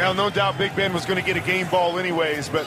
[0.00, 2.66] Well, no doubt Big Ben was going to get a game ball anyways, but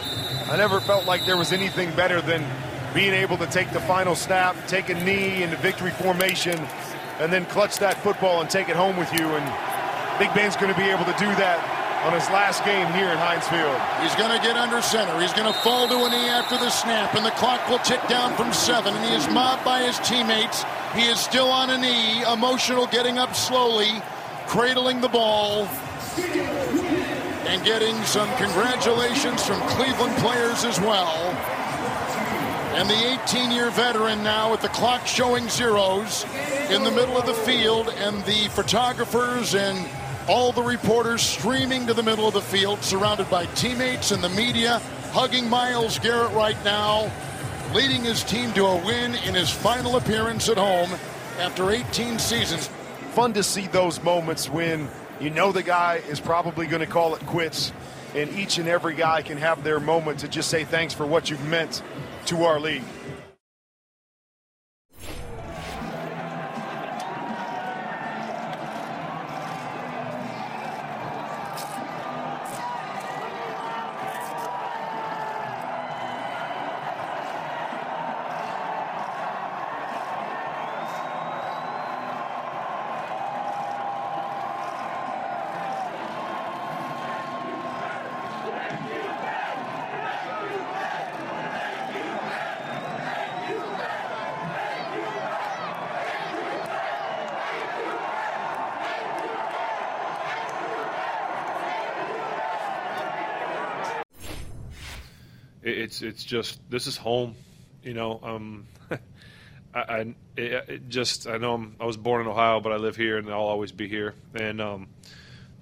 [0.52, 2.46] I never felt like there was anything better than
[2.94, 6.60] being able to take the final snap, take a knee into victory formation,
[7.20, 9.26] and then clutch that football and take it home with you.
[9.26, 11.58] And Big Ben's going to be able to do that
[12.06, 13.82] on his last game here in Heinz Field.
[14.06, 15.20] He's going to get under center.
[15.20, 18.00] He's going to fall to a knee after the snap, and the clock will tick
[18.08, 18.94] down from seven.
[18.94, 20.64] And he is mobbed by his teammates.
[20.94, 23.90] He is still on a knee, emotional, getting up slowly,
[24.46, 25.68] cradling the ball,
[27.48, 31.18] and getting some congratulations from Cleveland players as well.
[32.76, 36.26] And the 18 year veteran now with the clock showing zeros
[36.70, 39.88] in the middle of the field, and the photographers and
[40.28, 44.30] all the reporters streaming to the middle of the field, surrounded by teammates and the
[44.30, 44.80] media,
[45.12, 47.12] hugging Myles Garrett right now,
[47.74, 50.90] leading his team to a win in his final appearance at home
[51.40, 52.70] after 18 seasons.
[53.12, 54.88] Fun to see those moments when
[55.24, 57.72] you know the guy is probably going to call it quits,
[58.14, 61.30] and each and every guy can have their moment to just say thanks for what
[61.30, 61.82] you've meant
[62.26, 62.84] to our league.
[105.94, 107.36] It's it's just this is home,
[107.84, 108.20] you know.
[108.24, 108.66] Um,
[109.74, 112.96] I, I it, just I know I'm, i was born in Ohio, but I live
[112.96, 114.16] here and I'll always be here.
[114.34, 114.88] And um,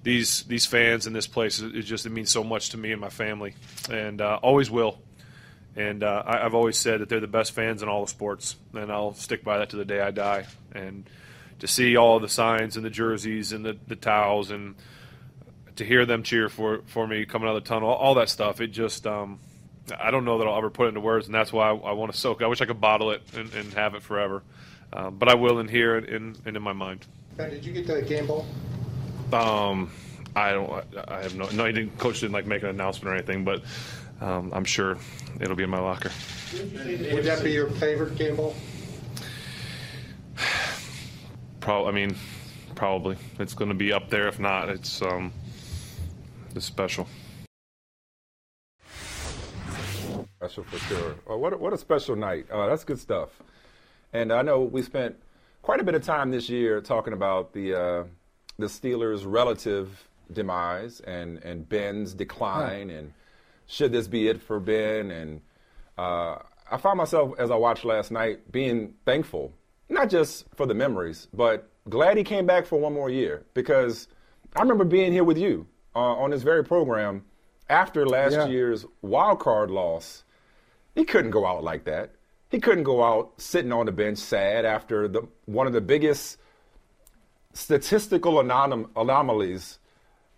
[0.04, 3.02] these these fans in this place, it just it means so much to me and
[3.02, 3.56] my family,
[3.90, 5.00] and uh, always will.
[5.76, 8.56] And uh, I, I've always said that they're the best fans in all the sports,
[8.74, 10.46] and I'll stick by that to the day I die.
[10.74, 11.10] And
[11.60, 14.76] to see all the signs and the jerseys and the, the towels and
[15.76, 18.30] to hear them cheer for, for me coming out of the tunnel, all, all that
[18.30, 19.40] stuff, it just um,
[20.00, 21.92] I don't know that I'll ever put it into words, and that's why I, I
[21.94, 22.42] want to soak.
[22.42, 24.44] I wish I could bottle it and, and have it forever,
[24.94, 26.08] um, but I will in here and
[26.46, 27.06] in, in, my mind.
[27.38, 28.46] Did you get the game ball?
[29.34, 29.92] Um,
[30.36, 30.84] I don't.
[31.08, 31.50] I have no.
[31.50, 31.98] No, he didn't.
[31.98, 33.64] Coach didn't like make an announcement or anything, but
[34.22, 34.98] um, I'm sure
[35.40, 36.12] it'll be in my locker.
[36.54, 38.56] Would that be your favorite game ball?
[41.60, 41.90] Probably.
[41.90, 42.16] I mean,
[42.76, 43.18] probably.
[43.40, 44.28] It's going to be up there.
[44.28, 45.34] If not, it's um,
[46.56, 47.08] it's special.
[50.42, 51.16] Special for sure.
[51.30, 52.50] Uh, what, a, what a special night.
[52.50, 53.30] Uh, that's good stuff.
[54.12, 55.16] And I know we spent
[55.62, 58.04] quite a bit of time this year talking about the uh,
[58.58, 63.14] the Steelers' relative demise and, and Ben's decline and
[63.68, 65.12] should this be it for Ben?
[65.12, 65.42] And
[66.00, 66.38] uh,
[66.72, 69.54] I found myself as I watched last night being thankful,
[69.90, 74.08] not just for the memories, but glad he came back for one more year because
[74.56, 77.26] I remember being here with you uh, on this very program
[77.70, 78.48] after last yeah.
[78.48, 80.24] year's wild card loss
[80.96, 82.12] he couldn't go out like that.
[82.50, 86.38] He couldn't go out sitting on the bench sad after the one of the biggest
[87.54, 89.80] statistical anom- anomalies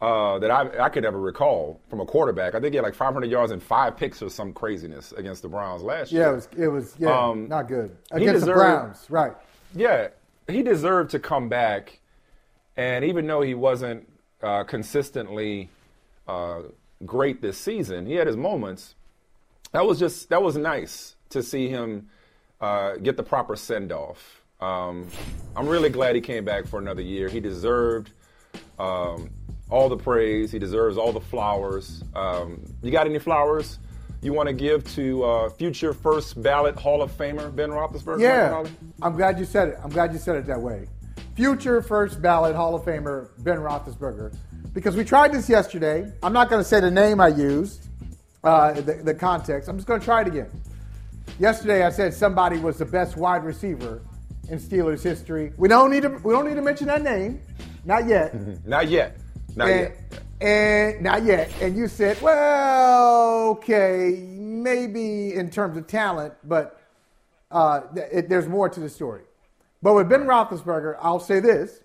[0.01, 2.55] uh, that I, I, could ever recall from a quarterback.
[2.55, 5.47] I think he had like 500 yards and five picks or some craziness against the
[5.47, 6.23] Browns last year.
[6.23, 9.31] Yeah, it was, it was yeah, um, not good against deserved, the Browns, right?
[9.73, 10.09] Yeah,
[10.49, 11.99] he deserved to come back,
[12.75, 14.05] and even though he wasn't
[14.41, 15.69] uh, consistently
[16.27, 16.63] uh,
[17.05, 18.95] great this season, he had his moments
[19.73, 22.07] that was just that was nice to see him
[22.61, 24.41] uh, get the proper send off.
[24.61, 25.07] Um,
[25.55, 27.27] I'm really glad he came back for another year.
[27.27, 28.11] He deserved
[28.79, 29.29] um,
[29.69, 30.51] all the praise.
[30.51, 32.03] He deserves all the flowers.
[32.15, 33.79] Um, you got any flowers
[34.21, 38.21] you want to give to uh, future first ballot Hall of Famer Ben Roethlisberger?
[38.21, 38.63] Yeah,
[39.01, 39.79] I'm glad you said it.
[39.83, 40.87] I'm glad you said it that way.
[41.35, 44.33] Future first ballot Hall of Famer Ben Roethlisberger,
[44.71, 46.09] because we tried this yesterday.
[46.21, 47.87] I'm not going to say the name I used
[48.43, 49.69] uh, the, the context.
[49.69, 50.49] I'm just going to try it again.
[51.39, 54.01] Yesterday, I said somebody was the best wide receiver
[54.49, 55.53] in Steelers history.
[55.57, 56.09] We don't need to.
[56.09, 57.41] We don't need to mention that name.
[57.85, 58.35] Not yet.
[58.65, 59.17] Not yet.
[59.55, 60.23] Not and, yet.
[60.41, 61.51] And not yet.
[61.61, 66.81] And you said, well, okay, maybe in terms of talent, but
[67.51, 69.23] uh, th- it, there's more to the story.
[69.81, 71.81] But with Ben Roethlisberger, I'll say this: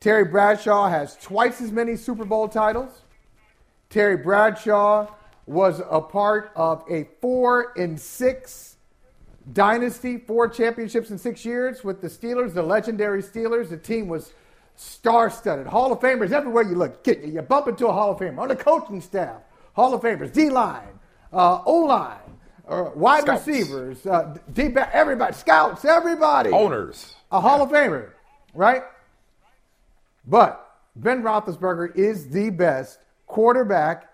[0.00, 3.02] Terry Bradshaw has twice as many Super Bowl titles.
[3.90, 5.08] Terry Bradshaw
[5.48, 8.76] was a part of a four and six
[9.52, 13.70] dynasty, four championships in six years with the Steelers, the legendary Steelers.
[13.70, 14.32] The team was
[14.76, 15.66] star studded.
[15.66, 17.06] Hall of Famers everywhere you look.
[17.06, 19.40] You bump into a Hall of Famer on the coaching staff.
[19.72, 20.98] Hall of Famers, D line,
[21.32, 22.18] uh, O line,
[22.68, 23.46] uh, wide Scouts.
[23.46, 26.50] receivers, uh, deep everybody, scouts, everybody.
[26.50, 27.14] Owners.
[27.32, 28.10] A Hall of Famer,
[28.54, 28.82] right?
[30.26, 30.64] But
[30.96, 34.07] Ben Roethlisberger is the best quarterback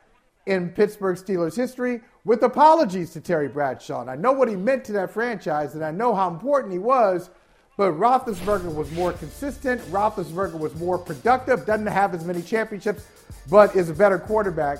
[0.46, 4.02] in Pittsburgh Steelers history, with apologies to Terry Bradshaw.
[4.02, 6.78] And I know what he meant to that franchise, and I know how important he
[6.78, 7.30] was,
[7.76, 9.80] but Roethlisberger was more consistent.
[9.90, 13.06] Roethlisberger was more productive, doesn't have as many championships,
[13.50, 14.78] but is a better quarterback.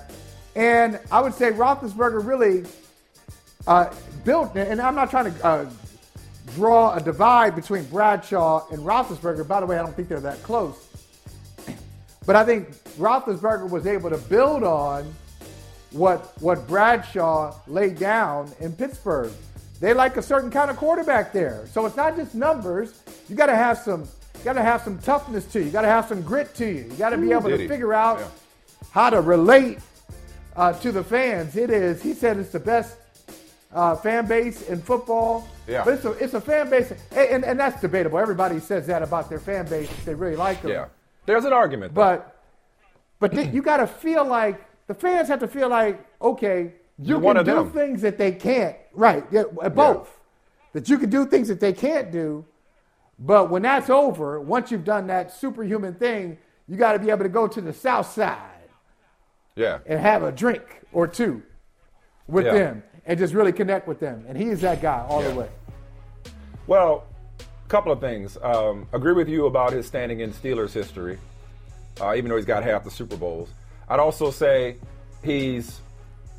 [0.54, 2.64] And I would say Roethlisberger really
[3.66, 3.92] uh,
[4.24, 5.70] built, and I'm not trying to uh,
[6.54, 9.48] draw a divide between Bradshaw and Roethlisberger.
[9.48, 10.76] By the way, I don't think they're that close.
[12.26, 15.14] But I think Roethlisberger was able to build on
[15.94, 19.32] what what Bradshaw laid down in Pittsburgh.
[19.80, 21.66] They like a certain kind of quarterback there.
[21.72, 23.00] So it's not just numbers.
[23.28, 25.66] You got to have some you got to have some toughness to you.
[25.66, 26.84] You got to have some grit to you.
[26.90, 27.68] You got to be able did to he?
[27.68, 28.28] figure out Yeah.
[28.90, 29.78] how to relate
[30.56, 31.56] uh, to the fans.
[31.56, 32.02] It is.
[32.02, 32.96] He said it's the best
[33.72, 35.48] uh, fan base in football.
[35.66, 35.82] Yeah.
[35.84, 38.18] But it's a, it's a fan base, and, and, and that's debatable.
[38.18, 39.88] Everybody says that about their fan base.
[40.04, 40.70] They really like them.
[40.72, 40.86] Yeah.
[41.26, 41.94] There's an argument.
[41.94, 42.02] though.
[42.02, 42.42] But
[43.18, 47.20] but th- you got to feel like the fans have to feel like okay, you
[47.20, 47.72] You're can do them.
[47.72, 48.76] things that they can't.
[48.92, 49.24] Right?
[49.30, 49.44] Yeah,
[49.74, 50.10] both.
[50.72, 52.44] That you can do things that they can't do.
[53.18, 57.24] But when that's over, once you've done that superhuman thing, you got to be able
[57.24, 58.38] to go to the south side
[59.54, 59.78] yeah.
[59.86, 61.42] and have a drink or two
[62.26, 62.54] with Yeah.
[62.54, 64.24] them and just really connect with them.
[64.26, 65.28] And he is that guy all Yeah.
[65.28, 65.48] the way.
[66.66, 67.04] Well,
[67.38, 68.38] a couple of things.
[68.42, 71.18] Um, agree with you about his standing in Steelers history,
[72.00, 73.50] uh, even though he's got half the Super Bowls.
[73.88, 74.76] I'd also say
[75.22, 75.80] he's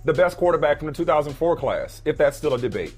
[0.04, 2.96] the best quarterback from the 2004 class, if that's still a debate.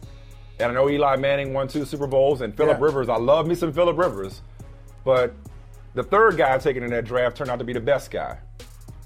[0.60, 2.86] And I know Eli Manning won two Super Bowls, and Philip Yeah.
[2.86, 3.10] Rivers.
[3.10, 4.42] I love me some Philip Rivers,
[5.04, 5.34] but
[5.94, 8.38] the third guy taken in that draft turned out to be the best guy.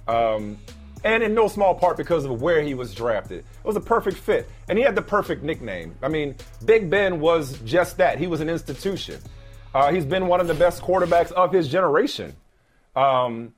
[0.08, 0.58] Um,
[1.04, 3.40] and in no small part because of where he was drafted.
[3.40, 4.48] It was a perfect fit.
[4.70, 5.96] And he had the perfect nickname.
[6.02, 6.36] I mean,
[6.66, 8.20] Big Ben was just that.
[8.20, 9.20] He was an institution.
[9.74, 12.36] Uh, he's been one of the best quarterbacks of his generation.
[12.96, 13.54] Um,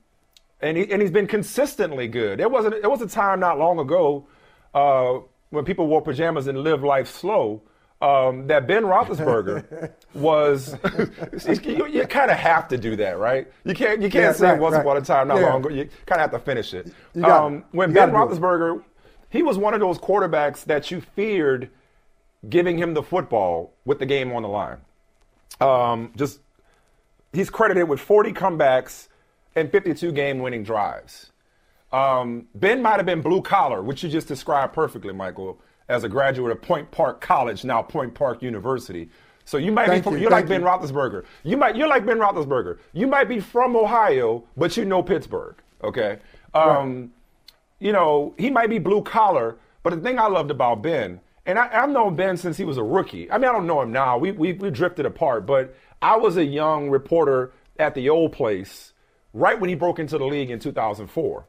[0.64, 2.38] and, he, and he's been consistently good.
[2.40, 4.26] There was, a, there was a time not long ago
[4.74, 5.18] uh,
[5.50, 7.62] when people wore pajamas and lived life slow.
[8.02, 10.76] Um, that Ben Roethlisberger was,
[11.64, 13.50] you, you kind of have to do that, right?
[13.64, 14.80] You can't, you can't Yeah, say right, once right.
[14.82, 15.50] upon a time not Yeah.
[15.50, 15.70] long ago.
[15.70, 16.92] You kind of have to finish it.
[17.22, 17.64] Um, it.
[17.70, 18.12] when You Ben it.
[18.12, 18.82] Roethlisberger,
[19.30, 21.70] he was one of those quarterbacks that you feared
[22.48, 24.78] giving him the football with the game on the line.
[25.60, 26.40] Um, just
[27.32, 29.08] he's credited with 40 comebacks
[29.56, 31.30] and 52 game-winning drives.
[31.92, 36.08] Um, ben might have been blue collar, which you just described perfectly, Michael, as a
[36.08, 39.08] graduate of Point Park College, now Point Park University.
[39.44, 40.66] So you might Thank be from, you, you're like Ben you.
[40.66, 41.24] Roethlisberger.
[41.42, 42.78] You might you're like Ben Roethlisberger.
[42.94, 45.54] You might be from Ohio, but you know Pittsburgh.
[45.82, 46.18] Okay.
[46.54, 47.12] Um,
[47.78, 51.58] you know, he might be blue collar, but the thing I loved about Ben, and
[51.58, 53.30] I, I've known Ben since he was a rookie.
[53.30, 54.16] I mean, I don't know him now.
[54.16, 58.93] We, we, we drifted apart, but I was a young reporter at the old place
[59.34, 61.44] right when he broke into the league in 2004.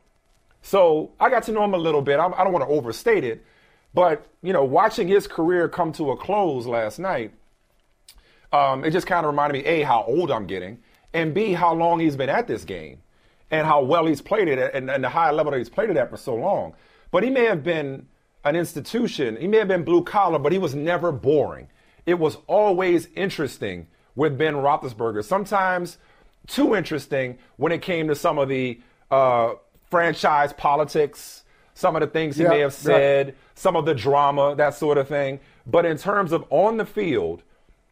[0.61, 2.19] So I got to know him a little bit.
[2.19, 3.45] I, I don't want to overstate it,
[3.93, 7.33] but, you know, watching his career come to a close last night,
[8.51, 10.79] um, it just kind of reminded me, A, how old I'm getting,
[11.13, 12.99] and B, how long he's been at this game
[13.51, 15.97] and how well he's played it and, and the high level that he's played it
[15.97, 16.73] at for so long.
[17.11, 18.07] But he may have been
[18.43, 21.67] an institution, he may have been blue collar, but he was never boring.
[22.05, 25.23] It was always interesting with Ben Roethlisberger.
[25.23, 25.97] Sometimes
[26.47, 28.79] too interesting when it came to some of the
[29.11, 29.53] uh,
[29.89, 34.55] franchise politics, some of the things he Yeah, may have said, some of the drama,
[34.55, 35.39] that sort of thing.
[35.65, 37.43] But in terms of on the field,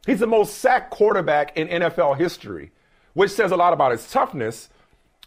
[0.06, 2.72] he's the most sacked quarterback in NFL history,
[3.14, 4.70] which says a lot about his toughness.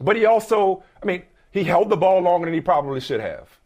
[0.00, 3.58] But he also, I mean, he held the ball longer than he probably should have.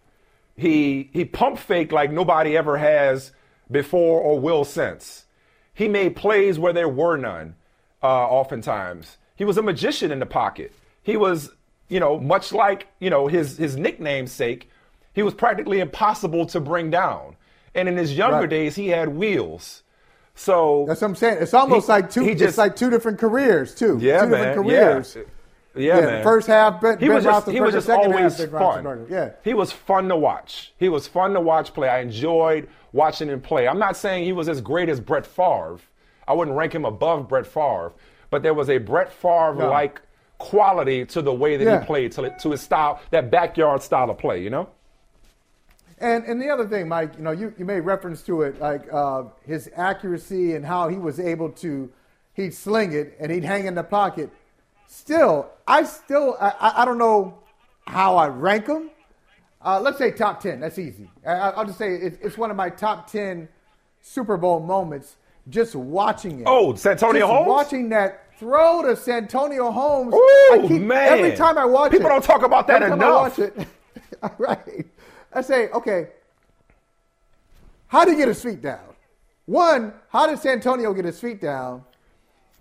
[0.57, 3.33] He he pump faked like nobody ever has
[3.71, 5.27] before or will since.
[5.73, 7.57] He made plays where there were none.
[8.03, 10.71] Uh, oftentimes, he was a magician in the pocket.
[11.03, 11.51] He was,
[11.89, 14.69] you know, much like you know his his nickname's sake,
[15.15, 17.37] he was practically impossible to bring down.
[17.75, 18.51] And in his younger Right.
[18.51, 19.83] days, he had wheels.
[20.35, 21.39] So That's what I'm saying.
[21.41, 22.23] It's almost He- like two.
[22.25, 23.97] he just- like two different careers too.
[24.01, 24.31] yeah, two man.
[24.49, 25.17] different careers.
[25.17, 25.21] Uh,
[25.75, 26.23] yeah, yeah, the man.
[26.23, 29.07] First half, Ben, he ben was just he was just always half, fun.
[29.09, 29.31] Yeah.
[29.43, 30.75] He was fun to watch.
[30.79, 31.89] He was fun to watch play.
[31.89, 33.67] I enjoyed watching him play.
[33.67, 35.79] I'm not saying he was as great as Brett Favre.
[36.29, 37.93] I wouldn't rank him above Brett Favre,
[38.31, 40.01] but there was a Brett Favre like
[40.39, 41.81] quality to the way that Yeah.
[41.81, 44.43] he played, to, to his style, that backyard style of play.
[44.43, 44.69] You know.
[45.99, 48.91] And and the other thing, Mike, you know, you, you made reference to it, like
[48.93, 51.91] uh, his accuracy and how he was able to,
[52.33, 54.31] he'd sling it and he'd hang in the pocket.
[54.87, 57.39] Still, I still, I, I- don't know
[57.87, 58.91] how I rank him.
[59.63, 60.59] Uh, let's say top ten.
[60.59, 61.11] That's easy.
[61.27, 63.47] I, I'll just say it, it's one of my top ten
[64.01, 65.17] Super Bowl moments.
[65.51, 66.45] Just watching it.
[66.47, 67.49] Oh, Santonio Just Holmes?
[67.49, 70.15] Watching that throw to Santonio Holmes.
[70.15, 71.13] Ooh, keep, man.
[71.19, 73.39] Every time I watch People it, don't talk about that every time I enough.
[73.39, 73.67] watch it,
[74.39, 74.87] right.
[75.33, 76.09] I say, okay,
[77.89, 78.81] how did he get his feet down?
[79.47, 81.85] One, how did Santonio get his feet down?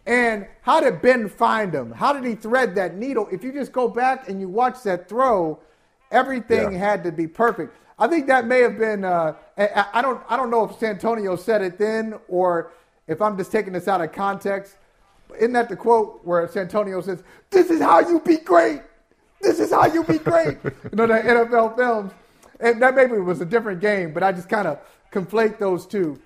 [0.05, 1.91] And how did Ben find him?
[1.91, 3.27] How did he thread that needle?
[3.31, 5.59] If you just go back and you watch that throw,
[6.09, 6.79] everything Yeah.
[6.79, 7.75] had to be perfect.
[7.99, 9.03] I think that may have been.
[9.03, 10.21] Uh, I, I don't.
[10.29, 12.71] I don't know if Santonio said it then or
[13.09, 14.77] if I'm just taking this out of context.
[15.35, 18.81] Isn't that the quote where Santonio says, "This is how you be great.
[19.41, 22.13] This is how you be great." you know the NFL films,
[22.59, 24.79] and that maybe was a different game, but I just kind of
[25.11, 26.19] conflate those two.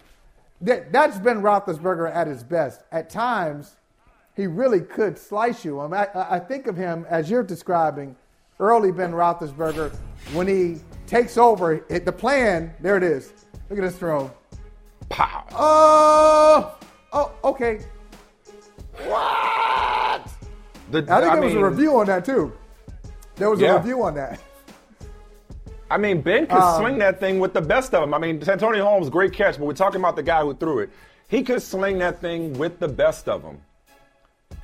[0.62, 2.82] That, that's Ben Roethlisberger at his best.
[2.92, 3.76] At times,
[4.36, 5.80] he really could slice you.
[5.80, 8.16] I, mean, I, I think of him as you're describing,
[8.60, 9.94] early Ben Roethlisberger
[10.34, 11.86] when he takes over.
[11.90, 13.34] It, the plan, there it is.
[13.70, 14.32] Look at this throw.
[15.14, 15.46] Pow.
[15.54, 16.76] Oh,
[17.14, 17.82] oh, okay.
[19.06, 20.28] What?
[20.90, 22.52] The- I think there was mean, a review on that too.
[23.36, 23.76] There was Yeah.
[23.76, 24.40] a review on that.
[25.92, 28.16] I mean, Ben could Um, sling that thing with the best of them.
[28.16, 30.90] I mean, Santonio Holmes, great catch, but we're talking about the guy who threw it.
[31.28, 33.60] He could sling that thing with the best of them.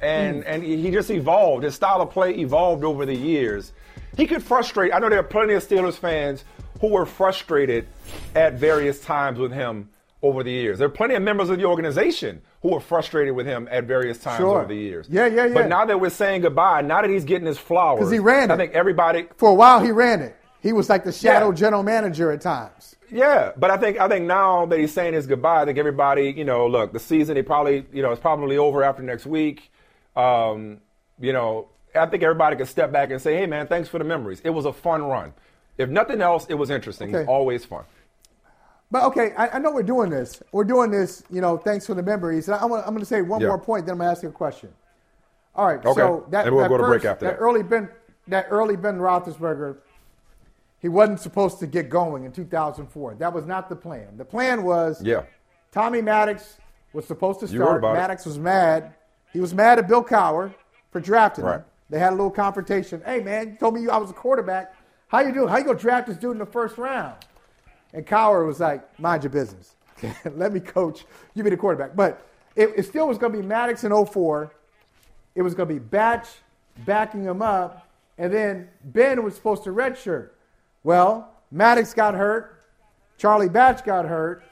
[0.02, 0.50] And Hmm.
[0.50, 1.64] and he just evolved.
[1.64, 3.72] His style of play evolved over the years.
[4.18, 4.94] He could frustrate.
[4.94, 6.44] I know there are plenty of Steelers fans
[6.82, 7.86] who were frustrated
[8.36, 9.90] at various times with him
[10.22, 10.80] over the years.
[10.80, 14.18] There are plenty of members of the organization who were frustrated with him at various
[14.18, 14.60] times Sure.
[14.60, 15.08] over the years.
[15.10, 15.54] Yeah, yeah, yeah.
[15.54, 18.52] But now that we're saying goodbye, now that he's getting his flowers, because he ran
[18.52, 18.58] I it.
[18.58, 20.36] think everybody For a while, he ran it.
[20.62, 21.56] He was like the shadow Yeah.
[21.56, 22.98] general manager at times.
[23.10, 26.32] Yeah, but I think I think now that he's saying his goodbye, I think everybody,
[26.36, 29.72] you know, look, the season he probably, you know, it's probably over after next week.
[30.18, 30.80] Um,
[31.20, 34.04] you know, I think everybody can step back and say, "Hey, man, thanks for the
[34.04, 34.42] memories.
[34.44, 35.34] It was a fun run.
[35.78, 37.10] If nothing else, it was interesting.
[37.10, 37.20] Okay.
[37.22, 37.86] It's always fun."
[38.92, 40.42] But okay, I, I know we're doing this.
[40.52, 42.48] We're doing this, you know, thanks for the memories.
[42.48, 43.48] And I'm, gonna- I'm going to say one Yeah.
[43.50, 44.70] more point, then I'm going to ask you a question.
[45.56, 45.94] All right, Okay.
[46.00, 47.36] so that, And we'll that go to break first- after that.
[47.38, 47.90] early Ben,
[48.28, 49.78] that early Ben Roethlisberger,
[50.80, 53.16] he wasn't supposed to get going in 2004.
[53.16, 54.18] That was not the plan.
[54.18, 55.24] The plan was Yeah.
[55.72, 56.58] Tommy Maddox
[56.94, 57.78] was supposed to start.
[57.78, 58.00] about it.
[58.00, 58.94] Maddox was mad.
[59.32, 60.52] He was mad at Bill Cowher
[60.92, 61.58] for drafting Right.
[61.58, 61.66] him.
[61.92, 63.02] They had a little confrontation.
[63.06, 64.74] Hey man, you told me I was a quarterback.
[65.10, 65.48] How you doing?
[65.48, 67.16] How you gonna draft this dude in the first round?
[67.94, 69.76] And Cowher was like, mind your business.
[70.36, 71.06] Let me coach.
[71.34, 71.96] You be the quarterback.
[71.96, 74.52] But it, it still was going to be Maddox in 04.
[75.36, 76.28] It was going to be Batch
[76.86, 77.88] backing him up.
[78.18, 80.30] And then Ben was supposed to redshirt.
[80.84, 82.64] Well, Maddox got hurt.
[83.18, 84.44] Charlie Batch got hurt.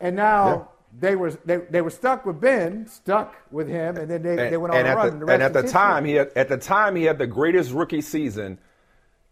[0.00, 0.62] And now Yeah.
[1.00, 3.96] they, were, they, they were stuck with Ben, stuck with him.
[3.96, 5.06] And then they, And, they went on and a run.
[5.06, 5.72] the, and the and at the history.
[5.78, 8.58] time, he had at the time he had the greatest rookie season,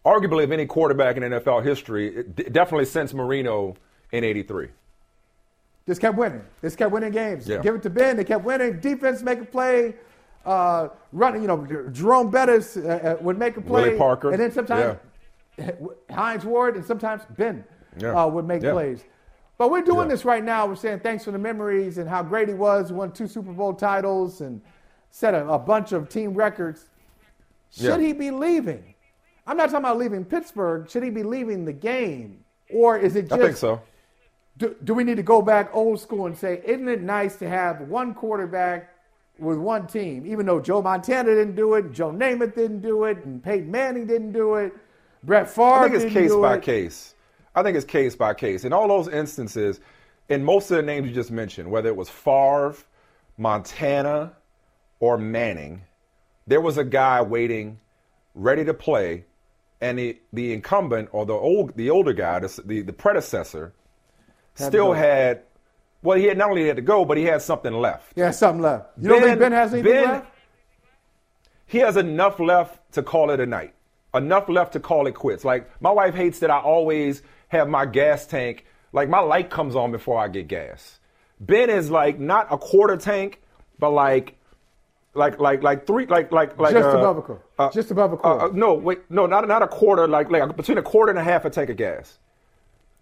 [0.05, 2.23] arguably of any quarterback in NFL history.
[2.23, 3.75] Definitely since Marino
[4.11, 4.69] in '83.
[5.87, 6.41] Just kept winning.
[6.61, 7.47] Just kept winning games.
[7.47, 7.59] Yeah.
[7.59, 8.17] Give it to Ben.
[8.17, 8.79] They kept winning.
[8.79, 9.95] Defense make a play.
[10.45, 13.83] Uh, running, you know, Jerome Bettis uh, uh, would make a play.
[13.83, 14.31] Willie Parker.
[14.31, 14.97] And then sometimes
[16.11, 17.63] Heinz Ward and sometimes Ben
[17.97, 18.09] Yeah.
[18.23, 18.71] uh, would make Yeah.
[18.73, 19.03] plays.
[19.57, 20.13] But we're doing Yeah.
[20.15, 20.65] this right now.
[20.67, 22.91] We're saying thanks for the memories and how great he was.
[22.91, 24.61] Won two Super Bowl titles and
[25.11, 26.89] set a, a bunch of team records.
[27.71, 28.07] Should Yeah.
[28.07, 28.94] he be leaving?
[29.47, 30.89] I'm not talking about leaving Pittsburgh.
[30.89, 32.43] Should he be leaving the game?
[32.73, 33.81] Or is it Just, I think so.
[34.57, 37.49] do, do we need to go back old school and say, isn't it nice to
[37.49, 38.89] have one quarterback
[39.37, 40.25] with one team?
[40.25, 44.07] Even though Joe Montana didn't do it, Joe Namath didn't do it, and Peyton Manning
[44.07, 44.73] didn't do it,
[45.23, 46.63] Brett Favre I think it's case by it.
[46.63, 47.13] case.
[47.53, 48.65] I think it's case by case.
[48.65, 49.79] In all those instances,
[50.29, 52.75] in most of the names you just mentioned, whether it was Favre,
[53.37, 54.33] Montana,
[54.99, 55.83] or Manning,
[56.47, 57.79] there was a guy waiting,
[58.33, 59.25] ready to play,
[59.81, 63.73] and the, the incumbent or the old the older guy, the the, the predecessor,
[64.57, 65.41] Had still had.
[66.01, 68.13] Well, he had not only had to go, but he had something left.
[68.15, 68.89] Yeah, something left.
[69.01, 70.27] You don't think Ben has anything Ben- left?
[71.65, 73.73] he has enough left to call it a night.
[74.13, 75.43] Enough left to call it quits.
[75.43, 78.65] Like my wife hates that I always have my gas tank.
[78.93, 80.99] Like my light comes on before I get gas.
[81.39, 83.41] Ben is like not a quarter tank,
[83.79, 84.37] but like
[85.15, 87.41] like like like three like like like Just uh, above a quarter.
[87.57, 88.45] uh, Just above a uh, quarter.
[88.45, 90.07] uh, no, wait, no, not not a quarter.
[90.07, 92.17] Like like between a quarter and a half a tank of gas.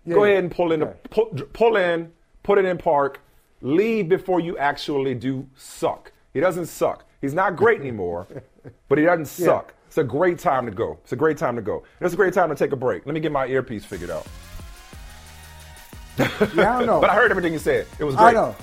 [0.06, 2.12] Yeah, Go ahead and pull in the pull, pull in,
[2.44, 3.22] put it in park,
[3.62, 6.12] leave before you actually do suck.
[6.34, 7.06] He doesn't suck.
[7.22, 8.28] He's not great anymore,
[8.90, 9.74] but he doesn't suck.
[9.88, 10.98] It's a great time to go.
[11.04, 11.84] It's a great time to go.
[12.02, 13.06] It's a great time to take a break.
[13.06, 14.26] Let me get my earpiece figured out.
[16.18, 16.46] Yeah, I
[16.80, 17.00] don't know.
[17.00, 17.86] But I heard everything you said.
[18.00, 18.30] It was great.
[18.30, 18.56] I know.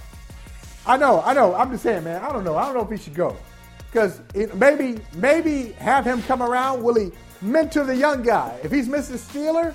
[0.90, 1.22] I know.
[1.22, 1.54] I know.
[1.54, 2.20] I'm just saying, man.
[2.20, 2.56] I don't know.
[2.56, 3.36] I don't know if he should go
[3.86, 4.20] because
[4.54, 6.82] maybe maybe have him come around.
[6.82, 8.58] Will he mentor the young guy?
[8.64, 9.16] If he's Mr.
[9.16, 9.72] Steeler,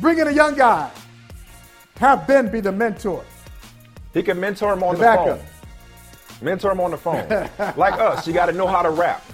[0.00, 0.92] bring in a young guy.
[1.96, 3.24] Have Ben be the mentor.
[4.14, 5.38] He can mentor him on The the, backup.
[5.40, 6.44] phone.
[6.44, 7.28] Mentor him on the phone.
[7.76, 9.24] like us, you got to know how to rap.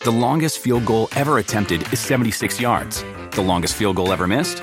[0.00, 3.04] The longest field goal ever attempted is 76 yards.
[3.30, 4.62] The longest field goal ever missed?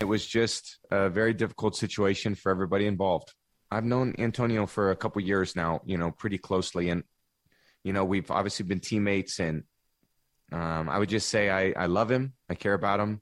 [0.00, 3.34] It was just a very difficult situation for everybody involved.
[3.70, 7.04] I've known Antonio for a couple years now, you know, pretty closely, and
[7.84, 9.40] you know, we've obviously been teammates.
[9.40, 9.64] And
[10.52, 13.20] um, I would just say I, I love him, I care about him,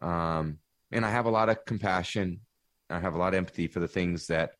[0.00, 0.58] um,
[0.90, 2.40] and I have a lot of compassion.
[2.88, 4.52] I have a lot of empathy for the things that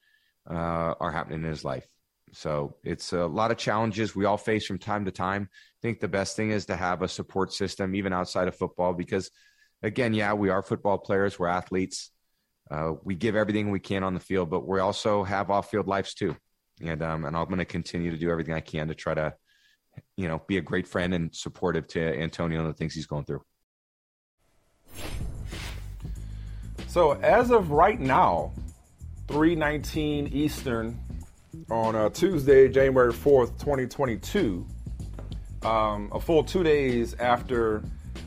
[0.51, 1.87] uh, are happening in his life.
[2.33, 5.49] So it's a lot of challenges we all face from time to time.
[5.51, 8.93] I think the best thing is to have a support system, even outside of football,
[8.93, 9.31] because
[9.83, 12.11] again, yeah, we are football players, we're athletes.
[12.71, 16.15] Uh, we give everything we can on the field, but we also have off-field lives
[16.15, 16.37] too.
[16.85, 19.35] And um, and I'm going to continue to do everything I can to try to,
[20.17, 23.25] you know, be a great friend and supportive to Antonio and the things he's going
[23.25, 23.43] through.
[26.87, 28.53] So as of right now,
[29.29, 30.99] 319 Eastern
[31.71, 34.67] on uh, Tuesday, January 4th, 2022,
[35.63, 37.83] um, a full two days after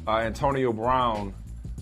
[0.08, 1.34] uh, Antonio Brown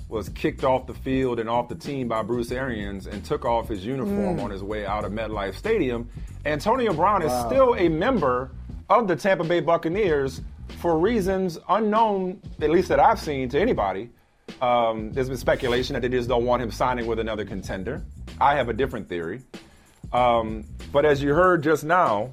[0.09, 3.69] was kicked off the field and off the team by Bruce Arians and took off
[3.69, 6.09] his uniform on his way out of MetLife Stadium,
[6.45, 8.51] Antonio Brown is still a member
[8.89, 10.41] of the Tampa Bay Buccaneers
[10.79, 14.09] for reasons unknown, at least that I've seen to anybody.
[14.61, 18.03] Um, there's been speculation that they just don't want him signing with another contender.
[18.41, 19.41] I have a different theory.
[20.11, 22.31] Um, but as you heard just now,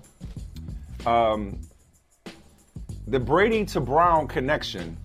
[1.04, 1.60] um,
[3.06, 4.96] the Brady to Brown connection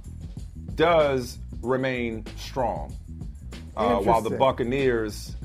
[0.76, 2.96] does remain strong.
[3.76, 5.36] Uh, while the Buccaneers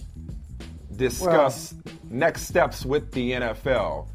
[0.96, 1.74] discuss
[2.10, 4.08] next steps with the NFL.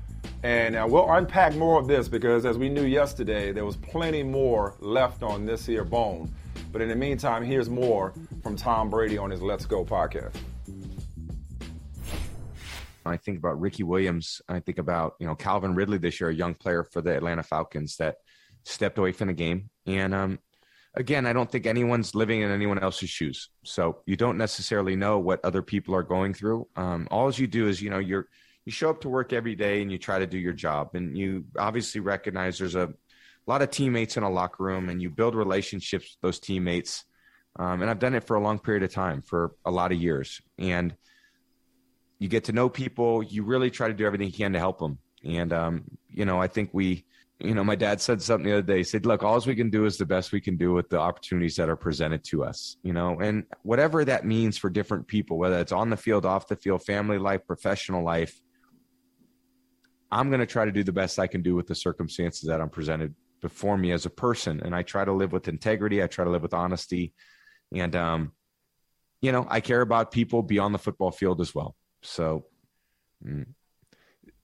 [0.43, 4.23] And uh, we'll unpack more of this because, as we knew yesterday, there was plenty
[4.23, 6.33] more left on this here bone.
[6.71, 10.35] But in the meantime, here's more from Tom Brady on his Let's Go podcast.
[13.05, 14.41] I think about Ricky Williams.
[14.47, 17.43] I think about you know Calvin Ridley this year, a young player for the Atlanta
[17.43, 18.17] Falcons that
[18.63, 19.69] stepped away from the game.
[19.85, 20.39] And um,
[20.95, 25.19] again, I don't think anyone's living in anyone else's shoes, so you don't necessarily know
[25.19, 26.67] what other people are going through.
[26.75, 28.27] Um, all you do is you know you're
[28.65, 31.17] you show up to work every day and you try to do your job, and
[31.17, 32.93] you obviously recognize there's a
[33.47, 37.05] lot of teammates in a locker room, and you build relationships with those teammates.
[37.57, 40.01] Um, and I've done it for a long period of time, for a lot of
[40.01, 40.95] years, and
[42.17, 43.23] you get to know people.
[43.23, 46.41] You really try to do everything you can to help them and um, you know
[46.41, 47.05] i think we
[47.43, 48.77] you know my dad said something the other day.
[48.77, 50.99] He said look all we can do is the best we can do with the
[50.99, 53.19] opportunities that are presented to us you know?
[53.19, 56.83] And whatever that means for different people whether it's on the field off the field
[56.83, 58.39] family life professional life
[60.11, 62.61] i'm going to try to do the best i can do with the circumstances that
[62.61, 64.61] i'm presented before me as a person.
[64.63, 66.01] And i try to live with integrity.
[66.01, 67.13] I try to live with honesty.
[67.73, 68.31] And um,
[69.21, 71.75] you know i care about people beyond the football field as well.
[72.03, 72.45] So,
[73.25, 73.45] mm,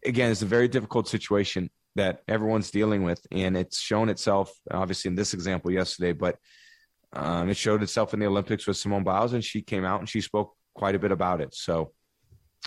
[0.05, 5.09] again, it's a very difficult situation that everyone's dealing with, and it's shown itself obviously
[5.09, 6.37] in this example yesterday, but
[7.13, 10.09] um, it showed itself in the Olympics with Simone Biles, and she came out and
[10.09, 11.53] she spoke quite a bit about it.
[11.53, 11.91] So,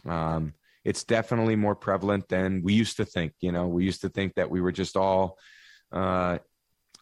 [0.06, 3.32] um, it's definitely more prevalent than we used to think.
[3.40, 5.36] You know, we used to think that we were just all,
[5.92, 6.38] uh,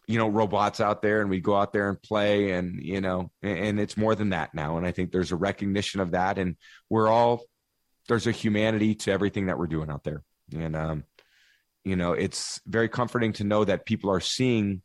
[0.07, 3.31] you know, robots out there and we go out there and play and, you know,
[3.41, 4.77] and, and it's more than that now.
[4.77, 6.37] And I think there's a recognition of that.
[6.37, 6.57] And
[6.89, 7.43] we're all,
[8.07, 10.23] there's a humanity to everything that we're doing out there.
[10.53, 11.03] And, um,
[11.83, 14.81] you know, it's very comforting to know that people are seeing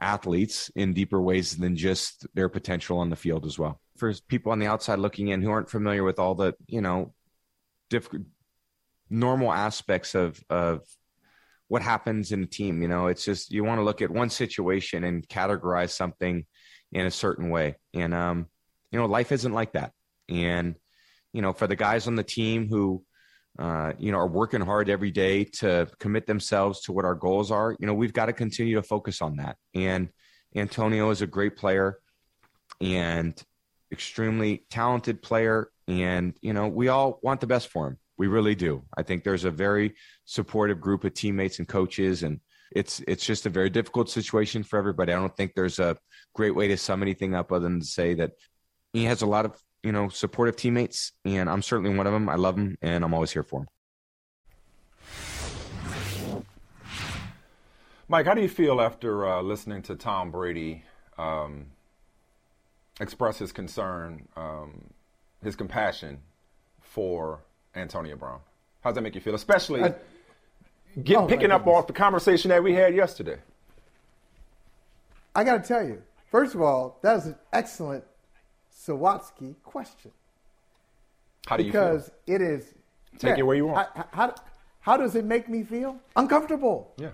[0.00, 3.80] athletes in deeper ways than just their potential on the field as well.
[3.98, 7.12] For people on the outside looking in who aren't familiar with all the, you know,
[7.90, 8.08] diff-
[9.10, 10.82] normal aspects of of
[11.68, 12.82] what happens in a team.
[12.82, 16.46] You know, it's just you want to look at one situation and categorize something
[16.92, 17.76] in a certain way.
[17.94, 18.46] And um,
[18.90, 19.92] you know, life isn't like that.
[20.28, 20.76] And
[21.32, 23.04] you know, for the guys on the team who
[23.58, 27.50] uh, you know, are working hard every day to commit themselves to what our goals
[27.50, 27.76] are.
[27.78, 29.56] You know, we've got to continue to focus on that.
[29.74, 30.08] And
[30.54, 31.98] Antonio is a great player
[32.80, 33.40] and
[33.92, 35.70] extremely talented player.
[35.88, 37.98] And, you know, we all want the best for him.
[38.16, 38.84] We really do.
[38.96, 42.40] I think there's a very supportive group of teammates and coaches and
[42.72, 45.12] it's it's just a very difficult situation for everybody.
[45.12, 45.96] I don't think there's a
[46.34, 48.32] great way to sum anything up other than to say that
[48.92, 52.28] he has a lot of you know, supportive teammates, and I'm certainly one of them.
[52.28, 53.68] I love them, and I'm always here for them.
[58.08, 60.82] Mike, how do you feel after uh, listening to Tom Brady
[61.16, 61.66] um,
[63.00, 64.90] express his concern, um,
[65.44, 66.18] his compassion
[66.80, 67.40] for
[67.76, 68.40] Antonio Brown?
[68.80, 69.94] How does that make you feel, especially I,
[71.04, 73.38] get, oh picking up off the conversation that we had yesterday?
[75.34, 78.02] I got to tell you, first of all, that is an excellent
[78.86, 80.10] Sawatsky question.
[81.46, 81.82] How do you feel?
[81.82, 82.74] because it is.
[83.18, 83.88] Take yeah, it where you want.
[83.94, 84.34] How, how,
[84.80, 85.98] how, does it make me feel?
[86.16, 86.92] Uncomfortable.
[86.96, 87.10] Yeah.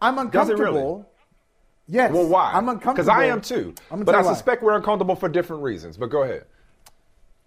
[0.00, 0.64] I'm uncomfortable.
[0.64, 1.04] Does it really?
[1.88, 2.12] Yes.
[2.12, 2.52] Well, why?
[2.52, 2.94] I'm uncomfortable.
[2.94, 3.74] Because I am too.
[3.90, 4.66] But I suspect why.
[4.66, 5.96] we're uncomfortable for different reasons.
[5.96, 6.44] But go ahead.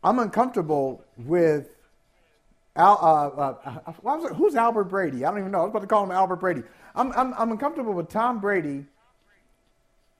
[0.03, 1.75] I'm uncomfortable with
[2.75, 5.23] Al, uh, uh, was it, who's Albert Brady?
[5.25, 5.59] I don't even know.
[5.59, 6.63] I was about to call him Albert Brady.
[6.93, 8.85] I'm, I'm, I'm uncomfortable with Tom Brady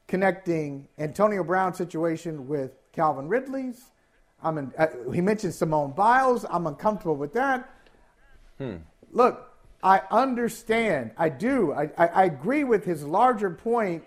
[0.07, 3.91] connecting Antonio Brown's situation with Calvin Ridley's.
[4.41, 6.45] I'm in, uh, he mentioned Simone Biles.
[6.49, 7.69] I'm uncomfortable with that.
[8.57, 8.77] Hmm.
[9.11, 9.51] Look,
[9.83, 11.11] I understand.
[11.17, 11.73] I do.
[11.73, 14.03] I, I, I agree with his larger point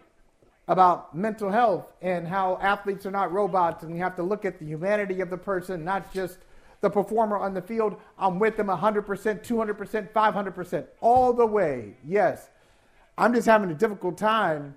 [0.67, 4.59] about mental health and how athletes are not robots and you have to look at
[4.59, 6.39] the humanity of the person, not just
[6.81, 7.97] the performer on the field.
[8.19, 11.95] I'm with them 100%, 200%, 500%, all the way.
[12.07, 12.51] Yes.
[13.17, 14.77] I'm just having a difficult time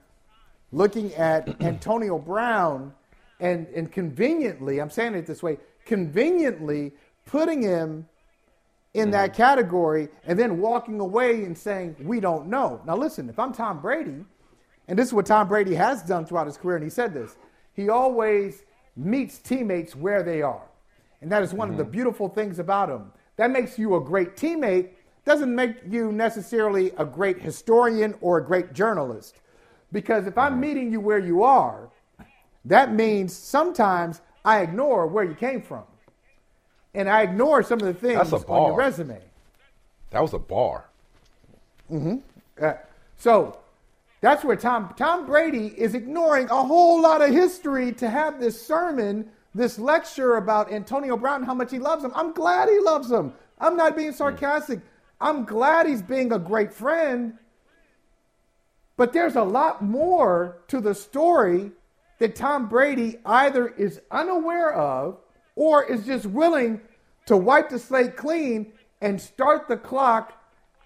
[0.71, 2.93] looking at Antonio Brown
[3.41, 6.93] and, and conveniently, I'm saying it this way, conveniently
[7.25, 8.07] putting him
[8.93, 9.11] in mm-hmm.
[9.11, 12.81] that category and then walking away and saying, we don't know.
[12.85, 14.23] Now, listen, if I'm Tom Brady,
[14.87, 17.35] and this is what Tom Brady has done throughout his career, and he said this,
[17.73, 18.63] he always
[18.95, 20.63] meets teammates where they are.
[21.21, 21.73] And that is one mm-hmm.
[21.73, 21.91] of the mm-hmm.
[21.91, 23.11] beautiful things about him.
[23.37, 24.89] That makes you a great teammate,
[25.25, 29.37] doesn't make you necessarily a great historian or a great journalist.
[29.91, 30.61] Because if I'm mm-hmm.
[30.61, 31.89] meeting you where you are,
[32.65, 35.83] that means sometimes I ignore where you came from.
[36.93, 39.21] And I ignore some of the things on your resume.
[40.11, 40.89] That was a bar.
[41.89, 42.17] Mm-hmm.
[42.61, 42.73] Uh,
[43.17, 43.59] so
[44.19, 48.61] that's where Tom Tom Brady is ignoring a whole lot of history to have this
[48.61, 52.11] sermon, this lecture about Antonio Brown, how much he loves him.
[52.13, 53.33] I'm glad he loves him.
[53.59, 54.81] I'm not being sarcastic.
[55.21, 57.37] I'm glad he's being a great friend.
[58.97, 61.71] But there's a lot more to the story
[62.21, 65.17] that Tom Brady either is unaware of
[65.55, 66.79] or is just willing
[67.25, 70.31] to wipe the slate clean and start the clock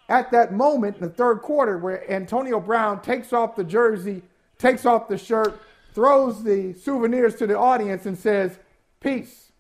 [0.08, 4.22] at that moment in the third quarter where Antonio Brown takes off the jersey,
[4.58, 5.60] takes off the shirt,
[5.94, 8.58] throws the souvenirs to the audience, and says,
[9.02, 9.52] Peace.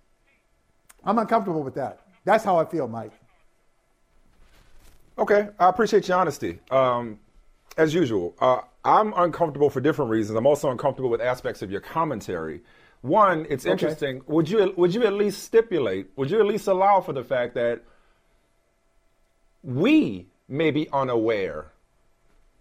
[1.03, 1.99] I'm uncomfortable with that.
[2.23, 3.11] That's how I feel, Mike.
[5.17, 6.59] Okay, I appreciate your honesty.
[6.71, 7.19] Um,
[7.77, 10.37] as usual, uh, I'm uncomfortable for different reasons.
[10.37, 12.61] I'm also uncomfortable with aspects of your commentary.
[13.01, 14.21] One, it's interesting.
[14.27, 16.07] Would you would you at least stipulate?
[16.15, 17.83] Would you at least allow for the fact that
[19.63, 21.67] we may be unaware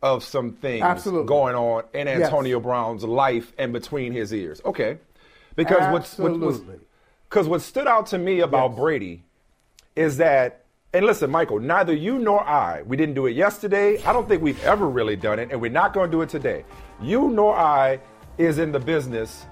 [0.03, 1.27] of some things Absolutely.
[1.27, 2.63] going on in Antonio yes.
[2.63, 4.61] Brown's life and between his ears?
[4.65, 4.99] Okay,
[5.57, 6.47] because Absolutely.
[6.47, 6.61] what's
[7.29, 8.79] because what stood out to me about yes.
[8.79, 9.23] Brady
[9.97, 10.64] is that
[10.95, 14.01] and listen, Michael, neither you nor I, we didn't do it yesterday.
[14.05, 16.29] I don't think we've ever really done it, and we're not going to do it
[16.29, 16.65] today.
[17.03, 17.99] You nor I
[18.39, 19.47] is in the business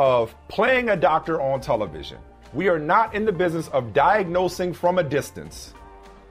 [0.00, 2.18] of playing a doctor on television.
[2.52, 5.72] We are not in the business of diagnosing from a distance.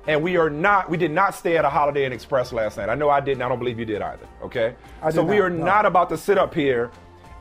[0.06, 2.89] And we are not, we did not stay at a Holiday Inn Express last night.
[2.89, 3.41] I know I didn't.
[3.43, 4.27] I don't believe you did either.
[4.41, 4.75] Okay?
[5.01, 5.63] I so we are no.
[5.63, 6.91] not about to sit up here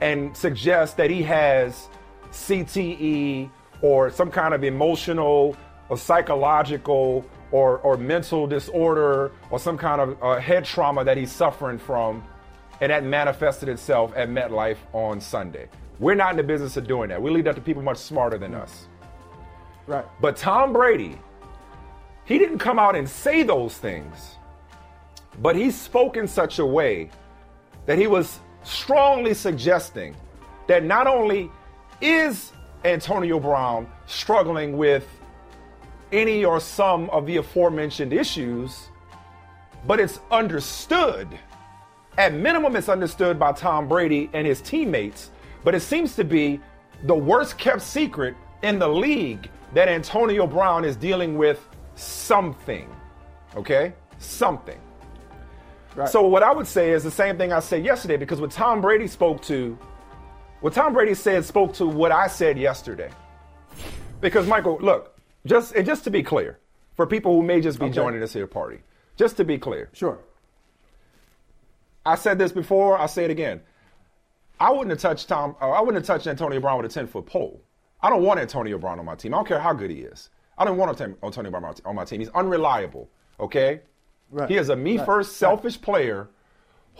[0.01, 1.89] and suggest that he has
[2.31, 3.51] CTE
[3.83, 5.57] or some kind of emotional
[5.91, 11.31] a psychological or, or mental disorder or some kind of uh, head trauma that he's
[11.31, 12.25] suffering from,
[12.81, 15.69] and that manifested itself at MetLife on Sunday.
[15.99, 17.23] We're not in the business of doing that.
[17.23, 18.89] We leave that to people much smarter than us.
[19.87, 20.05] Right.
[20.21, 21.19] But Tom Brady,
[22.25, 24.37] he didn't come out and say those things,
[25.41, 27.11] but he spoke in such a way
[27.87, 30.17] that he was strongly suggesting
[30.67, 31.51] that not only
[32.01, 32.53] is
[32.85, 35.07] Antonio Brown struggling with
[36.17, 38.89] any or some of the aforementioned issues,
[39.87, 41.29] but it's understood.
[42.19, 45.31] At minimum, it's understood by Tom Brady and his teammates,
[45.63, 46.61] but it seems to be
[47.05, 52.89] the worst kept secret in the league that Antonio Brown is dealing with something.
[53.55, 53.93] Okay?
[54.19, 54.81] Something.
[55.95, 56.09] Right.
[56.09, 58.81] So what I would say is the same thing I said yesterday because what Tom
[58.81, 59.79] Brady spoke to,
[60.61, 63.11] what Tom Brady said spoke to what I said yesterday.
[64.21, 65.16] Because Michael, look,
[65.47, 66.59] just and just to be clear,
[66.95, 67.95] for people who may just be Okay.
[67.95, 68.81] joining us here party,
[69.17, 70.19] just to be clear, Sure.
[72.05, 73.61] I said this before, I say it again.
[74.61, 75.57] I wouldn't have touched Tom.
[75.61, 77.61] Uh, I wouldn't have touched Antonio Brown with a ten foot pole.
[78.01, 79.35] I don't want Antonio Brown on my team.
[79.35, 80.31] I don't care how good he is.
[80.57, 82.21] I don't want Antonio Brown on my- team.
[82.21, 83.09] He's unreliable.
[83.41, 83.81] Okay.
[84.31, 84.49] Right.
[84.49, 85.05] He is a me Right.
[85.07, 86.29] first, selfish player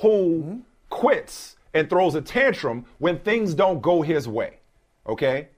[0.03, 4.59] who quits and throws a tantrum when things don't go his way.
[5.07, 5.49] Okay.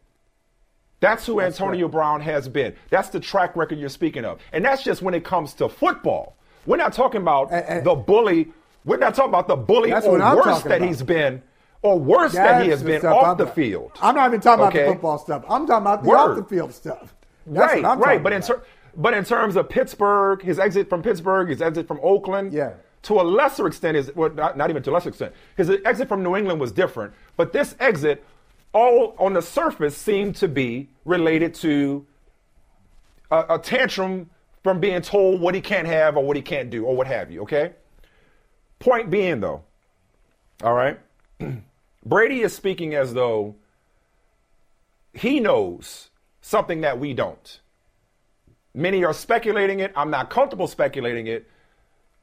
[1.01, 1.93] That's who Antonio correct.
[1.93, 2.75] Brown has been.
[2.91, 4.41] That's the track record you're speaking of.
[4.53, 6.35] And that's just when it comes to football.
[6.67, 8.53] We're not talking about And- and- the bully.
[8.85, 10.89] We're not talking about the bully That's or worse that about.
[10.89, 11.43] he's been,
[11.83, 13.93] or worse that he has been off I'm the field.
[14.01, 14.79] I'm not even talking Okay?
[14.81, 15.45] about the football stuff.
[15.49, 16.17] I'm talking about the Word.
[16.17, 17.15] off the field stuff.
[17.47, 18.23] That's right, what I'm right.
[18.23, 18.63] But in ter-
[18.97, 22.71] but in terms of Pittsburgh, his exit from Pittsburgh, his exit from Oakland, Yeah.
[23.03, 25.33] to a lesser extent is well, not, not even to a lesser extent.
[25.57, 28.25] His exit from New England was different, but this exit,
[28.73, 32.07] all on the surface, seem to be related to
[33.31, 34.31] a, a tantrum
[34.63, 37.31] from being told what he can't have or what he can't do or what have
[37.31, 37.43] you.
[37.43, 37.73] Okay.
[38.79, 39.63] Point being, though,
[40.63, 40.99] all right,
[42.05, 43.57] Brady is speaking as though
[45.13, 47.61] he knows something that we don't.
[48.75, 49.93] Many are speculating it.
[49.97, 51.49] I'm not comfortable speculating it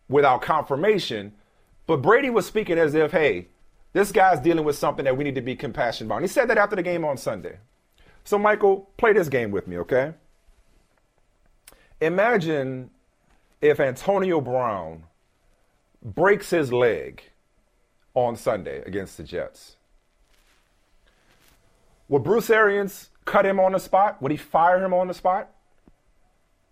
[0.07, 1.33] without confirmation.
[1.87, 3.47] But Brady was speaking as if, hey,
[3.95, 6.17] this guy's dealing with something that we need to be compassionate about.
[6.17, 7.59] And he said that after the game on Sunday.
[8.25, 10.11] So, Michael, play this game with me, okay?
[12.01, 12.89] Imagine
[13.61, 15.03] if Antonio Brown
[16.03, 17.23] breaks his leg
[18.15, 19.77] on Sunday against the Jets.
[22.09, 24.21] Would Bruce Arians cut him on the spot?
[24.21, 25.49] Would he fire him on the spot?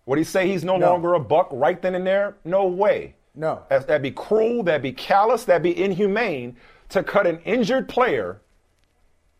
[0.07, 0.89] Would he say he's no, No.
[0.91, 2.35] longer a buck right then and there?
[2.43, 3.15] No way.
[3.33, 3.63] No.
[3.69, 6.57] That'd be cruel, that'd be callous, that'd be inhumane
[6.93, 8.39] to cut an injured player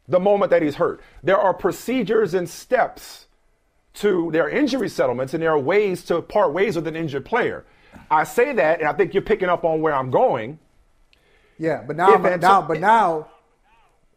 [0.08, 1.02] the moment that he's hurt.
[1.24, 3.28] There are procedures and steps
[3.96, 7.66] to their injury settlements, and there are ways to part ways with an injured player.
[8.10, 10.60] I say that, and I think you're picking up on where I'm going.
[11.60, 13.28] Yeah, but now, but now, but now,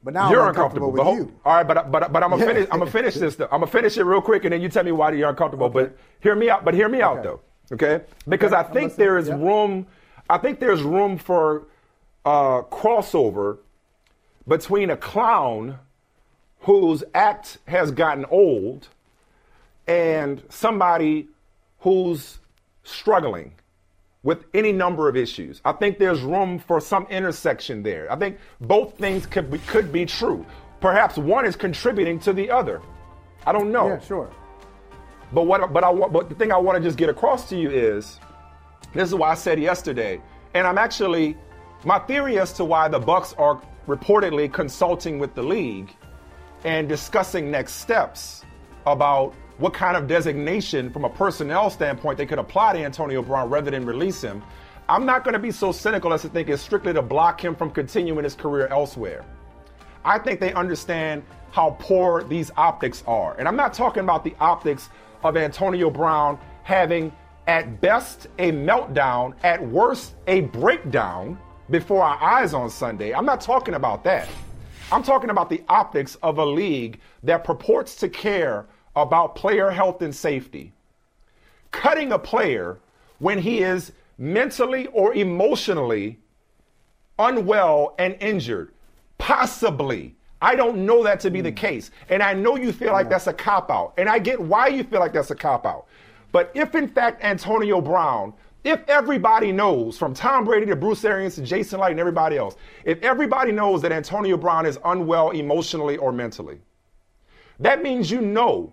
[0.02, 1.38] but now you're I'm uncomfortable with but you.
[1.44, 2.66] All right, but but but I'm gonna finish.
[2.72, 3.36] I'm gonna finish this.
[3.36, 3.44] Though.
[3.52, 5.68] I'm gonna finish it real quick, and then you tell me why you're uncomfortable.
[5.68, 6.64] But hear me out.
[6.64, 7.40] But hear me out though.
[7.72, 9.34] Okay, because Okay, I think there is Yeah.
[9.34, 9.86] room.
[10.30, 11.66] I think there's room for
[12.26, 13.58] uh, crossover
[14.46, 15.78] between a clown
[16.60, 18.88] whose act has gotten old
[19.86, 21.28] and somebody
[21.80, 22.40] who's
[22.82, 23.52] struggling
[24.24, 25.60] with any number of issues.
[25.64, 28.10] I think there's room for some intersection there.
[28.10, 30.44] I think both things could be, could be true.
[30.80, 32.82] Perhaps one is contributing to the other.
[33.46, 33.86] I don't know.
[33.86, 34.30] Yeah, sure.
[35.32, 37.56] But what but I want but the thing I want to just get across to
[37.56, 38.18] you is
[38.92, 40.20] this is why I said yesterday,
[40.54, 41.36] and I'm actually
[41.86, 45.94] my theory as to why the Bucks are reportedly consulting with the league
[46.64, 48.44] and discussing next steps
[48.86, 53.48] about what kind of designation from a personnel standpoint they could apply to Antonio Brown
[53.48, 54.42] rather than release him.
[54.88, 57.54] I'm not going to be so cynical as to think it's strictly to block him
[57.54, 59.24] from continuing his career elsewhere.
[60.04, 61.22] I think they understand
[61.52, 63.36] how poor these optics are.
[63.38, 64.88] And I'm not talking about the optics
[65.22, 67.12] of Antonio Brown having,
[67.46, 71.38] at best, a meltdown, at worst, a breakdown
[71.70, 73.12] before our eyes on Sunday.
[73.12, 74.28] I'm not talking about that.
[74.92, 80.00] I'm talking about the optics of a league that purports to care about player health
[80.02, 80.72] and safety.
[81.72, 82.78] Cutting a player
[83.18, 86.18] when he is mentally or emotionally
[87.18, 88.72] unwell and injured.
[89.18, 90.14] Possibly.
[90.40, 91.56] I don't know that to be the hmm.
[91.56, 91.90] case.
[92.08, 93.10] And I know you feel like hmm.
[93.12, 93.94] that's a cop out.
[93.98, 95.86] And I get why you feel like that's a cop out.
[96.32, 101.36] But if in fact Antonio Brown, if everybody knows from Tom Brady to Bruce Arians
[101.36, 105.96] to Jason Licht and everybody else, if everybody knows that Antonio Brown is unwell emotionally
[105.96, 106.58] or mentally,
[107.60, 108.72] that means you know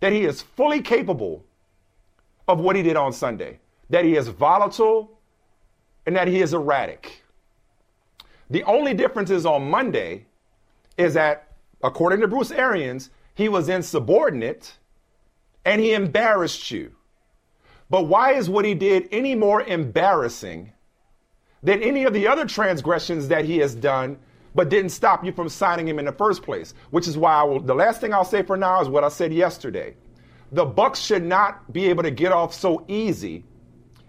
[0.00, 1.44] that he is fully capable
[2.46, 3.58] of what he did on Sunday,
[3.90, 5.18] that he is volatile
[6.06, 7.22] and that he is erratic.
[8.50, 10.26] The only difference is on Monday
[10.96, 14.76] is that, according to Bruce Arians, he was insubordinate
[15.64, 16.92] and he embarrassed you.
[17.94, 20.72] But why is what he did any more embarrassing
[21.62, 24.18] than any of the other transgressions that he has done,
[24.52, 26.74] but didn't stop you from signing him in the first place?
[26.90, 29.08] Which is why I will, the last thing I'll say for now is what I
[29.10, 29.94] said yesterday.
[30.50, 33.44] the Bucks should not be able to get off so easy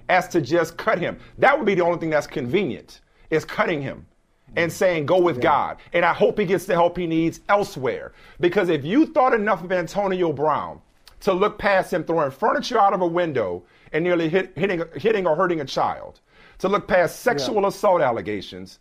[0.10, 1.20] as to just cut him.
[1.38, 4.08] That would be the only thing that's convenient is cutting him
[4.56, 5.78] and saying go with God.
[5.94, 8.14] And I hope he gets the help he needs elsewhere.
[8.40, 10.82] Because if you thought enough of Antonio Brown
[11.22, 13.64] to look past him throwing furniture out of a window
[13.96, 16.20] and nearly hit, hitting, hitting or hurting a child,
[16.60, 17.70] to look past sexual yeah.
[17.70, 18.80] assault allegations,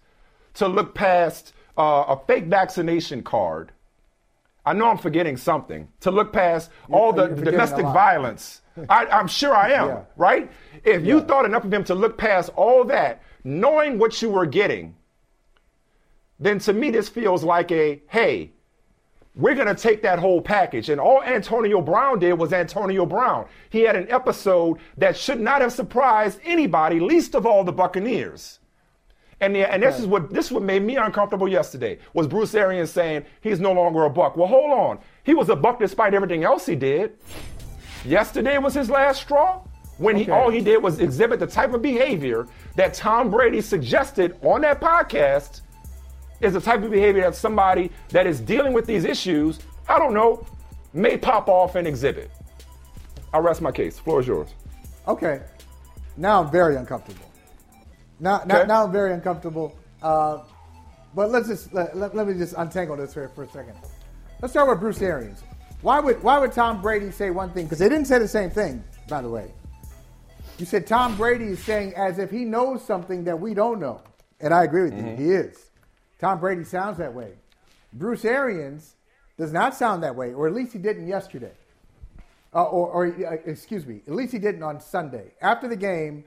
[0.55, 3.71] to look past uh, a fake vaccination card.
[4.67, 5.89] I know I'm forgetting something.
[6.01, 8.63] To look past you're, all the domestic violence.
[8.89, 10.03] I, am sure I am, yeah.
[10.17, 10.51] right?
[10.83, 14.47] If you thought enough of him to look past all that, knowing what you were
[14.47, 14.97] getting,
[16.41, 18.51] then to me this feels like a hey,
[19.37, 20.89] we're going to take that whole package.
[20.89, 23.47] And all Antonio Brown did was Antonio Brown.
[23.71, 28.61] He had an episode that should not have surprised anybody, least of all the Buccaneers.
[29.41, 32.55] And, the, and this is what this is what made me uncomfortable yesterday was Bruce
[32.55, 34.37] Arians saying he's no longer a buck.
[34.37, 34.99] Well, hold on.
[35.25, 37.19] He was a buck despite everything else he did.
[38.05, 39.61] Yesterday was his last straw
[39.99, 44.37] when he all he did was exhibit the type of behavior that Tom Brady suggested
[44.43, 45.63] on that podcast
[46.45, 50.15] is the type of behavior that somebody that is dealing with these issues, I don't
[50.15, 50.47] know,
[50.93, 52.31] may pop off and exhibit.
[53.33, 53.99] I rest my case.
[53.99, 54.49] Floor is yours.
[55.09, 55.43] Okay.
[56.17, 57.31] Now I'm very uncomfortable.
[58.21, 58.47] Now, okay.
[58.47, 59.77] now, now, I'm very uncomfortable.
[60.01, 60.45] Uh,
[61.15, 63.75] but let's just let, let, let, me just untangle this for, for a second.
[64.41, 65.43] Let's start with Bruce Arians.
[65.83, 67.65] Why would why would Tom Brady say one thing?
[67.65, 69.53] Because they didn't say the same thing, by the way.
[70.59, 74.01] You said Tom Brady is saying as if he knows something that we don't know,
[74.41, 75.21] and I agree with mm-hmm.
[75.21, 75.29] you.
[75.29, 75.64] He is.
[76.25, 77.33] Tom Brady sounds that way.
[77.93, 78.95] Bruce Arians
[79.37, 81.53] does not sound that way, or at least he didn't yesterday.
[82.55, 85.33] Uh, or, or uh, excuse me, at least he didn't on Sunday.
[85.43, 86.25] After the game,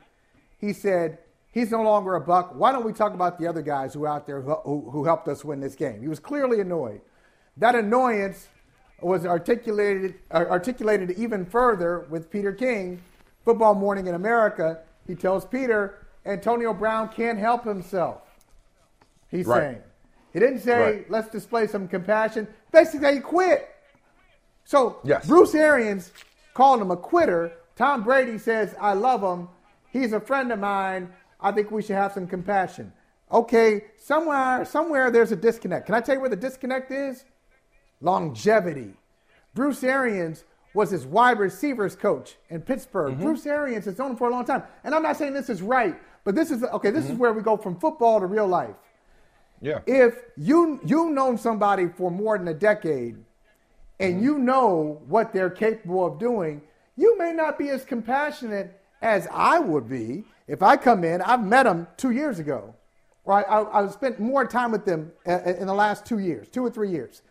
[0.60, 1.17] he said
[1.51, 2.53] he's no longer a buck.
[2.53, 5.03] Why don't we talk about the other guys who are out there who, who, who
[5.03, 5.99] helped us win this game?
[5.99, 7.01] He was clearly annoyed.
[7.57, 8.49] That annoyance
[9.01, 13.01] was articulated uh, articulated even further with Peter King,
[13.43, 14.77] Football Morning in America.
[15.07, 18.21] He tells Peter Antonio Brown can't help himself.
[19.31, 19.62] He's right.
[19.62, 19.81] saying.
[20.38, 21.10] He didn't say, right.
[21.10, 22.47] let's display some compassion.
[22.71, 23.73] Basically, he quit.
[24.65, 25.26] So yes.
[25.26, 26.12] Bruce Arians
[26.54, 27.54] called him a quitter.
[27.76, 29.50] Tom Brady says, I love him.
[29.89, 31.12] He's a friend of mine.
[31.41, 32.93] I think we should have some compassion.
[33.32, 35.88] Okay, somewhere, somewhere there's a disconnect.
[35.88, 37.26] Can I tell you where the disconnect is?
[38.00, 38.93] Longevity.
[39.56, 40.43] Bruce Arians
[40.76, 43.13] was his wide receivers coach in Pittsburgh.
[43.13, 43.23] Mm-hmm.
[43.23, 44.62] Bruce Arians has known him for a long time.
[44.84, 47.13] And I'm not saying this is right, but this is okay, this mm-hmm.
[47.13, 48.76] is where we go from football to real life.
[49.62, 49.80] Yeah.
[49.86, 53.17] If you you've known somebody for more than a decade
[54.00, 54.24] and mm-hmm.
[54.24, 56.62] you know what they're capable of doing,
[56.96, 61.22] you may not be as compassionate as I would be if I come in.
[61.22, 62.76] I've met them two years ago,
[63.26, 63.46] right?
[63.50, 66.70] I, I spent more time with them uh, in the last two years, two or
[66.70, 67.22] three years.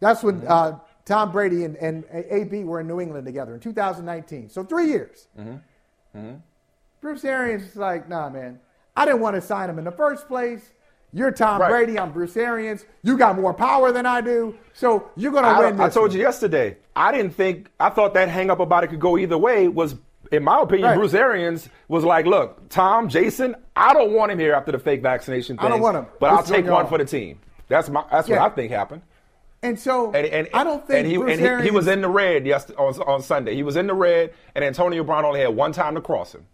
[0.00, 0.50] That's when mm-hmm.
[0.50, 4.50] uh, Tom Brady and, and AB were in New England together in 2019.
[4.50, 5.28] So three years.
[5.38, 6.18] Mm-hmm.
[6.18, 6.36] mm-hmm.
[7.00, 8.58] Bruce Arians is like, nah, man,
[8.96, 10.72] I didn't want to sign him in the first place.
[11.16, 11.70] You're Tom right.
[11.70, 11.98] Brady.
[11.98, 12.84] I'm Bruce Arians.
[13.02, 14.54] You got more power than I do.
[14.74, 15.86] So you're going to win this.
[15.86, 16.16] I told one.
[16.18, 16.76] you yesterday.
[16.94, 19.94] I didn't think, I thought that hang up about it could go either way was,
[20.30, 20.98] in my opinion, right.
[20.98, 25.00] Bruce Arians was like, look, Tom, Jason, I don't want him here after the fake
[25.00, 25.64] vaccination thing.
[25.64, 26.06] I don't want him.
[26.20, 27.38] But I'll take one for the team.
[27.68, 28.04] That's my.
[28.12, 28.40] That's yeah.
[28.40, 29.00] what I think happened.
[29.62, 32.08] And so and, and, I don't think and he, Bruce Arians, he, was in the
[32.10, 33.54] red yesterday on, on Sunday.
[33.54, 36.46] He was in the red, and Antonio Brown only had one time to cross him.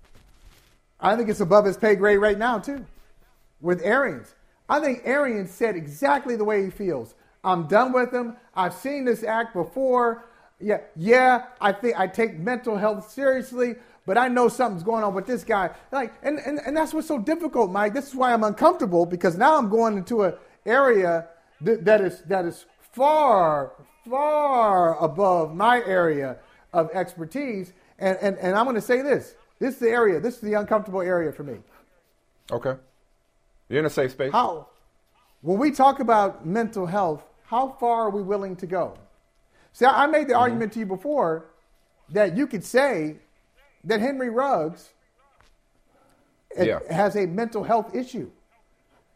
[1.01, 2.87] I think it's above his pay grade right now too,
[3.61, 4.33] with Arians.
[4.73, 7.15] I think Arian said exactly the way he feels.
[7.45, 8.37] I'm done with him.
[8.55, 10.25] I've seen this act before.
[10.59, 13.75] Yeah, yeah, I think I take mental health seriously,
[14.07, 15.73] but I know something's going on with this guy.
[15.91, 17.93] Like, and, and, and that's what's so difficult, Mike.
[17.93, 21.29] This is why I'm uncomfortable because now I'm going into an area
[21.61, 23.73] that, that is that is far,
[24.09, 26.39] far above my area
[26.73, 27.75] of expertise.
[27.99, 29.35] And, and, and I'm going to say this.
[29.59, 31.59] This is the area, this is the uncomfortable area for me.
[32.51, 32.77] Okay.
[33.73, 34.33] You're in a safe space.
[34.33, 34.67] How?
[35.41, 38.99] When we talk about mental health, how far are we willing to go?
[39.73, 40.43] See, I made the mm-hmm.
[40.43, 41.47] argument to you before
[42.11, 43.17] that you could say
[43.85, 44.91] that Henry Ruggs
[46.55, 46.81] yeah.
[46.91, 48.31] has a mental health issue.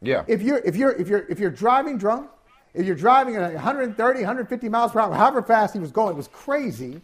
[0.01, 0.25] Yeah.
[0.27, 2.31] If you're if you're if you're if you're driving drunk,
[2.73, 6.17] if you're driving at 130, 150 miles per hour, however fast he was going, it
[6.17, 7.03] was crazy,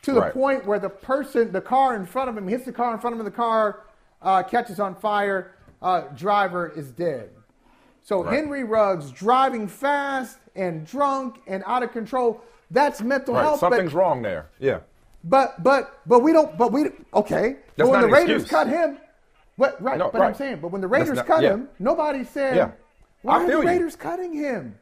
[0.00, 0.32] to the right.
[0.32, 3.12] point where the person, the car in front of him, hits the car in front
[3.12, 3.80] of him, the car
[4.22, 5.52] uh, catches on fire
[5.82, 7.30] uh, driver is dead.
[8.02, 8.34] So right.
[8.34, 12.42] Henry Ruggs driving fast and drunk and out of control.
[12.70, 13.42] That's mental right.
[13.42, 13.60] health.
[13.60, 14.50] Something's but, wrong there.
[14.58, 14.80] Yeah.
[15.24, 16.56] But but but we don't.
[16.56, 17.56] But we okay.
[17.76, 18.50] That's but when the Raiders excuse.
[18.50, 18.98] cut him,
[19.56, 19.98] what right?
[19.98, 20.28] No, but right.
[20.28, 21.50] I'm saying, but when the Raiders not, cut yeah.
[21.50, 22.70] him, nobody said, yeah.
[23.22, 23.98] "Why are the Raiders you.
[23.98, 24.78] cutting him?"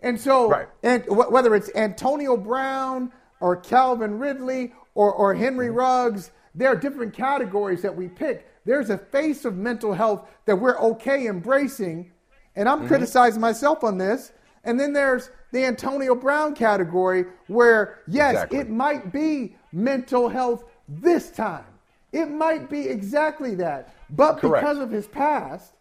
[0.00, 0.68] And so, right.
[0.82, 3.10] and whether it's Antonio Brown,
[3.40, 6.30] or Calvin Ridley or, or Henry Ruggs.
[6.54, 8.48] There are different categories that we pick.
[8.66, 12.12] There's a face of mental health that we're okay embracing.
[12.56, 12.88] And I'm mm-hmm.
[12.88, 14.32] criticizing myself on this.
[14.64, 18.58] And then there's the Antonio Brown category where, yes, exactly.
[18.58, 21.64] it might be mental health this time.
[22.12, 23.94] It might be exactly that.
[24.10, 24.64] But Correct.
[24.64, 25.72] because of his past,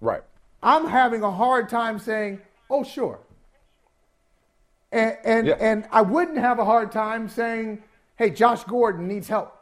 [0.00, 0.22] right.
[0.62, 2.40] I'm having a hard time saying,
[2.70, 3.18] oh, sure.
[4.92, 5.56] And, and, yeah.
[5.58, 7.82] and I wouldn't have a hard time saying,
[8.16, 9.57] hey, Josh Gordon needs help.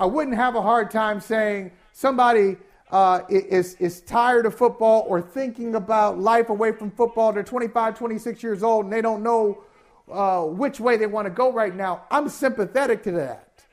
[0.00, 2.56] I wouldn't have a hard time saying somebody
[2.90, 7.32] uh, is, is tired of football or thinking about life away from football.
[7.32, 9.64] They're 25, 26 years old and they don't know
[10.10, 12.02] uh, which way they want to go right now.
[12.10, 13.64] I'm sympathetic to that.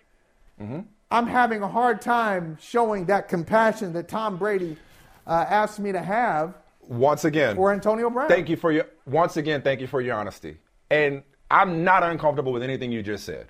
[0.62, 0.82] Mm-hmm.
[1.10, 4.78] I'm having a hard time showing that compassion that Tom Brady
[5.28, 6.56] uh, asked me to have.
[6.82, 8.28] Once again, for Antonio Brown.
[8.28, 9.62] Thank you for your once again.
[9.62, 10.58] Thank you for your honesty.
[10.90, 13.48] And I'm not uncomfortable with anything you just said.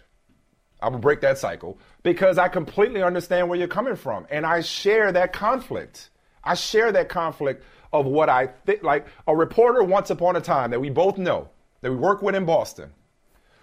[0.81, 4.61] I will break that cycle because I completely understand where you're coming from, and I
[4.61, 6.09] share that conflict.
[6.43, 7.63] I share that conflict
[7.93, 8.83] of what I think.
[8.83, 11.49] Like a reporter once upon a time that we both know
[11.81, 12.91] that we work with in Boston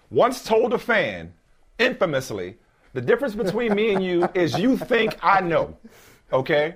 [0.09, 1.33] once told a fan,
[1.77, 2.57] infamously,
[2.93, 5.77] the difference between me and you is you think I know.
[6.31, 6.75] Okay?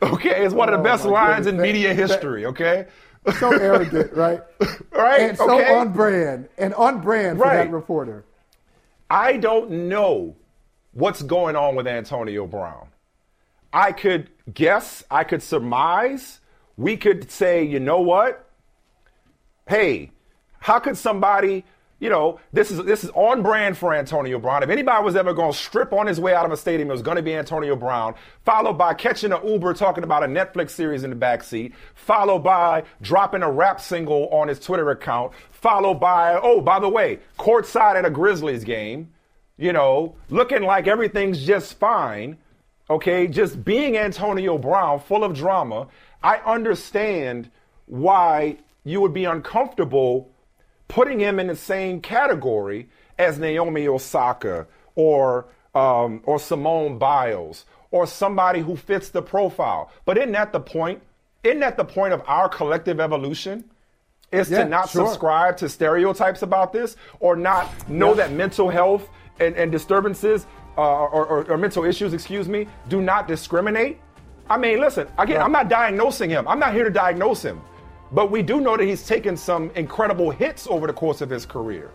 [0.00, 1.66] Okay, it's one of the oh, best lines goodness.
[1.66, 2.86] in media history, okay?
[3.40, 4.40] So arrogant, right?
[4.92, 5.20] right?
[5.22, 5.74] And so okay.
[5.74, 6.48] on brand.
[6.56, 7.56] And on brand for right.
[7.56, 8.24] that reporter.
[9.10, 10.36] I don't know
[10.92, 12.88] what's going on with Antonio Brown.
[13.72, 16.40] I could guess, I could surmise.
[16.76, 18.48] We could say, you know what?
[19.68, 20.12] Hey,
[20.60, 21.64] how could somebody
[22.00, 24.62] you know, this is this is on brand for Antonio Brown.
[24.62, 26.92] If anybody was ever going to strip on his way out of a stadium, it
[26.92, 28.14] was going to be Antonio Brown.
[28.44, 31.72] Followed by catching an Uber talking about a Netflix series in the backseat.
[31.94, 35.32] Followed by dropping a rap single on his Twitter account.
[35.50, 39.12] Followed by, oh, by the way, courtside at a Grizzlies game.
[39.56, 42.38] You know, looking like everything's just fine.
[42.88, 45.88] Okay, just being Antonio Brown, full of drama.
[46.22, 47.50] I understand
[47.86, 50.30] why you would be uncomfortable
[50.88, 58.06] putting him in the same category as Naomi Osaka or um, or Simone Biles or
[58.06, 59.90] somebody who fits the profile.
[60.04, 61.02] But isn't that the point?
[61.44, 63.64] Isn't that the point of our collective evolution?
[64.30, 65.06] Is yeah, to not sure.
[65.06, 68.14] subscribe to stereotypes about this or not know yeah.
[68.26, 69.08] that mental health
[69.40, 73.98] and, and disturbances uh, or, or, or, mental issues, excuse me, do not discriminate?
[74.50, 75.44] I mean, listen, again, yeah.
[75.44, 76.46] I'm not diagnosing him.
[76.46, 77.62] I'm not here to diagnose him.
[78.12, 81.44] But we do know that he's taken some incredible hits over the course of his
[81.44, 81.90] career.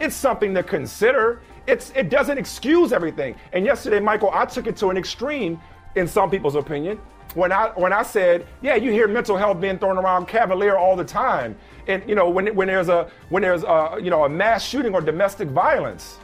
[0.00, 1.42] It's something to consider.
[1.66, 3.36] It's it doesn't excuse everything.
[3.52, 5.60] And yesterday, Michael, I took it to an extreme
[5.94, 6.98] in some people's opinion
[7.34, 10.96] when I when I said, yeah, you hear mental health being thrown around cavalier all
[10.96, 14.28] the time, and you know when when there's a when there's a you know a
[14.28, 16.18] mass shooting or domestic violence.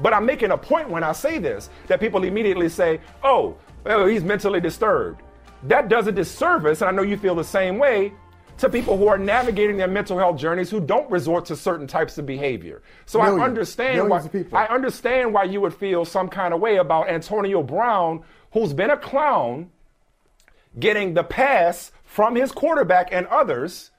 [0.00, 4.06] But I'm making a point when I say this that people immediately say, oh, well,
[4.06, 5.22] he's mentally disturbed.
[5.64, 8.14] That does a disservice, and I know you feel the same way
[8.60, 12.18] to people who are navigating their mental health journeys who don't resort to certain types
[12.18, 12.82] of behavior.
[13.06, 16.76] So Million, I understand why I understand why you would feel some kind of way
[16.76, 19.70] about Antonio Brown, who's been a clown,
[20.78, 23.90] getting the pass from his quarterback and others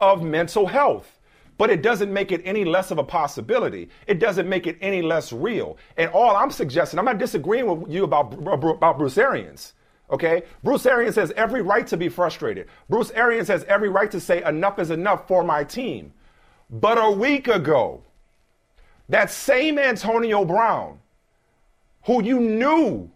[0.00, 1.18] of mental health.
[1.56, 3.88] But it doesn't make it any less of a possibility.
[4.06, 5.76] It doesn't make it any less real.
[5.96, 9.72] And all I'm suggesting, I'm not disagreeing with you about, about Bruce Arians.
[10.14, 10.44] Okay?
[10.62, 12.68] Bruce Arians has every right to be frustrated.
[12.88, 16.12] Bruce Arians has every right to say, enough is enough for my team.
[16.70, 18.00] But a week ago,
[19.08, 21.00] that same Antonio Brown,
[22.04, 23.10] who you knew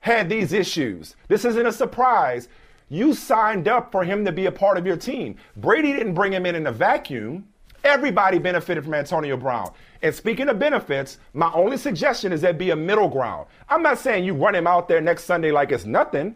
[0.00, 2.48] had these issues, this isn't a surprise.
[2.88, 5.36] You signed up for him to be a part of your team.
[5.56, 7.48] Brady didn't bring him in in a vacuum.
[7.84, 9.72] Everybody benefited from Antonio Brown.
[10.02, 13.46] And speaking of benefits, my only suggestion is there be a middle ground.
[13.68, 16.34] I'm not saying you run him out there next Sunday like it's nothing.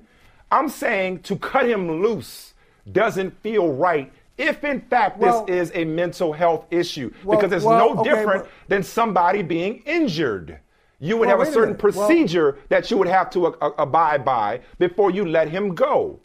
[0.50, 2.54] I'm saying to cut him loose
[2.92, 7.52] doesn't feel right if in fact well, this is a mental health issue well, because
[7.52, 10.60] it's well, no okay, different but, than somebody being injured.
[11.00, 14.60] You would have a certain a procedure that you would have to uh, abide by
[14.78, 16.18] before you let him go.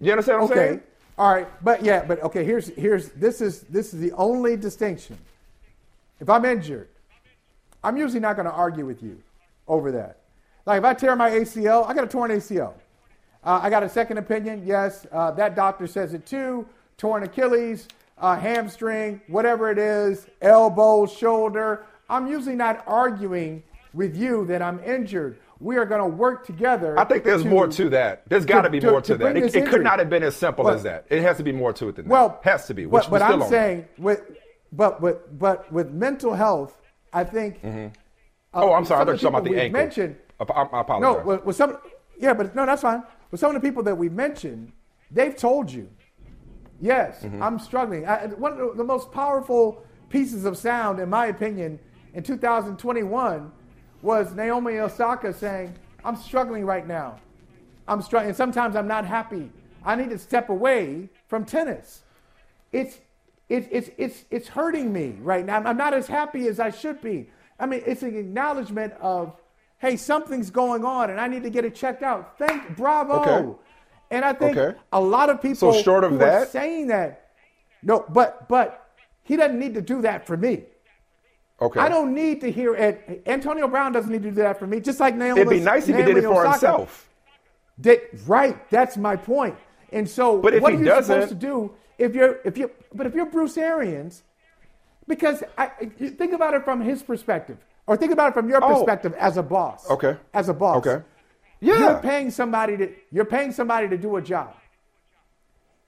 [0.00, 0.68] You understand what I'm okay.
[0.68, 0.80] saying?
[1.18, 2.44] All right, but yeah, but okay.
[2.44, 5.18] Here's here's this is this is the only distinction.
[6.20, 6.88] If I'm injured,
[7.84, 9.20] I'm usually not going to argue with you
[9.68, 10.18] over that.
[10.64, 12.74] Like if I tear my ACL, I got a torn ACL.
[13.44, 14.62] Uh, I got a second opinion.
[14.64, 16.66] Yes, uh, that doctor says it too.
[16.96, 17.88] Torn Achilles,
[18.18, 21.84] uh, hamstring, whatever it is, elbow, shoulder.
[22.08, 26.98] I'm usually not arguing with you that I'm injured we are going to work together.
[26.98, 28.28] I think there's to, more to that.
[28.28, 29.36] There's got to be more to, to that.
[29.36, 31.06] It, it, could not have been as simple as that.
[31.08, 32.44] It has to be more to it than well, that.
[32.44, 32.86] Well, has to be.
[32.86, 34.22] Which but, but I'm saying with
[34.72, 36.76] but but but with mental health,
[37.12, 37.62] I think.
[37.62, 37.94] Mm-hmm.
[38.54, 39.02] oh, I'm sorry.
[39.02, 39.80] I thought you were talking about the ankle.
[39.80, 41.00] Mentioned, I, I apologize.
[41.00, 41.78] no, with, with some,
[42.18, 43.02] yeah, but no, that's fine.
[43.30, 44.72] With some of the people that we mentioned,
[45.10, 45.88] they've told you,
[46.80, 47.42] yes, Mm-hmm.
[47.42, 48.06] I'm struggling.
[48.06, 51.78] I, one of the most powerful pieces of sound, in my opinion,
[52.14, 53.52] in 2021
[54.02, 55.74] was Naomi Osaka saying,
[56.04, 57.18] "I'm struggling right now.
[57.88, 58.28] I'm struggling.
[58.30, 59.50] And sometimes I'm not happy.
[59.84, 62.02] I need to step away from tennis.
[62.72, 62.98] It's
[63.48, 65.62] it's it's it's it's hurting me right now.
[65.64, 67.30] I'm not as happy as I should be.
[67.58, 69.36] I mean, it's an acknowledgement of,
[69.78, 72.36] hey, something's going on, and I need to get it checked out.
[72.38, 73.20] Thank, bravo.
[73.20, 73.58] Okay.
[74.10, 74.78] And I think Okay.
[74.92, 77.30] a lot of people So short of who are that- saying that,
[77.82, 78.90] no, but but
[79.22, 80.64] he doesn't need to do that for me.
[81.62, 81.78] Okay.
[81.80, 83.22] I don't need to hear it.
[83.26, 84.80] Antonio Brown doesn't need to do that for me.
[84.80, 85.40] Just like Naomi.
[85.42, 86.50] It'd be nice if he did it for Osaka.
[86.50, 87.08] himself.
[87.78, 88.68] That, right.
[88.70, 89.54] That's my point.
[89.92, 92.58] And so, But if what he are you doesn't- supposed to do if you're if
[92.58, 92.70] you?
[92.92, 94.22] But if you're Bruce Arians,
[95.06, 98.74] because I, think about it from his perspective, or think about it from your Oh.
[98.74, 99.88] perspective as a boss.
[99.90, 100.16] Okay.
[100.34, 100.84] As a boss.
[100.84, 101.02] Okay.
[101.60, 101.78] Yeah.
[101.78, 104.54] You're paying somebody to you're paying somebody to do a job,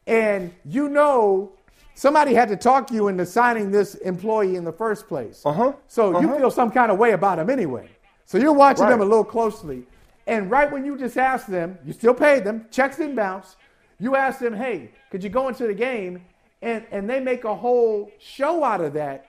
[0.07, 1.53] and you know
[1.95, 5.43] somebody had to talk you into signing this employee in the first place.
[5.45, 5.73] Uh-huh.
[5.87, 6.39] So you Uh-huh.
[6.39, 7.89] feel some kind of way about him anyway.
[8.25, 9.85] So you're watching them a little closely,
[10.27, 13.57] and right when you just asked them, you still paid them, checks didn't bounce.
[13.99, 16.23] You asked them, hey, could you go into the game?
[16.63, 19.27] And and they make a whole show out of that.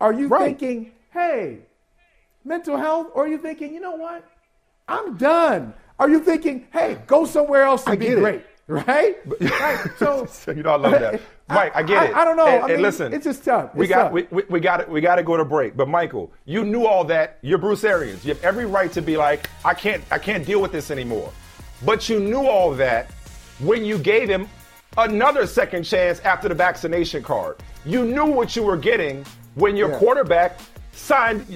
[0.00, 0.44] Are you Right.
[0.58, 1.58] thinking, hey,
[2.44, 4.24] mental health, or are you thinking, you know what?
[4.88, 5.74] I'm done.
[5.98, 8.20] Are you thinking, hey, go somewhere else and I be get it.
[8.22, 8.42] great?
[8.68, 9.16] Right?
[9.60, 9.78] right.
[9.98, 11.20] So you know, I love that.
[11.48, 12.16] Mike, I get it.
[12.16, 12.46] I, don't know.
[12.46, 13.74] And, I mean, listen, it's just tough.
[13.74, 14.12] we got tough.
[14.12, 15.76] we, we, we got we got to go to break.
[15.76, 17.38] But Michael, you knew all that.
[17.42, 18.24] You're Bruce Arians.
[18.24, 21.32] You have every right to be like, I can't I can't deal with this anymore.
[21.84, 23.10] But you knew all that
[23.60, 24.48] when you gave him
[24.98, 27.56] another second chance after the vaccination card.
[27.86, 29.24] You knew what you were getting
[29.54, 29.98] when your Yeah.
[29.98, 30.58] quarterback
[30.92, 31.46] signed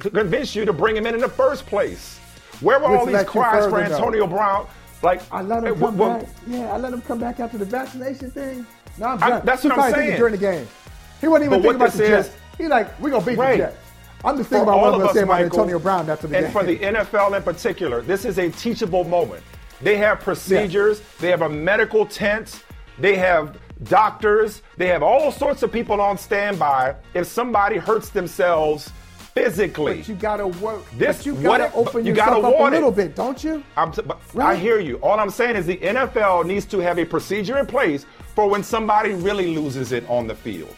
[0.00, 2.18] convinced you to bring him in in the first place.
[2.60, 3.80] Where were Which all these cries for.
[3.80, 4.68] Antonio Brown?
[5.02, 6.26] Like I let him come back.
[6.46, 8.66] Yeah, I let him come back after the vaccination thing.
[8.98, 9.42] No, I'm I- done.
[9.44, 10.16] that's He what I'm saying.
[10.16, 10.68] during the game.
[11.20, 12.28] He wasn't even But thinking about the Jets.
[12.28, 13.52] is- He like, we're gonna beat Right.
[13.58, 13.76] the Jets.
[14.24, 16.36] I'm just thinking For about what I'm gonna say about Michael, Antonio Brown after the
[16.36, 16.52] and game.
[16.52, 19.42] for the NFL in particular, this is a teachable moment.
[19.80, 22.62] They have procedures, they have a medical tent,
[22.98, 28.92] they have doctors, they have all sorts of people on standby if somebody hurts themselves
[29.34, 29.98] physically.
[29.98, 30.82] but you gotta work.
[30.96, 32.78] This- you gotta open you yourself gotta up a want it.
[32.78, 33.62] little bit, don't you?
[33.76, 34.96] I'm t- but I hear you.
[34.96, 38.62] All I'm saying is the NFL needs to have a procedure in place for when
[38.62, 40.76] somebody really loses it on the field.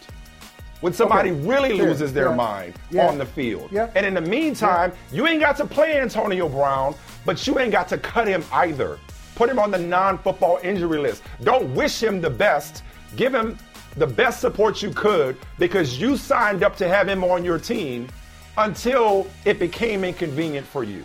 [0.80, 1.40] When somebody Okay.
[1.48, 2.34] really loses their Yeah.
[2.36, 3.06] mind Yeah.
[3.08, 3.68] on the field.
[3.70, 3.88] Yeah.
[3.94, 6.94] And in the meantime, you ain't got to play Antonio Brown,
[7.24, 8.98] but you ain't got to cut him either.
[9.34, 11.22] Put him on the non football injury list.
[11.42, 12.82] Don't wish him the best.
[13.16, 13.56] Give him
[13.96, 18.08] the best support you could because you signed up to have him on your team
[18.56, 21.04] until it became inconvenient for you.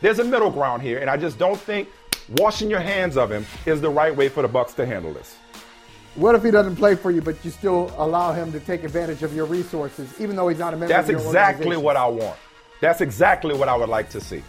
[0.00, 1.88] There's a middle ground here, and I just don't think
[2.36, 5.36] washing your hands of him is the right way for the Bucks to handle this.
[6.14, 9.22] What if he doesn't play for you, but you still allow him to take advantage
[9.22, 12.06] of your resources, even though he's not a member That's of your exactly what I
[12.06, 12.36] want.
[12.80, 14.42] That's exactly what I would like to see.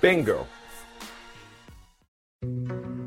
[0.00, 0.46] Bingo.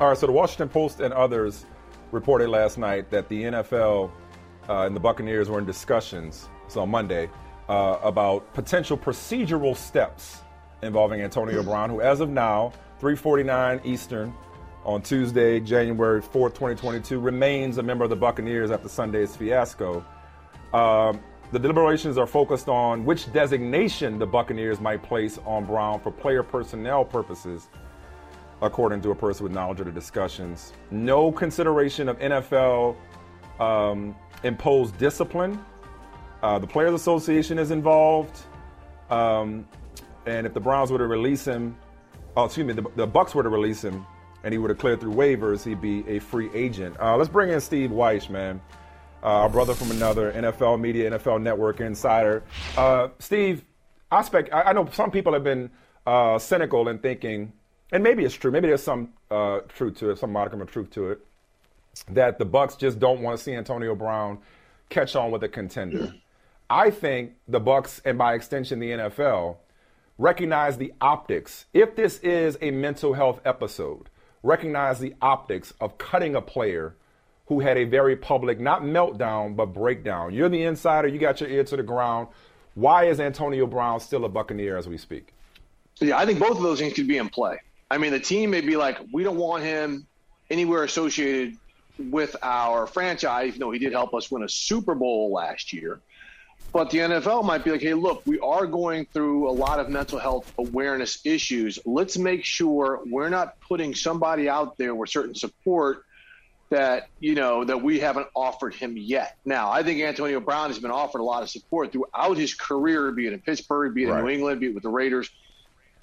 [0.00, 1.66] All right, so the Washington Post and others
[2.12, 4.12] reported last night that the NFL
[4.68, 7.28] uh, and the Buccaneers were in discussions, so on Monday,
[7.68, 10.42] uh, about potential procedural steps
[10.82, 14.32] involving Antonio Brown, who, as of now, 3:49 Eastern
[14.84, 20.04] on Tuesday, January 4th, 2022, remains a member of the Buccaneers after Sunday's fiasco.
[20.72, 21.18] Um,
[21.50, 26.44] the deliberations are focused on which designation the Buccaneers might place on Brown for player
[26.44, 27.66] personnel purposes
[28.62, 30.72] according to a person with knowledge of the discussions.
[30.90, 32.96] No consideration of NFL
[33.60, 35.62] um, imposed discipline.
[36.42, 38.40] Uh, the Players Association is involved,
[39.10, 39.66] um,
[40.26, 41.76] and if the Browns were to release him,
[42.36, 44.06] oh, excuse me, the, the Bucks were to release him,
[44.44, 46.96] and he would have cleared through waivers, he'd be a free agent.
[47.00, 48.60] Uh, let's bring in Steve Wyche, man,
[49.22, 52.44] uh, our brother from another NFL media, NFL Network insider.
[52.76, 53.64] Uh, Steve,
[54.12, 55.70] I, spec- I I know some people have been
[56.06, 57.52] uh, cynical in thinking
[57.92, 58.50] and maybe it's true.
[58.50, 61.20] Maybe there's some uh, truth to it, some modicum of truth to it.
[62.10, 64.38] that the Bucks just don't want to see Antonio Brown
[64.88, 66.14] catch on with a contender.
[66.70, 69.56] I think the Bucks and by extension the NFL
[70.18, 71.66] recognize the optics.
[71.72, 74.10] If this is a mental health episode,
[74.42, 76.94] recognize the optics of cutting a player
[77.46, 80.34] who had a very public, not meltdown, but breakdown.
[80.34, 82.28] You're the insider, you got your ear to the ground.
[82.74, 85.32] Why is Antonio Brown still a Buccaneer as we speak?
[86.00, 87.58] Yeah, I think both of those things could be in play.
[87.90, 90.06] I mean, the team may be like, we don't want him
[90.50, 91.56] anywhere associated
[91.98, 96.00] with our franchise, even though he did help us win a Super Bowl last year.
[96.72, 99.88] But the NFL might be like, hey, look, we are going through a lot of
[99.88, 101.78] mental health awareness issues.
[101.86, 106.04] Let's make sure we're not putting somebody out there with certain support
[106.70, 109.38] that, you know, that we haven't offered him yet.
[109.46, 113.10] Now, I think Antonio Brown has been offered a lot of support throughout his career,
[113.12, 114.18] be it in Pittsburgh, be it right.
[114.18, 115.30] in New England, be it with the Raiders,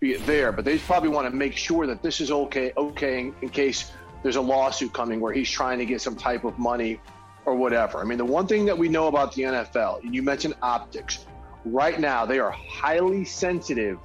[0.06, 0.51] be it there.
[0.51, 3.91] But they probably want to make sure that this is okay, okay in, in case
[4.22, 6.99] there's a lawsuit coming where he's trying to get some type of money
[7.45, 7.99] or whatever.
[7.99, 11.26] I mean, the one thing that we know about the NFL, and you mentioned optics,
[11.64, 13.99] right now they are highly sensitive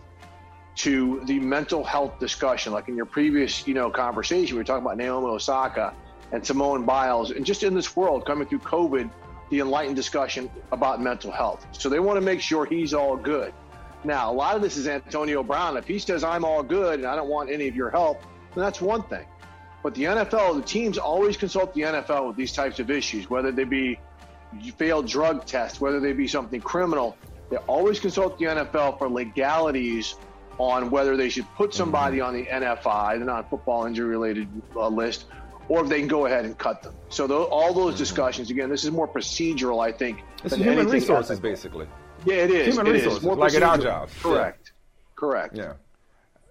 [0.77, 2.73] to the mental health discussion.
[2.73, 5.95] Like in your previous, you know, conversation, we were talking about Naomi Osaka
[6.33, 9.11] and Simone Biles, and just in this world coming through COVID,
[9.51, 11.67] the enlightened discussion about mental health.
[11.73, 13.53] So they want to make sure he's all good.
[14.05, 15.77] Now, a lot of this is Antonio Brown.
[15.77, 18.23] If he says I'm all good and I don't want any of your help,
[18.55, 19.27] then that's one thing.
[19.83, 23.51] But the NFL, the teams always consult the NFL with these types of issues, whether
[23.53, 23.99] they be
[24.77, 27.17] failed drug tests, whether they be something criminal.
[27.51, 30.17] They always consult the NFL for legalities
[30.59, 35.25] on whether they should put somebody on the NFI, the non-football injury-related uh, list,
[35.69, 36.95] or if they can go ahead and cut them.
[37.09, 40.23] So those, all those discussions, again, this is more procedural, I think.
[40.45, 41.41] It's human resources, else.
[41.41, 41.87] basically.
[42.25, 42.67] Yeah, it is.
[42.75, 43.25] Human it resources, is.
[43.25, 44.13] More like at our jobs.
[44.23, 44.73] Correct.
[44.73, 45.11] Yeah.
[45.17, 45.57] Correct.
[45.57, 45.73] Yeah.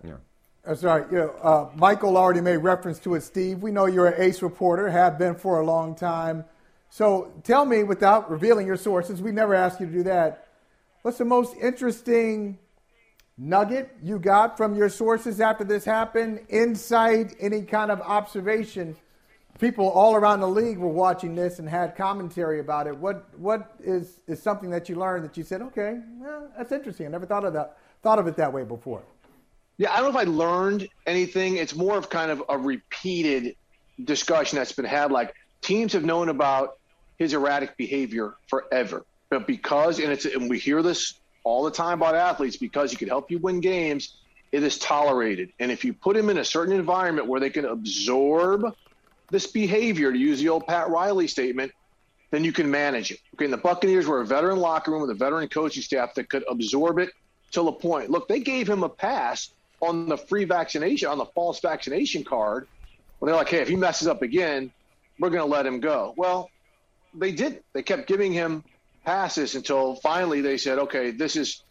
[0.03, 0.13] Yeah.
[0.65, 1.05] That's right.
[1.11, 3.59] You know, uh, Michael already made reference to it, Steve.
[3.59, 6.45] We know you're an ace reporter, have been for a long time.
[6.89, 10.47] So tell me, without revealing your sources, we never ask you to do that.
[11.01, 12.57] What's the most interesting
[13.38, 16.41] nugget you got from your sources after this happened?
[16.49, 18.95] Insight, any kind of observation?
[19.60, 22.95] People all around the league were watching this and had commentary about it.
[22.95, 27.05] What what is, is something that you learned that you said, okay, well, that's interesting.
[27.07, 29.03] I never thought of that thought of it that way before.
[29.78, 31.57] Yeah, I don't know if I learned anything.
[31.57, 33.57] It's more of kind of a repeated
[34.03, 35.12] discussion that's been had.
[35.12, 36.80] Like teams have known about
[37.18, 42.01] his erratic behavior forever, but because and it's and we hear this all the time
[42.01, 44.16] about athletes because he could help you win games.
[44.53, 47.66] It is tolerated, and if you put him in a certain environment where they can
[47.66, 48.74] absorb
[49.32, 51.71] this behavior, to use the old Pat Riley statement,
[52.32, 53.19] then you can manage it.
[53.36, 56.30] Okay, and the Buccaneers were a veteran locker room with a veteran coaching staff that
[56.30, 57.09] could absorb it
[57.51, 58.09] till a point.
[58.09, 59.51] Look, they gave him a pass
[59.82, 62.67] on the free vaccination, on the false vaccination card,
[63.19, 64.71] when they're like, hey, if he messes up again,
[65.19, 66.13] we're going to let him go.
[66.17, 66.49] Well,
[67.13, 67.63] they didn't.
[67.73, 68.63] They kept giving him
[69.05, 71.63] passes until finally they said, okay, this is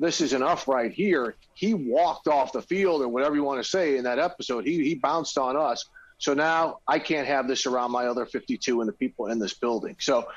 [0.00, 1.34] this is enough right here.
[1.54, 4.64] He walked off the field or whatever you want to say in that episode.
[4.64, 5.84] He he bounced on us.
[6.18, 9.54] So now I can't have this around my other 52 and the people in this
[9.54, 9.96] building.
[10.00, 10.28] So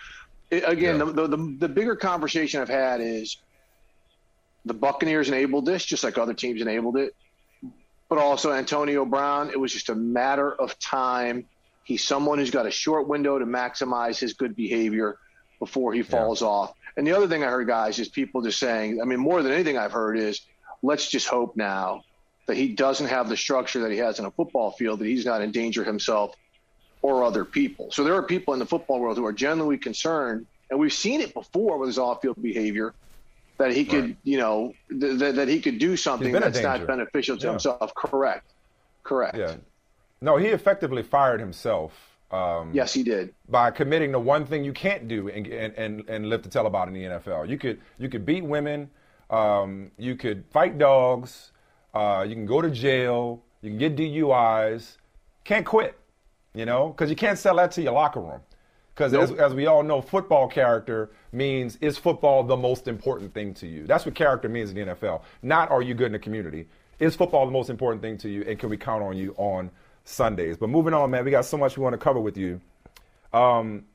[0.51, 1.05] again, yeah.
[1.05, 3.37] the, the the bigger conversation I've had is
[4.65, 7.15] the Buccaneers enabled this, just like other teams enabled it.
[8.09, 11.45] But also Antonio Brown, it was just a matter of time.
[11.83, 15.17] He's someone who's got a short window to maximize his good behavior
[15.59, 16.47] before he falls yeah.
[16.47, 16.73] off.
[16.97, 19.51] And the other thing I heard, guys, is people just saying, I mean, more than
[19.51, 20.41] anything I've heard is,
[20.83, 22.03] let's just hope now
[22.51, 25.25] that he doesn't have the structure that he has in a football field, that he's
[25.25, 26.35] not in danger himself
[27.01, 27.89] or other people.
[27.91, 31.21] So there are people in the football world who are genuinely concerned, and we've seen
[31.21, 32.93] it before with his off-field behavior
[33.57, 34.17] that he could, right.
[34.25, 37.51] you know, th- th- that he could do something that's not beneficial to yeah.
[37.51, 37.95] himself.
[37.95, 38.51] Correct.
[39.03, 39.37] Correct.
[39.37, 39.55] Yeah.
[40.19, 41.93] No, he effectively fired himself.
[42.31, 43.33] Um, yes, he did.
[43.47, 46.67] By committing to one thing you can't do and, and, and, and live to tell
[46.67, 47.47] about in the NFL.
[47.47, 48.89] You could you could beat women,
[49.29, 51.50] um, you could fight dogs,
[51.93, 54.97] uh, you can go to jail, you can get DUIs.
[55.43, 55.99] Can't quit,
[56.53, 58.41] you know, because you can't sell that to your locker room.
[58.93, 59.23] Because nope.
[59.23, 63.67] as, as we all know, football character means is football the most important thing to
[63.67, 63.87] you?
[63.87, 65.21] That's what character means in the NFL.
[65.41, 66.67] Not are you good in the community.
[66.99, 69.71] Is football the most important thing to you, and can we count on you on
[70.03, 70.57] Sundays?
[70.57, 72.61] But moving on, man, we got so much we want to cover with you.
[73.33, 73.85] Um,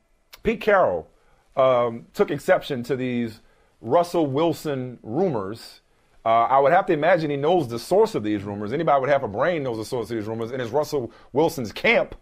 [0.42, 1.09] Pete Carroll
[1.57, 3.40] um, took exception to these
[3.80, 5.82] Russell Wilson rumors.
[6.26, 8.72] Uh, I would have to imagine he knows the source of these rumors.
[8.72, 11.70] Anybody would have a brain knows the source of these rumors, and it's Russell Wilson's
[11.70, 12.16] camp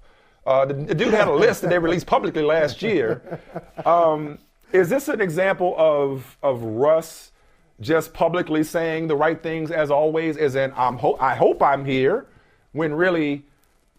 [0.46, 3.40] uh, the, the, dude had a list that they released publicly last year.
[3.84, 4.38] Um,
[4.72, 7.32] is this an example of of Russ
[7.80, 10.36] just publicly saying the right things as always?
[10.36, 12.26] As in, I'm ho- I hope I'm here,
[12.72, 13.44] when really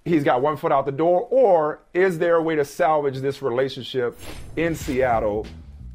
[0.05, 3.41] he's got one foot out the door, or is there a way to salvage this
[3.41, 4.17] relationship
[4.55, 5.47] in Seattle,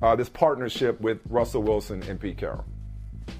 [0.02, 2.64] uh, this partnership with Russell Wilson and Pete Carroll?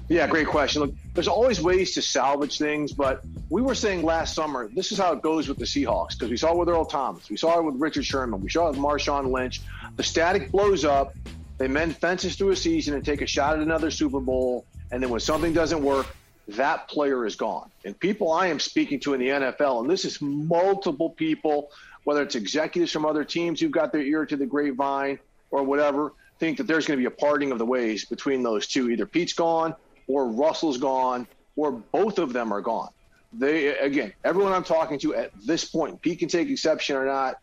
[0.07, 0.81] Yeah, great question.
[0.81, 4.97] Look, there's always ways to salvage things, but we were saying last summer, this is
[4.97, 7.59] how it goes with the Seahawks because we saw it with Earl Thomas, we saw
[7.59, 9.61] it with Richard Sherman, we saw it with Marshawn Lynch.
[9.95, 11.15] The static blows up,
[11.57, 15.01] they mend fences through a season and take a shot at another Super Bowl, and
[15.01, 16.07] then when something doesn't work,
[16.49, 17.69] that player is gone.
[17.85, 21.71] And people I am speaking to in the NFL, and this is multiple people,
[22.03, 25.19] whether it's executives from other teams who've got their ear to the grapevine
[25.51, 28.65] or whatever, think that there's going to be a parting of the ways between those
[28.65, 28.89] two.
[28.89, 29.75] Either Pete's gone
[30.07, 32.89] or Russell's gone or both of them are gone.
[33.31, 37.35] They again, everyone I'm talking to at this point, Pete can take exception or not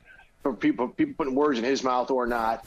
[0.43, 2.67] for people people putting words in his mouth or not,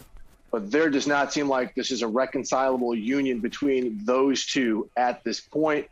[0.51, 5.25] but there does not seem like this is a reconcilable union between those two at
[5.25, 5.89] this point.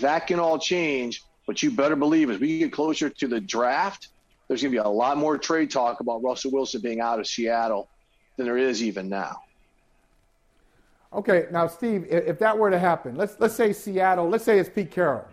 [0.00, 4.08] That can all change, but you better believe as we get closer to the draft,
[4.46, 7.26] there's going to be a lot more trade talk about Russell Wilson being out of
[7.26, 7.88] Seattle
[8.36, 9.40] than there is even now.
[11.12, 14.68] Okay, now Steve, if that were to happen, let's let's say Seattle, let's say it's
[14.68, 15.24] Pete Carroll.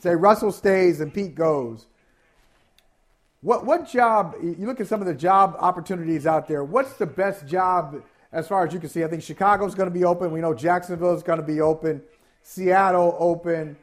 [0.00, 1.86] Say Russell stays and Pete goes.
[3.40, 4.36] What what job?
[4.42, 6.62] You look at some of the job opportunities out there.
[6.62, 8.02] What's the best job
[8.32, 9.02] as far as you can see?
[9.02, 10.30] I think Chicago's going to be open.
[10.30, 12.02] We know Jacksonville is going to be open.
[12.42, 13.76] Seattle open.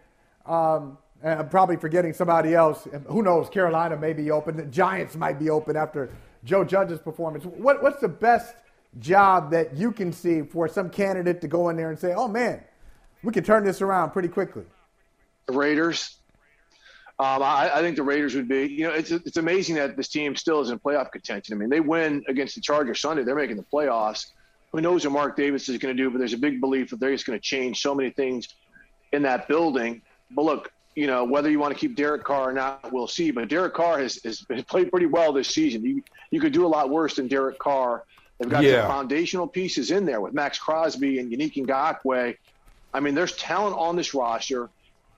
[0.45, 2.87] Um, and I'm probably forgetting somebody else.
[3.07, 3.49] Who knows?
[3.49, 4.57] Carolina may be open.
[4.57, 6.09] The Giants might be open after
[6.43, 7.45] Joe Judge's performance.
[7.45, 8.55] What, what's the best
[8.99, 12.27] job that you can see for some candidate to go in there and say, oh
[12.27, 12.61] man,
[13.23, 14.63] we can turn this around pretty quickly?
[15.47, 16.17] The Raiders.
[17.19, 20.07] Um, I, I, think the Raiders would be, you know, it's, it's amazing that this
[20.07, 21.55] team still is in playoff contention.
[21.55, 23.23] I mean, they win against the Chargers Sunday.
[23.23, 24.31] They're making the playoffs.
[24.71, 26.99] Who knows what Mark Davis is going to do, but there's a big belief that
[26.99, 28.47] they're just going to change so many things
[29.11, 30.01] in that building.
[30.31, 33.29] But look, you know, whether you want to keep Derek Carr or not, we'll see.
[33.29, 35.83] But Derek Carr has, has played pretty well this season.
[35.83, 38.03] You, you could do a lot worse than Derek Carr
[38.43, 38.81] They've got yeah.
[38.81, 42.35] some foundational pieces in there with Maxx Crosby and Yannick Ngakoue.
[42.93, 44.69] I mean, there's talent on this roster,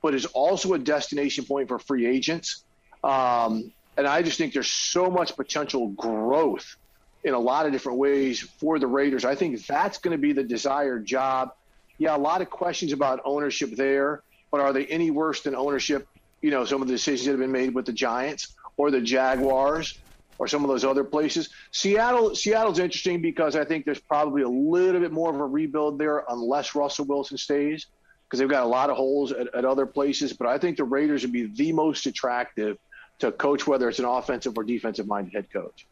[0.04, 2.64] but it's also a destination point for free agents.
[3.04, 6.76] Um, and I just think there's so much potential growth
[7.24, 9.26] in a lot of different ways for the Raiders.
[9.26, 11.54] I think that's going to be the desired job.
[11.98, 14.22] Yeah, a lot of questions about ownership there,
[14.52, 16.08] but are they any worse than ownership?
[16.44, 19.02] You know, some of the decisions that have been made with the Giants or the
[19.02, 19.98] Jaguars
[20.38, 21.50] or some of those other places.
[21.72, 25.98] Seattle, Seattle's interesting because I think there's probably a little bit more of a rebuild
[25.98, 27.88] there unless Russell Wilson stays
[28.26, 30.34] because they've got a lot of holes at, at, other places.
[30.34, 32.78] But I think the Raiders would be the most attractive
[33.20, 35.86] to coach, whether it's an offensive or defensive minded head coach.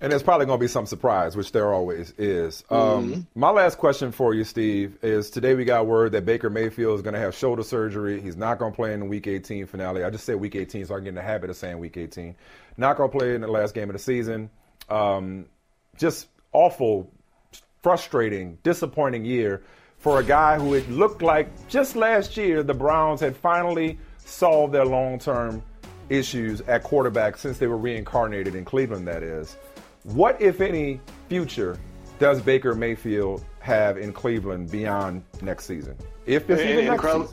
[0.00, 2.62] And there's probably going to be some surprise, which there always is.
[2.70, 3.20] Um, mm-hmm.
[3.34, 7.02] My last question for you, Steve, is today we got word that Baker Mayfield is
[7.02, 8.20] going to have shoulder surgery.
[8.20, 10.04] He's not going to play in the Week 18 finale.
[10.04, 11.96] I just say Week 18 so I can get in the habit of saying Week
[11.96, 12.36] 18.
[12.76, 14.50] Not going to play in the last game of the season.
[14.88, 15.46] Um,
[15.96, 17.10] just awful,
[17.82, 19.64] frustrating, disappointing year
[19.98, 24.72] for a guy who it looked like just last year the Browns had finally solved
[24.72, 25.60] their long-term
[26.08, 29.56] issues at quarterback since they were reincarnated in Cleveland, that is.
[30.04, 31.78] What, if any, future
[32.18, 35.96] does Baker Mayfield have in Cleveland beyond next season?
[36.26, 37.28] If it's even next season.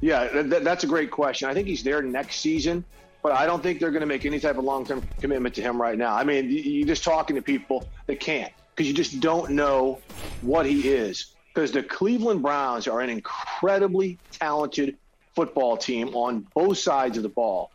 [0.00, 1.48] Yeah, that, that's a great question.
[1.48, 2.84] I think he's there next season,
[3.22, 5.80] but I don't think they're going to make any type of long-term commitment to him
[5.80, 6.14] right now.
[6.14, 9.98] I mean, you're just talking to people that can't because you just don't know
[10.42, 11.34] what he is.
[11.54, 14.98] Because the Cleveland Browns are an incredibly talented
[15.34, 17.70] football team on both sides of the ball.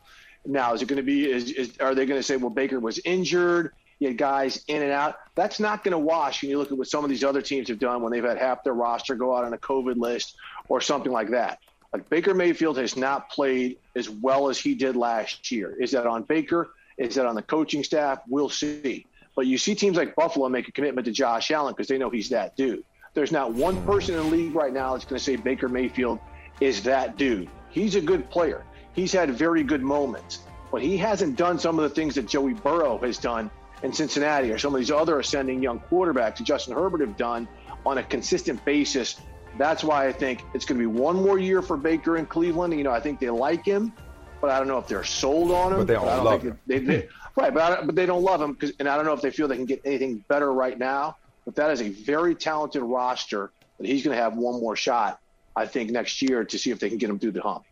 [0.45, 1.29] Now, is it going to be?
[1.29, 3.73] Is, is are they going to say, well, Baker was injured?
[4.01, 5.17] You had guys in and out.
[5.35, 7.67] That's not going to wash when you look at what some of these other teams
[7.67, 10.37] have done when they've had half their roster go out on a COVID list
[10.69, 11.59] or something like that.
[11.93, 15.77] Like Baker Mayfield has not played as well as he did last year.
[15.79, 16.71] Is that on Baker?
[16.97, 18.21] Is that on the coaching staff?
[18.27, 19.05] We'll see.
[19.35, 22.09] But you see teams like Buffalo make a commitment to Josh Allen because they know
[22.09, 22.83] he's that dude.
[23.13, 26.17] There's not one person in the league right now that's going to say Baker Mayfield
[26.59, 27.49] is that dude.
[27.69, 28.63] He's a good player.
[28.93, 30.39] He's had very good moments,
[30.71, 33.51] but he hasn't done some of the things that Joey Burrow has done
[33.83, 37.47] in Cincinnati or some of these other ascending young quarterbacks that Justin Herbert have done
[37.85, 39.19] on a consistent basis.
[39.57, 42.73] That's why I think it's going to be one more year for Baker in Cleveland.
[42.73, 43.91] You know, I think they like him,
[44.39, 45.79] but I don't know if they're sold on him.
[45.79, 46.59] But they don't, don't love him.
[46.67, 49.21] They, they, right, but, but they don't love him, because, and I don't know if
[49.21, 51.17] they feel they can get anything better right now.
[51.45, 55.19] But that is a very talented roster that he's going to have one more shot,
[55.55, 57.63] I think, next year to see if they can get him through the hump.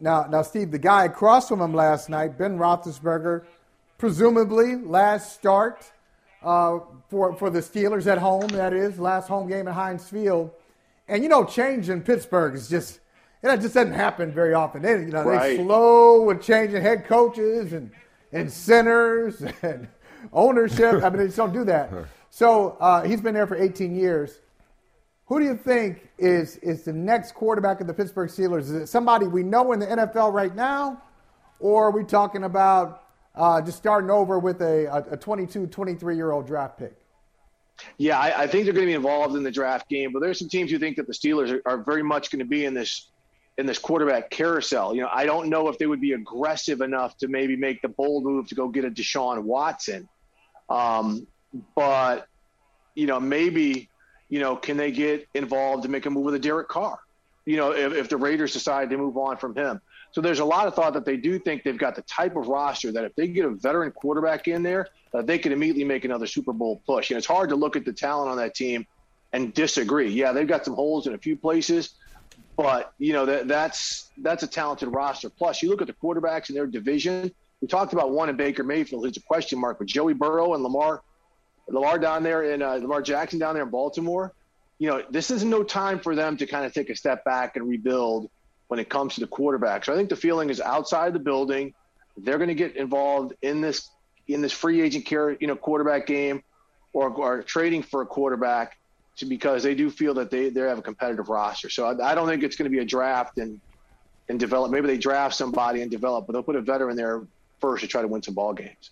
[0.00, 3.44] Now, now, Steve, the guy across from him last night, Ben Roethlisberger,
[4.00, 5.92] presumably last start
[6.42, 6.78] uh,
[7.10, 10.50] for, for the Steelers at home, that is, last home game at Heinz Field.
[11.06, 13.00] And, you know, change in Pittsburgh is just,
[13.42, 14.80] that just doesn't happen very often.
[14.80, 15.58] They, you know, Right.
[15.58, 17.90] they slow with changing head coaches and,
[18.32, 19.86] and centers and
[20.32, 21.04] ownership.
[21.04, 21.92] I mean, they just don't do that.
[22.30, 24.38] So uh, he's been there for 18 years.
[25.26, 28.62] Who do you think is is the next quarterback of the Pittsburgh Steelers?
[28.62, 31.00] Is it somebody we know in the NFL right now,
[31.60, 33.04] or are we talking about
[33.40, 36.94] uh, just starting over with a, a 22, 23 year old draft pick?
[37.96, 40.38] Yeah, I, I think they're going to be involved in the draft game, but there's
[40.38, 42.74] some teams who think that the Steelers are, are very much going to be in
[42.74, 43.08] this
[43.56, 44.94] in this quarterback carousel.
[44.94, 47.88] You know, I don't know if they would be aggressive enough to maybe make the
[47.88, 50.08] bold move to go get a Deshaun Watson,
[50.68, 51.26] um,
[51.74, 52.28] but
[52.94, 53.88] you know, maybe
[54.28, 56.98] you know, can they get involved to make a move with a Derek Carr?
[57.46, 59.80] You know, if, if the Raiders decide to move on from him.
[60.12, 62.48] So there's a lot of thought that they do think they've got the type of
[62.48, 66.04] roster that if they get a veteran quarterback in there, uh, they could immediately make
[66.04, 67.10] another Super Bowl push.
[67.10, 68.86] And it's hard to look at the talent on that team
[69.32, 70.10] and disagree.
[70.10, 71.94] Yeah, they've got some holes in a few places,
[72.56, 75.30] but you know that that's that's a talented roster.
[75.30, 77.30] Plus, you look at the quarterbacks in their division.
[77.60, 80.62] We talked about one in Baker Mayfield, who's a question mark, with Joey Burrow and
[80.62, 81.02] Lamar,
[81.68, 84.32] Lamar down there in uh, Lamar Jackson down there in Baltimore.
[84.78, 87.56] You know, this is no time for them to kind of take a step back
[87.56, 88.30] and rebuild
[88.70, 89.84] when it comes to the quarterback.
[89.84, 91.74] So I think the feeling is outside the building.
[92.16, 93.90] They're going to get involved in this
[94.28, 96.44] in this free agent care, you know, quarterback game,
[96.92, 98.78] or, or trading for a quarterback,
[99.16, 101.68] to, because they do feel that they they have a competitive roster.
[101.68, 103.60] So I, I don't think it's going to be a draft and
[104.28, 104.70] and develop.
[104.70, 107.22] Maybe they draft somebody and develop, but they'll put a veteran there
[107.60, 108.90] first to try to win some ball games.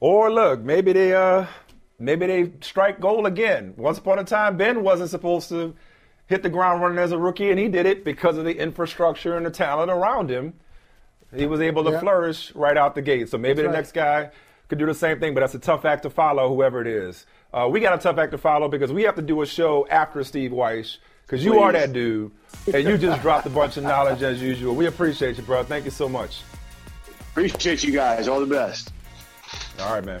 [0.00, 1.46] Or look, maybe they uh
[2.00, 3.74] maybe they strike gold again.
[3.76, 5.76] Once upon a time, Ben wasn't supposed to
[6.26, 9.36] hit the ground running as a rookie, and he did it because of the infrastructure
[9.36, 10.54] and the talent around him.
[11.34, 12.00] He was able to Yeah.
[12.00, 13.28] flourish right out the gate.
[13.28, 13.74] So maybe That's the right.
[13.76, 14.30] next guy
[14.68, 17.26] could do the same thing, but that's a tough act to follow, whoever it is.
[17.52, 19.86] Uh, we got a tough act to follow because we have to do a show
[19.90, 22.30] after Steve Wyche because you are that dude,
[22.72, 24.74] and you just dropped a bunch of knowledge as usual.
[24.74, 25.62] We appreciate you, bro.
[25.64, 26.42] Thank you so much.
[27.32, 28.28] Appreciate you guys.
[28.28, 28.92] All the best.
[29.80, 30.20] All right, man.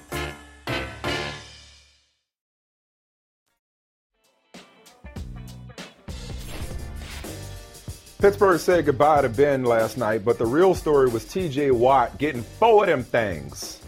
[8.21, 12.43] Pittsburgh said goodbye to Ben last night, but the real story was TJ Watt getting
[12.43, 13.79] four of them things.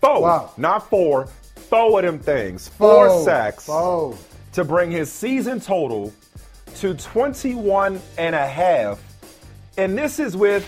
[0.00, 0.50] Four, Wow.
[0.56, 1.26] not four,
[1.68, 2.68] four of them things.
[2.68, 3.24] Four Foe.
[3.24, 4.16] sacks Foe.
[4.54, 6.10] to bring his season total
[6.76, 8.98] to 21 and a half.
[9.76, 10.66] And this is with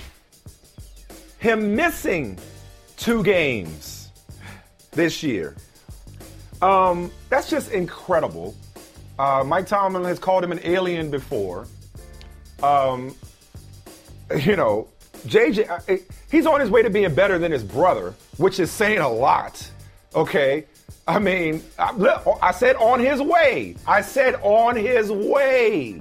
[1.39, 2.39] him missing
[2.99, 4.11] two games
[4.91, 5.57] this year.
[6.61, 8.55] Um, that's just incredible.
[9.19, 11.67] Uh, Mike Tomlin has called him an alien before.
[12.63, 13.15] Um,
[14.41, 14.89] you know,
[15.27, 19.09] JJ, he's on his way to being better than his brother, which is saying a
[19.09, 19.69] lot.
[20.15, 20.65] Okay.
[21.07, 21.93] I mean, I,
[22.41, 23.77] I said on his way.
[23.87, 26.01] I said on his way.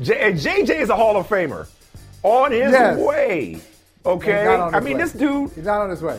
[0.00, 1.68] J, and JJ is a Hall of Famer.
[2.22, 2.98] On his Yes.
[2.98, 3.60] way.
[4.04, 4.36] Okay.
[4.38, 5.02] He's not on I mean, way.
[5.04, 5.50] this dude.
[5.52, 6.18] He's not on his way.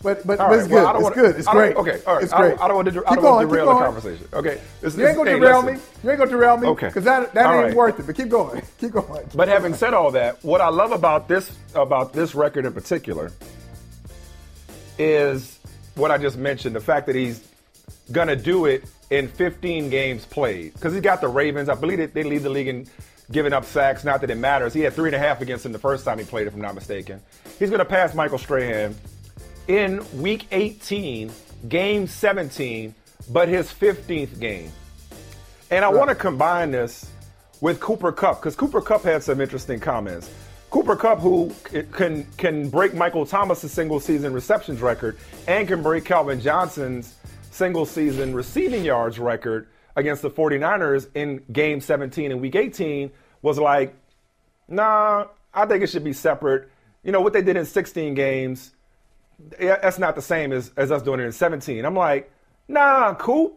[0.00, 0.92] But but, right, it's well, good.
[0.92, 1.36] Don't it's wanna- good.
[1.36, 1.76] It's great.
[1.76, 2.22] Okay, all right.
[2.24, 2.60] It's great.
[2.60, 3.84] I don't want to, I Keep don't want going, to keep derail the going.
[3.84, 4.28] conversation.
[4.32, 4.60] Okay.
[4.80, 5.74] This- You ain't gonna hey, derail listen.
[5.74, 5.80] me.
[6.04, 6.68] You ain't gonna derail me.
[6.68, 6.86] Okay.
[6.86, 7.74] Because that that All ain't right.
[7.74, 8.06] worth it.
[8.06, 8.62] But keep going.
[8.78, 9.28] Keep going.
[9.34, 13.32] But having said all that, what I love about this about this record in particular
[14.98, 15.58] is
[15.96, 17.42] what I just mentioned, the fact that he's
[18.12, 20.74] gonna do it in 15 games played.
[20.74, 21.68] Because he got the Ravens.
[21.68, 22.86] I believe that they lead the league in
[23.30, 24.04] giving up sacks.
[24.04, 24.72] Not that it matters.
[24.74, 26.60] He had three and a half against him the first time he played, if I'm
[26.60, 27.20] not mistaken.
[27.58, 28.94] He's gonna pass Michael Strahan
[29.68, 31.30] in week 18,
[31.68, 32.94] game 17,
[33.30, 34.72] but his 15th game.
[35.70, 37.10] And I want to combine this
[37.60, 40.30] with Cooper Kupp because Cooper Kupp had some interesting comments.
[40.70, 41.52] Cooper Kupp, who
[41.92, 47.14] can can break Michael Thomas's single season receptions record and can break Calvin Johnson's
[47.50, 53.10] single season receiving yards record against the 49ers in game 17 and week 18,
[53.42, 53.94] was like,
[54.68, 56.70] nah, I think it should be separate.
[57.02, 58.70] You know, what they did in 16 games,
[59.58, 61.84] that's not the same as, as us doing it in 17.
[61.84, 62.30] I'm like,
[62.66, 63.56] nah, cool.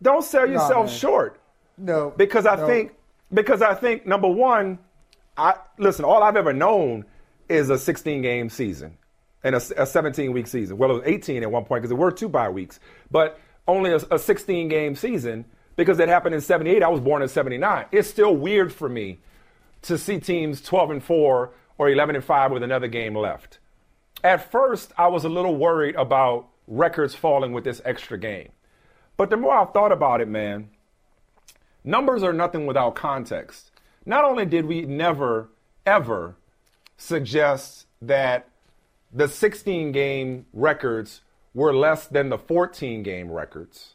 [0.00, 0.94] don't sell yourself man.
[0.94, 1.40] short
[1.76, 2.12] No.
[2.16, 2.66] because I no.
[2.66, 2.94] think
[3.32, 4.78] because I think number one,
[5.36, 6.04] I listen.
[6.04, 7.04] All I've ever known
[7.48, 8.96] is a 16 game season
[9.44, 10.78] and a, a 17 week season.
[10.78, 13.92] Well, it was 18 at one point because there were two bye weeks, but only
[13.92, 15.44] a, a 16 game season
[15.76, 16.82] because it happened in 78.
[16.82, 17.86] I was born in 79.
[17.92, 19.20] It's still weird for me
[19.82, 23.58] to see teams 12 and 4 or 11 and 5 with another game left.
[24.22, 28.50] At first, I was a little worried about records falling with this extra game.
[29.16, 30.70] But the more I've thought about it, man,
[31.84, 33.70] numbers are nothing without context.
[34.04, 35.50] Not only did we never,
[35.84, 36.36] ever
[36.96, 38.48] suggest that
[39.12, 41.22] the 16 game records
[41.54, 43.94] were less than the 14 game records,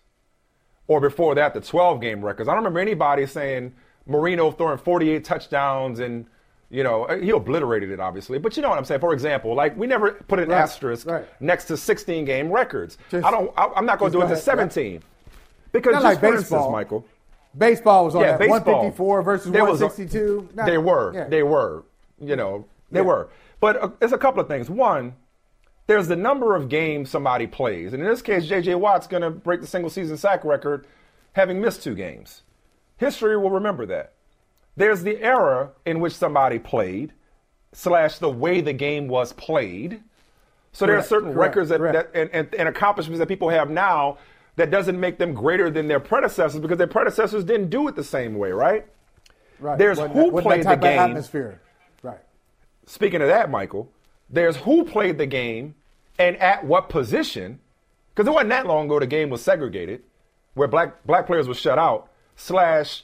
[0.88, 2.50] or before that, the 12 game records.
[2.50, 3.74] I don't remember anybody saying
[4.06, 6.28] Marino throwing 48 touchdowns and
[6.74, 8.40] you know, he obliterated it, obviously.
[8.40, 9.00] But you know what I'm saying?
[9.00, 11.24] For example, like we never put an Right, asterisk right.
[11.40, 12.98] next to 16 game records.
[13.12, 13.54] Just- I don't.
[13.56, 15.04] I, I'm not going to do go it to ahead, 17
[15.72, 16.60] because Not just like for baseball.
[16.60, 17.06] instance, Michael.
[17.56, 18.58] Baseball was on Yeah, that baseball.
[18.58, 20.50] 154 versus There was a- 162.
[20.56, 21.14] Not- they were.
[21.14, 21.26] yeah.
[21.28, 21.84] They were.
[22.20, 23.06] You know, they Yeah.
[23.06, 23.30] were.
[23.60, 24.70] But uh, there's a couple of things.
[24.70, 25.14] One,
[25.86, 28.76] there's the number of games somebody plays, and in this case, J.J.
[28.76, 30.88] Watt's going to break the single season sack record,
[31.34, 32.42] having missed two games.
[32.98, 34.14] History will remember that.
[34.76, 37.14] There's the era in which somebody played,
[37.72, 40.02] slash the way the game was played.
[40.72, 43.70] So there are certain correct, records that, that and, and, and accomplishments that people have
[43.70, 44.18] now
[44.56, 48.04] that doesn't make them greater than their predecessors because their predecessors didn't do it the
[48.04, 48.86] same way, right?
[49.60, 49.78] Right.
[49.78, 51.00] There's Wasn't who that- played the game.
[51.00, 51.62] atmosphere.
[52.02, 52.20] Right.
[52.86, 53.92] Speaking of that, Michael,
[54.30, 55.76] there's who played the game
[56.18, 57.60] and at what position.
[58.16, 60.04] Because it wasn't that long ago the game was segregated,
[60.54, 63.04] where black black players were shut out, slash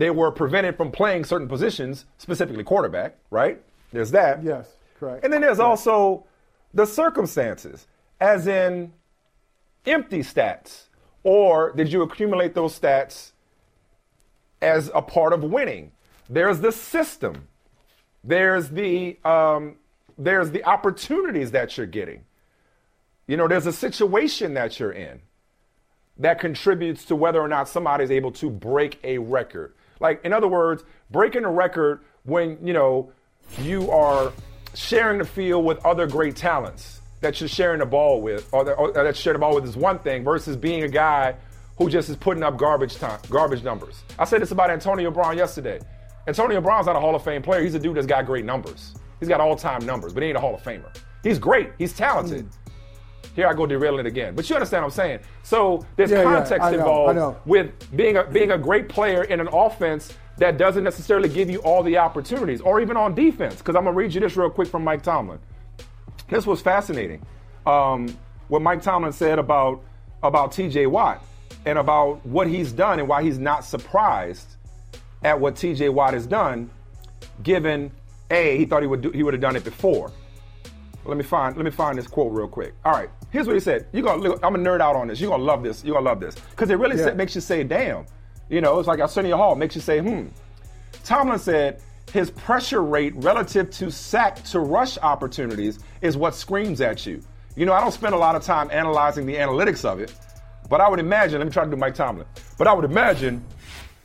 [0.00, 3.60] they were prevented from playing certain positions, specifically quarterback, right?
[3.92, 4.42] There's that.
[4.42, 4.66] Yes.
[4.98, 5.22] Correct.
[5.22, 5.68] And then there's Correct.
[5.68, 6.24] also
[6.72, 7.86] the circumstances,
[8.18, 8.94] as in
[9.84, 10.84] empty stats,
[11.22, 13.32] or did you accumulate those stats
[14.62, 15.92] as a part of winning?
[16.30, 17.48] There's the system.
[18.24, 19.76] There's the um,
[20.16, 22.24] there's the opportunities that you're getting.
[23.26, 25.20] You know, there's a situation that you're in
[26.16, 29.74] that contributes to whether or not somebody's able to break a record.
[30.00, 33.12] Like, in other words, breaking a record when, you know,
[33.60, 34.32] you are
[34.74, 38.76] sharing the field with other great talents that you're sharing the ball with, or that,
[38.76, 41.34] or share the ball with is one thing versus being a guy
[41.76, 44.02] who just is putting up garbage time, garbage numbers.
[44.18, 45.80] I said this about Antonio Brown yesterday.
[46.26, 47.62] Antonio Brown's not a Hall of Fame player.
[47.62, 48.94] He's a dude that's got great numbers.
[49.18, 50.94] He's got all-time numbers, but he ain't a Hall of Famer.
[51.22, 51.72] He's great.
[51.78, 52.44] He's talented.
[52.44, 52.50] Hmm.
[53.34, 54.34] Here I go derailing again.
[54.34, 55.20] But you understand what I'm saying.
[55.42, 59.24] So there's Yeah, yeah, context I know, involved with being a being a great player
[59.24, 63.56] in an offense that doesn't necessarily give you all the opportunities, or even on defense.
[63.56, 65.38] Because I'm gonna read you this real quick from Mike Tomlin.
[66.28, 67.24] This was fascinating.
[67.66, 68.16] Um,
[68.48, 69.82] what Mike Tomlin said about
[70.22, 70.86] about T.J.
[70.86, 71.22] Watt
[71.66, 74.56] and about what he's done and why he's not surprised
[75.22, 75.90] at what T.J.
[75.90, 76.70] Watt has done,
[77.42, 77.90] given
[78.30, 80.10] a he thought he would do, he would have done it before.
[81.04, 82.74] Let me find let me find this quote real quick.
[82.84, 83.86] All right, here's what he said.
[83.92, 85.20] You gonna look, I'm gonna nerd out on this.
[85.20, 85.84] You're gonna love this.
[85.84, 87.12] You're gonna love this because it really Yeah.
[87.12, 88.06] makes you say, "Damn."
[88.48, 90.26] You know, it's like Arsenio Hall makes you say, "Hmm."
[91.04, 91.80] Tomlin said
[92.12, 97.20] his pressure rate relative to sack to rush opportunities is what screams at you.
[97.56, 100.12] You know, I don't spend a lot of time analyzing the analytics of it,
[100.68, 101.38] but I would imagine.
[101.38, 102.26] Let me try to do Mike Tomlin.
[102.58, 103.44] But I would imagine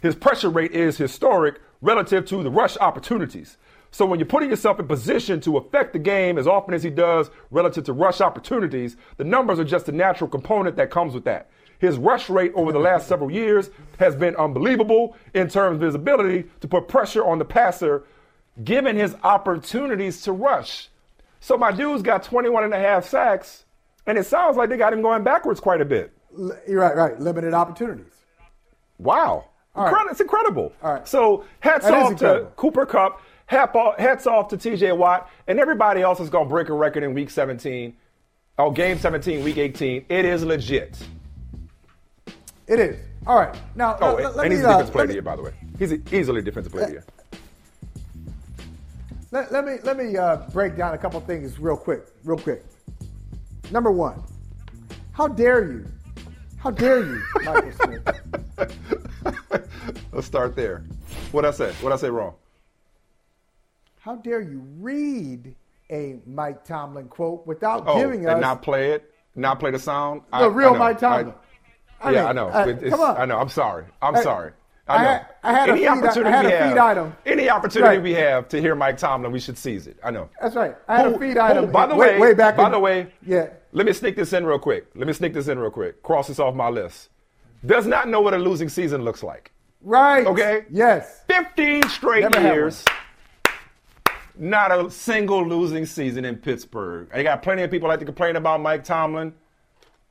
[0.02, 3.58] his pressure rate is historic relative to the rush opportunities.
[3.96, 6.90] So when you're putting yourself in position to affect the game as often as he
[6.90, 11.24] does relative to rush opportunities, the numbers are just a natural component that comes with
[11.24, 11.50] that.
[11.80, 15.96] His rush rate over the last several years has been unbelievable in terms of his
[15.96, 18.04] ability to put pressure on the passer,
[18.66, 20.90] given his opportunities to rush.
[21.40, 23.64] So my dude's got 21 and a half sacks,
[24.06, 26.12] and it sounds like they got him going backwards quite a bit.
[26.68, 27.18] You're right, right.
[27.18, 28.12] Limited opportunities.
[28.98, 29.46] Wow.
[29.74, 29.94] All right.
[29.94, 30.74] Incredi- It's incredible.
[30.84, 31.08] All right.
[31.08, 32.48] So hats That off to.
[32.58, 33.22] Cooper Kupp.
[33.48, 35.30] Hats off to TJ Watt.
[35.48, 37.96] And everybody else is going to break a record in week 17.
[38.58, 40.06] Oh, game 17, week 18.
[40.10, 40.98] It is legit.
[42.68, 42.98] It is.
[43.28, 43.56] All right.
[43.76, 45.42] Now, Oh, let- and, let he's me, a uh, player of the year, by the
[45.44, 45.52] way.
[45.78, 47.06] He's a, easily defensive player of the year.
[49.32, 52.64] Let, let me let me uh, break down a couple things real quick, real quick.
[53.70, 54.24] Number one,
[55.12, 55.86] how dare you?
[56.58, 58.22] How dare you, Michael Smith?
[60.14, 60.86] Let's start there.
[61.34, 61.74] What I say?
[61.82, 62.36] What I say wrong?
[64.06, 65.56] How dare you read
[65.90, 70.22] a Mike Tomlin quote without Oh, giving and not play it, not play the sound.
[70.32, 71.34] the real Mike Tomlin?
[72.00, 72.50] I, I yeah, mean, I know.
[72.50, 73.18] uh, It- come on.
[73.18, 73.40] I know.
[73.40, 73.86] I'm sorry.
[74.04, 74.52] I'm I- sorry.
[74.88, 75.10] I I know.
[75.10, 77.16] had- I had a any feed- I opportunity had a we have, item.
[77.26, 78.04] any opportunity Right.
[78.04, 79.98] we have to hear Mike Tomlin, we should seize it.
[80.04, 80.30] I know.
[80.40, 80.76] That's right.
[80.88, 81.72] I had Who- a feed who- item.
[81.72, 82.58] by the way, way, way back.
[82.58, 83.48] by in- the way, yeah.
[83.72, 84.86] Let me sneak this in real quick.
[84.94, 86.04] Let me sneak this in real quick.
[86.04, 87.10] Cross this off my list.
[87.66, 89.52] Does not know what a losing season looks like.
[89.82, 90.28] Right.
[90.28, 90.66] Okay.
[90.70, 91.24] Yes.
[91.28, 92.86] 15 straight Never years.
[94.38, 97.08] Not a single losing season in Pittsburgh.
[97.14, 99.34] I got plenty of people like to complain about Mike Tomlin.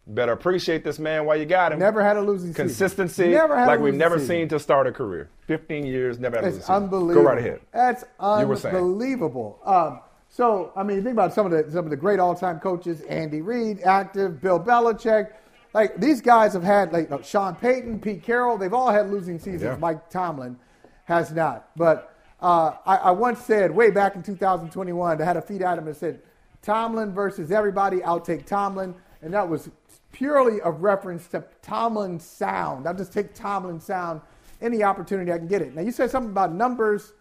[0.07, 1.79] Better appreciate this man while you got him.
[1.79, 2.66] Never had a losing season.
[2.66, 4.29] Consistency, Never had a like we've never season.
[4.37, 5.31] seen to start a career.
[5.47, 6.83] 15 years, never had a losing It's season.
[6.85, 7.22] unbelievable.
[7.22, 7.61] Go right ahead.
[7.72, 9.59] That's You unbelievable.
[9.64, 13.01] Um, so, I mean, think about some of the some of the great all-time coaches:
[13.03, 15.33] Andy Reid, active, Bill Belichick.
[15.72, 18.59] Like these guys have had like you know, Sean Payton, Pete Carroll.
[18.59, 19.62] They've all had losing seasons.
[19.62, 19.77] Yeah.
[19.77, 20.59] Mike Tomlin
[21.05, 21.68] has not.
[21.77, 22.14] But
[22.45, 25.97] uh, I, I once said way back in 2021, I had a feed item that
[25.97, 26.20] said
[26.61, 28.03] Tomlin versus everybody.
[28.03, 29.70] I'll take Tomlin, and that was
[30.12, 32.86] purely a reference to Tomlin's sound.
[32.86, 34.20] I'll just take Tomlin's sound
[34.61, 35.74] any opportunity I can get it.
[35.74, 37.14] Now you said something about numbers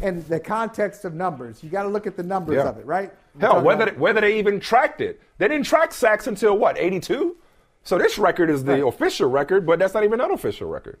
[0.00, 1.62] and the context of numbers.
[1.62, 2.68] You got to look at the numbers Yeah.
[2.68, 3.12] of it, right?
[3.40, 7.36] Hell, whether talking whether they even tracked it, they didn't track sacks until what 82.
[7.84, 8.88] So this record is the Right.
[8.88, 10.98] official record, but that's not even an official record.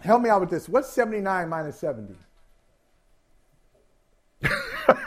[0.00, 0.66] help me out with this.
[0.68, 2.16] What's 79 minus 70?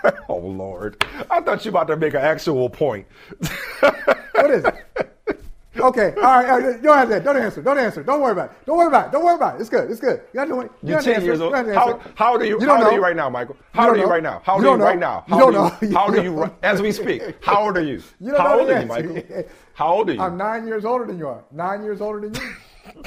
[0.29, 3.05] Oh Lord, I thought you about to make an actual point.
[4.33, 4.75] What is it?
[5.77, 7.23] Okay, all right, all right, don't have that.
[7.23, 7.61] Don't answer.
[7.61, 8.03] Don't answer.
[8.03, 8.65] Don't worry about it.
[8.65, 9.11] Don't worry about it.
[9.11, 9.61] Don't worry about it.
[9.61, 9.89] It's good.
[9.91, 10.21] It's good.
[10.33, 11.43] You got to you You're don't have to 10 years answer.
[11.43, 11.67] old.
[11.67, 12.59] You don't have How, how old are you?
[12.59, 13.03] You how don't old are you know.
[13.03, 13.57] right now, Michael?
[13.73, 14.09] How old are you know.
[14.09, 14.41] right now?
[14.45, 15.23] How old are you right know.
[15.27, 15.35] now?
[15.35, 15.89] You don't you?
[15.89, 15.97] know.
[15.97, 16.29] How old are You you?
[16.31, 18.01] don't right- As we speak, how old are you?
[18.19, 18.85] You don't How know old are you.
[18.87, 19.43] Michael?
[19.73, 20.21] How old are you?
[20.21, 21.43] I'm nine years older than you are.
[21.51, 23.03] Nine years older than you.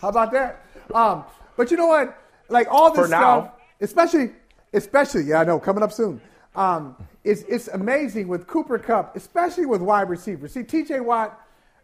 [0.00, 0.60] How about that?
[0.94, 1.24] Um,
[1.56, 2.18] but you know what?
[2.48, 3.20] Like all this For now.
[3.42, 4.32] stuff, especially,
[4.74, 6.20] especially, yeah, I know, coming up soon.
[6.54, 10.52] Um, it's it's amazing with Cooper Kupp, especially with wide receivers.
[10.52, 11.00] See, T.J.
[11.00, 11.40] Watt.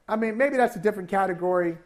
[0.08, 1.78] I mean, maybe that's a different category.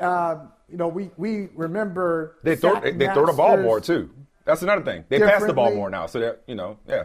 [0.00, 0.36] Uh,
[0.68, 4.10] you know, we we remember They throw they, they throw the ball more too.
[4.44, 5.04] That's another thing.
[5.08, 7.04] They pass the ball more now, so that you know, yeah.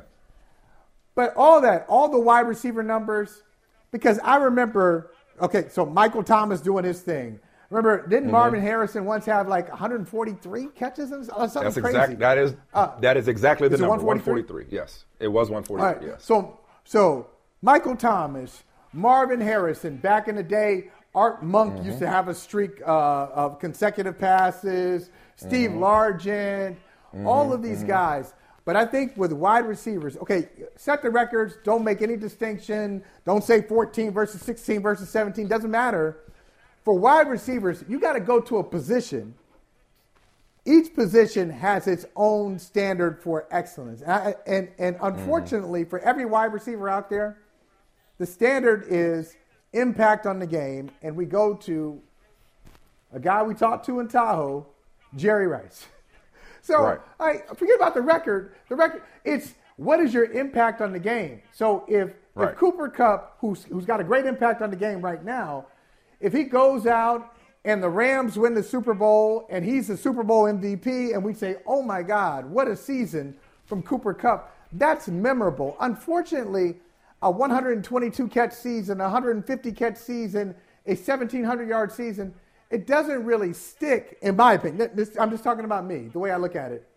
[1.16, 3.44] But all that, all the wide receiver numbers,
[3.92, 5.12] because I remember,
[5.42, 7.40] okay, so Michael Thomas doing his thing.
[7.74, 8.10] Remember, Mm-hmm.
[8.12, 11.98] didn't Marvin Harrison once have like 143 catches or something That's crazy?
[11.98, 12.20] exact.
[12.20, 13.96] That is Uh, that is exactly the is number.
[14.06, 14.42] 143?
[14.44, 14.76] 143.
[14.78, 15.82] Yes, it was 143.
[15.84, 16.14] right.
[16.14, 16.24] Yes.
[16.24, 17.28] So, so
[17.64, 18.64] Michael Thomas,
[18.94, 21.86] Marvin Harrison, back in the day, Art Monk Mm-hmm.
[21.88, 25.10] used to have a streak uh, of consecutive passes.
[25.36, 25.84] Steve Mm-hmm.
[25.84, 26.76] Largent,
[27.26, 28.34] all of these guys.
[28.66, 30.48] But I think with wide receivers, okay,
[30.78, 31.56] set the records.
[31.64, 33.04] Don't make any distinction.
[33.26, 35.48] Don't say 14 versus 16 versus 17.
[35.48, 36.18] Doesn't matter.
[36.84, 39.36] For wide receivers, you got to go to a position
[40.66, 44.02] each position has its own standard for excellence.
[44.02, 45.06] And, I- and, and mm-hmm.
[45.06, 47.38] unfortunately, for every wide receiver out there,
[48.18, 49.36] the standard is
[49.74, 50.90] impact on the game.
[51.02, 52.02] And we go to
[53.12, 54.66] a guy we talked to in Tahoe,
[55.16, 55.86] Jerry Rice.
[56.66, 57.00] So Right.
[57.20, 58.56] I forget about the record.
[58.70, 61.42] The record, it's what is your impact on the game?
[61.52, 62.52] So if, Right.
[62.52, 65.66] if Cooper Kupp, who's, who's got a great impact on the game right now,
[66.24, 70.24] if he goes out and the Rams win the Super Bowl and he's the Super
[70.24, 75.08] Bowl MVP, and we say, oh my God, what a season from Cooper Kupp, that's
[75.08, 75.78] memorable.
[75.82, 76.78] Unfortunately,
[77.22, 80.56] a 122 catch season, a 150 catch season,
[80.86, 82.34] a 1,700 yard season,
[82.70, 84.90] it doesn't really stick, in my opinion.
[84.96, 86.88] This, I'm just talking about me, the way I look at it.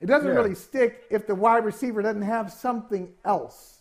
[0.00, 0.34] It doesn't Yeah.
[0.34, 3.80] really stick if the wide receiver doesn't have something else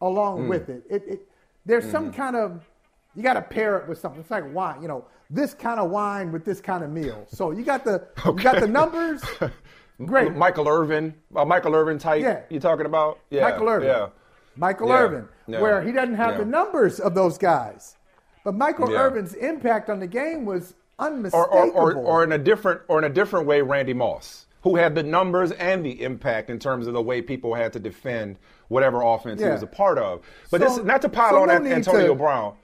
[0.00, 0.48] along Hmm.
[0.48, 0.84] with it.
[0.88, 1.28] it, it
[1.66, 2.69] there's some kind of
[3.14, 4.20] you got to pair it with something.
[4.20, 7.24] It's like wine, you know, this kind of wine with this kind of meal.
[7.28, 9.22] So you got the you got the numbers.
[10.06, 12.22] Great, Michael Irvin, uh, Michael Irvin type.
[12.22, 12.40] Yeah.
[12.48, 13.18] you're talking about?
[13.28, 13.42] Yeah.
[13.42, 13.88] Michael Irvin.
[13.88, 14.08] Yeah.
[14.56, 14.98] Michael Yeah.
[15.02, 15.60] Irvin, Yeah.
[15.60, 16.38] where he doesn't have Yeah.
[16.38, 17.96] the numbers of those guys,
[18.44, 18.94] but Michael.
[18.96, 21.54] Irvin's impact on the game was unmistakable.
[21.74, 24.94] or, or, or in a different or in a different way, Randy Moss, who had
[24.94, 29.02] the numbers and the impact in terms of the way people had to defend whatever
[29.02, 30.22] offense he was a part of.
[30.50, 32.54] But So- this not to pile so on no Antonio to- Brown.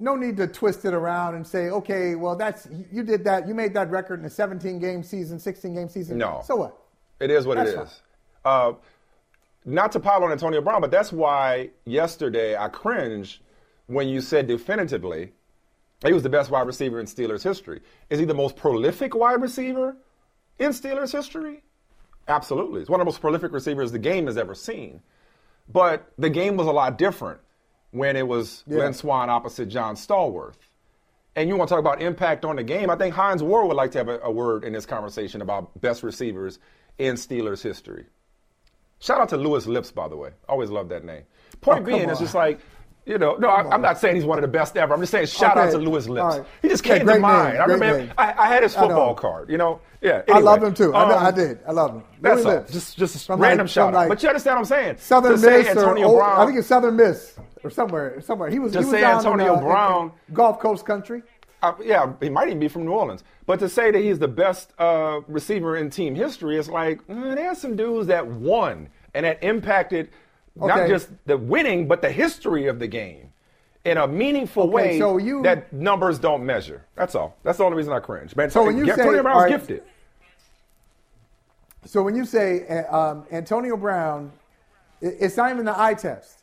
[0.00, 3.46] No need to twist it around and say, okay, well, that's you did that.
[3.48, 6.18] You made that record in a 17 game season, 16 game season.
[6.18, 6.42] No.
[6.44, 6.78] So what?
[7.20, 8.02] It is what That's it is.
[8.44, 8.72] Uh,
[9.64, 13.40] not to pile on Antonio Brown, but that's why yesterday I cringed
[13.86, 15.32] when you said definitively
[16.06, 17.80] he was the best wide receiver in Steelers history.
[18.08, 19.96] Is he the most prolific wide receiver
[20.58, 21.62] in Steelers history?
[22.28, 22.80] Absolutely.
[22.80, 25.00] He's one of the most prolific receivers the game has ever seen.
[25.68, 27.40] But the game was a lot different
[27.90, 28.78] when it was Yeah.
[28.78, 30.56] Lynn Swann opposite John Stallworth.
[31.36, 32.90] And you want to talk about impact on the game?
[32.90, 35.80] I think Hines Ward would like to have a, a word in this conversation about
[35.80, 36.58] best receivers
[36.98, 38.06] in Steelers history.
[38.98, 40.30] Shout out to Louis Lipps, by the way.
[40.48, 41.22] Always love that name.
[41.60, 42.58] Point Oh, being, come it's just like,
[43.08, 44.92] you know, no, I, I'm not saying he's one of the best ever.
[44.94, 46.36] I'm just saying shout out to Louis Lipps.
[46.36, 46.46] Right.
[46.62, 47.54] He just Yeah, came to mind.
[47.54, 48.12] name, I great remember.
[48.18, 49.48] I, I had his football card.
[49.50, 50.22] You know, yeah.
[50.32, 50.94] I love him too.
[50.94, 51.58] I, know- um, I did.
[51.66, 52.04] I love him.
[52.20, 52.60] That's Louis all.
[52.60, 52.72] Lips.
[52.72, 53.94] Just, just From random like- shout out.
[53.94, 54.96] like but you understand what I'm saying?
[54.98, 56.40] Southern to Miss or Antonio Old- Brown.
[56.40, 58.20] I think it's Southern Miss or somewhere.
[58.20, 58.72] Somewhere he was.
[58.72, 61.22] To he was say down in, Antonio uh, Brown- in Gulf Coast country.
[61.60, 63.24] Uh, yeah, he might even be from New Orleans.
[63.46, 67.34] But to say that he's the best uh, receiver in team history, is like mm,
[67.34, 70.10] there's some dudes that won and that impacted
[70.60, 73.24] not just the winning, but the history of the game.
[73.84, 76.84] in a meaningful Okay, way so you- that numbers don't measure.
[76.94, 77.36] That's all.
[77.42, 78.34] That's the only reason I cringe.
[78.36, 79.50] Man, So when you say- Antonio Brown's right.
[79.50, 79.82] gifted.
[81.84, 84.32] So when you say uh, um, Antonio Brown,
[85.00, 86.40] it's not even the eye test,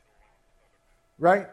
[1.20, 1.48] right?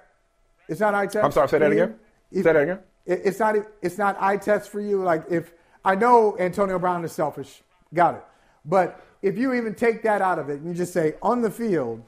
[0.68, 1.24] It's not eye test.
[1.24, 1.96] I'm sorry, say that again?
[2.32, 2.78] Say that again?
[3.04, 3.56] It's not.
[3.82, 5.02] It's not eye test for you.
[5.02, 5.52] Like if
[5.84, 7.62] I know Antonio Brown is selfish,
[7.92, 8.24] got it.
[8.64, 11.50] But if you even take that out of it and you just say on the
[11.50, 12.02] field,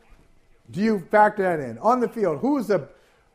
[0.70, 1.78] do you factor that in?
[1.78, 2.89] On the field, who is the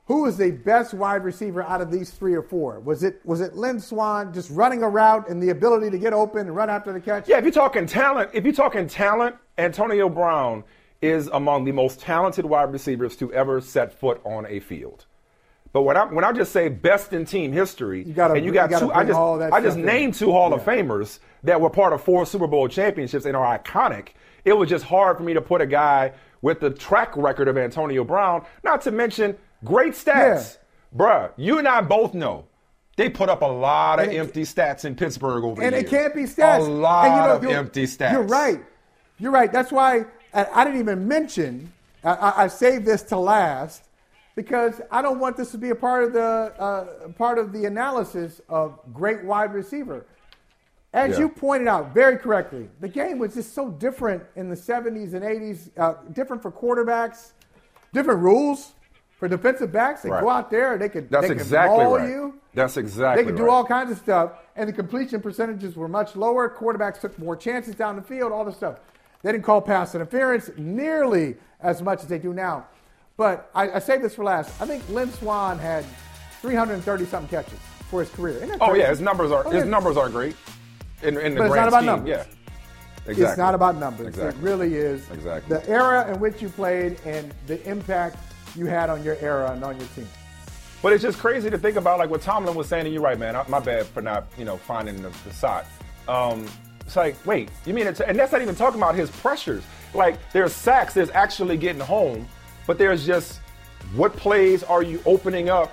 [0.06, 2.80] who is the best wide receiver out of these three or four?
[2.80, 6.14] Was it was it Lynn Swann just running a route and the ability to get
[6.14, 7.28] open and run after the catch?
[7.28, 10.64] Yeah, if you're talking talent, if you're talking talent, Antonio Brown
[11.02, 15.06] is among the most talented wide receivers to ever set foot on a field.
[15.72, 18.72] But when I when I just say best in team history, gotta- and you got
[18.72, 22.02] you two, I just I just named two Hall of Famers that were part of
[22.04, 24.10] four Super Bowl championships and are iconic.
[24.44, 27.58] It was just hard for me to put a guy with the track record of
[27.58, 30.58] Antonio Brown, not to mention great stats.
[30.96, 32.46] Bruh, you and I both know
[32.96, 35.68] they put up a lot of it- empty stats in Pittsburgh over here.
[35.68, 36.60] and the it can't be stats.
[36.60, 38.12] A lot And you know, of empty stats.
[38.14, 38.62] You're right.
[39.20, 39.52] You're right.
[39.52, 41.72] That's why I, I didn't even mention.
[42.04, 43.84] I, I, I saved this to last
[44.36, 47.66] because I don't want this to be a part of the uh, part of the
[47.66, 50.06] analysis of great wide receiver.
[50.94, 51.20] As Yeah.
[51.20, 55.24] you pointed out very correctly, the game was just so different in the 70s and
[55.24, 55.70] 80s.
[55.78, 57.32] Uh, different for quarterbacks,
[57.94, 58.74] different rules
[59.20, 60.02] for defensive backs.
[60.02, 60.22] They Right.
[60.22, 62.10] go out there, they could That's they could exactly maul right.
[62.10, 62.34] you.
[62.56, 63.52] That's exactly They could do right.
[63.52, 66.50] all kinds of stuff, and the completion percentages were much lower.
[66.50, 68.80] Quarterbacks took more chances down the field, all this stuff.
[69.22, 72.66] They didn't call pass interference nearly as much as they do now.
[73.16, 74.60] But I, I saved this for last.
[74.62, 75.84] I think Lynn Swann had
[76.42, 77.60] 330 something catches
[77.92, 78.48] for his career.
[78.62, 80.36] Oh yeah, his numbers are Oh, his numbers are great
[81.04, 81.86] in, in the But it's grand not about scheme.
[81.86, 82.10] numbers.
[82.10, 82.24] Yeah,
[83.12, 83.24] exactly.
[83.26, 84.08] It's not about numbers.
[84.08, 84.40] Exactly.
[84.40, 85.10] It really is.
[85.12, 85.58] Exactly.
[85.58, 88.18] The era in which you played and the impact
[88.56, 90.08] you had on your era and on your team.
[90.82, 93.20] But it's just crazy to think about, like what Tomlin was saying, and you're right,
[93.20, 93.36] man.
[93.36, 95.66] I- My bad for not, you know, finding the, the shot.
[96.08, 96.46] Um,
[96.86, 99.64] it's like, wait, you mean it's, and that's not even talking about his pressures.
[99.94, 102.28] Like there's sacks, there's actually getting home,
[102.66, 103.40] but there's just
[103.96, 105.72] what plays are you opening up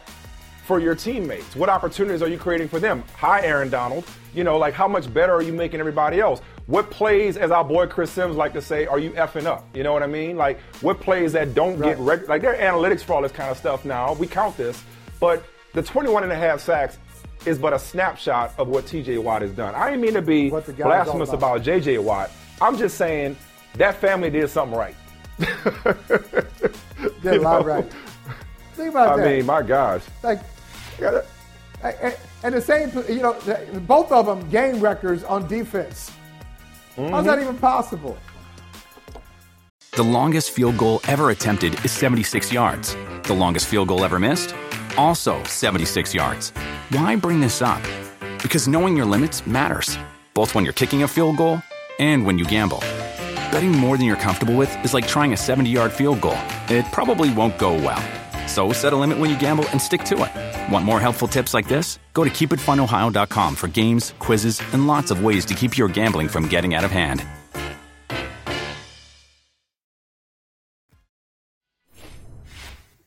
[0.67, 1.55] for your teammates?
[1.55, 3.05] What opportunities are you creating for them?
[3.17, 4.05] Hi, Aaron Donald.
[4.35, 6.41] You know, like how much better are you making everybody else?
[6.67, 9.65] What plays, as our boy Chris Sims like to say, are you effing up?
[9.75, 10.37] You know what I mean?
[10.37, 13.51] Like what plays that don't get reg- like there are analytics for all this kind
[13.51, 14.15] of stuff now.
[14.15, 14.83] We count this,
[15.21, 16.99] but the 21 and a half sacks
[17.47, 19.73] is but a snapshot of what TJ Watt has done.
[19.77, 21.59] I didn't mean to be What the guy's blasphemous about.
[21.59, 22.31] about JJ Watt.
[22.61, 23.37] I'm just saying
[23.75, 24.97] that family did something right.
[27.23, 27.85] Did a lot right.
[28.75, 29.27] Think about I that.
[29.29, 30.03] I mean, my gosh.
[30.25, 30.41] like,
[31.01, 33.37] and- and the same, you know,
[33.87, 36.11] both of them game records on defense.
[36.97, 37.43] How's that mm-hmm.
[37.43, 38.17] even possible?
[39.93, 42.97] The longest field goal ever attempted is 76 yards.
[43.25, 44.55] The longest field goal ever missed?
[44.97, 46.51] Also 76 yards.
[46.91, 47.83] Why bring this up?
[48.43, 49.99] Because knowing your limits matters,
[50.35, 51.61] both when you're kicking a field goal
[51.99, 52.81] and when you gamble.
[53.51, 56.39] Betting more than you're comfortable with is like trying a 70 yard field goal.
[56.69, 58.03] It probably won't go well.
[58.57, 60.73] So set a limit when you gamble and stick to it.
[60.73, 61.99] Want more helpful tips like this?
[62.15, 66.49] Go to keepitfunohio.com for games, quizzes, and lots of ways to keep your gambling from
[66.49, 67.23] getting out of hand.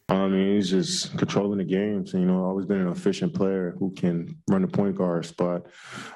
[0.07, 2.13] I mean, he's just controlling the games.
[2.13, 5.65] You know, always been an efficient player who can run the point guard spot.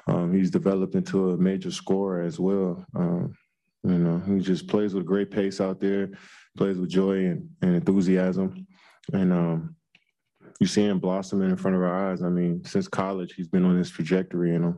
[0.06, 2.86] Um, he's developed into a major scorer as well.
[2.94, 3.34] Um,
[3.82, 6.10] you know, he just plays with great pace out there,
[6.56, 8.66] plays with joy and, and enthusiasm,
[9.12, 9.76] and um,
[10.60, 12.22] you see him blossoming in front of our eyes.
[12.22, 14.76] I mean, since college, he's been on this trajectory, and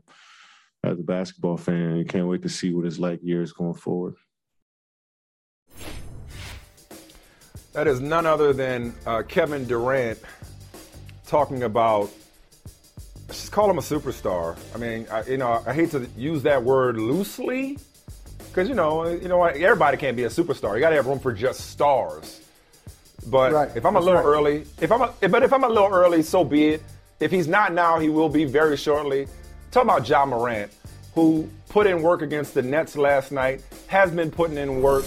[0.85, 4.15] as a basketball fan, you can't wait to see what his like years going forward.
[7.73, 10.19] That is none other than uh, Kevin Durant
[11.27, 12.11] talking about.
[13.28, 14.57] Let's just call him a superstar.
[14.74, 17.77] I mean, I, you know, I hate to use that word loosely,
[18.48, 20.74] because you know, you know, everybody can't be a superstar.
[20.74, 22.40] You got to have room for just stars.
[23.27, 23.70] But Right.
[23.74, 24.24] if I'm a little right.
[24.27, 26.82] early, if I'm, a, but if I'm a little early, so be it.
[27.19, 29.27] If he's not now, he will be very shortly.
[29.70, 30.70] Talk about Ja Morant,
[31.15, 35.05] who put in work against the Nets last night, has been putting in work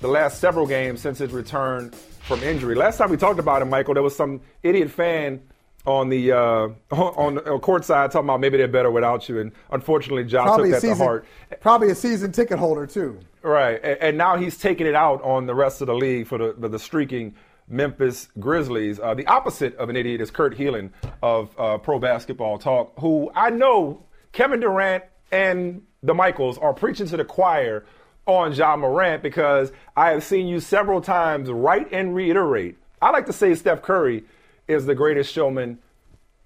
[0.00, 2.74] the last several games since his return from injury.
[2.74, 5.40] Last time we talked about him, Michael, there was some idiot fan
[5.86, 9.52] on the uh, on, on court side talking about maybe they're better without you, and
[9.70, 11.26] unfortunately, Ja Probably took that to heart.
[11.60, 13.20] probably a season ticket holder too.
[13.42, 16.38] Right, and, and now he's taking it out on the rest of the league for
[16.38, 17.34] the the, the streaking
[17.68, 19.00] Memphis Grizzlies.
[19.00, 20.90] Uh, the opposite of an idiot is Kurt Helin
[21.22, 27.06] of uh, Pro Basketball Talk, who I know Kevin Durant and the Michaels are preaching
[27.06, 27.84] to the choir
[28.26, 32.76] on Ja Morant because I have seen you several times write and reiterate.
[33.00, 34.24] I like to say Steph Curry
[34.66, 35.78] is the greatest showman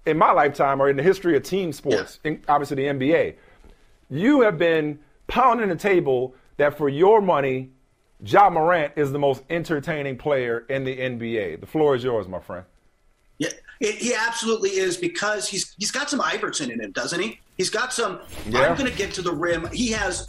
[0.05, 3.35] in my lifetime or in the history of team sports, in, obviously the NBA.
[4.09, 7.71] You have been pounding the table that for your money,
[8.23, 11.61] Ja Morant is the most entertaining player in the NBA.
[11.61, 12.65] The floor is yours, my friend.
[13.37, 17.39] Yeah, it, he absolutely is because he's he's got some Iverson in him, doesn't he?
[17.57, 18.19] He's got some.
[18.47, 18.61] Yeah.
[18.61, 19.69] I'm going to get to the rim.
[19.71, 20.27] He has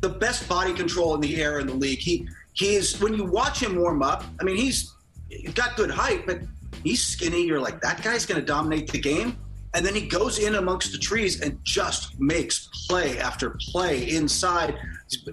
[0.00, 2.00] the best body control in the air in the league.
[2.00, 4.24] He he's when you watch him warm up.
[4.40, 4.92] I mean, he's,
[5.28, 6.40] he's got good height, but
[6.82, 7.44] he's skinny.
[7.46, 9.36] You're like that guy's going to dominate the game.
[9.76, 14.78] And then he goes in amongst the trees and just makes play after play inside.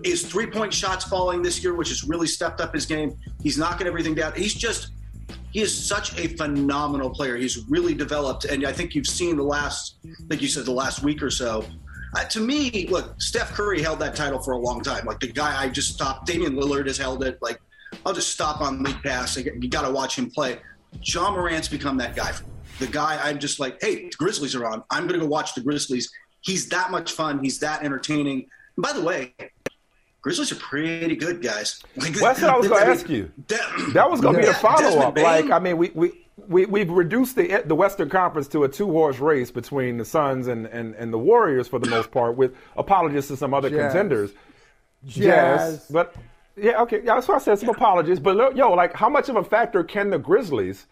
[0.03, 3.17] His three point shots falling this year, which has really stepped up his game.
[3.41, 4.33] He's knocking everything down.
[4.35, 4.89] He's just,
[5.51, 7.37] he is such a phenomenal player.
[7.37, 8.43] He's really developed.
[8.43, 9.95] And I think you've seen the last,
[10.29, 11.65] like you said, the last week or so.
[12.13, 15.05] Uh, to me, look, Steph Curry held that title for a long time.
[15.05, 17.39] Like the guy I just stopped, Damian Lillard has held it.
[17.41, 17.61] Like,
[18.05, 19.37] I'll just stop on League Pass.
[19.37, 20.59] You got to watch him play.
[21.01, 24.55] Ja Morant's become that guy for me the guy I'm just like, hey, the Grizzlies
[24.55, 24.83] are on.
[24.89, 26.11] I'm going to go watch the Grizzlies.
[26.41, 27.43] He's that much fun.
[27.43, 28.47] He's that entertaining.
[28.75, 29.33] And by the way,
[30.21, 31.81] Grizzlies are pretty good, guys.
[31.95, 33.31] Like, well, that's what I was going to ask you.
[33.93, 35.17] That was going to be a follow up.
[35.17, 36.11] Like, I mean, we, we,
[36.47, 40.47] we, we've reduced the the Western Conference to a two horse race between the Suns
[40.47, 43.91] and, and, and the Warriors for the most part, with apologies to some other Jazz.
[43.91, 44.31] contenders.
[45.05, 45.25] Jazz.
[45.25, 46.15] Yes, but
[46.55, 48.19] yeah, okay, yeah, that's why I said some apologies.
[48.19, 50.87] But look, yo, like, how much of a factor can the Grizzlies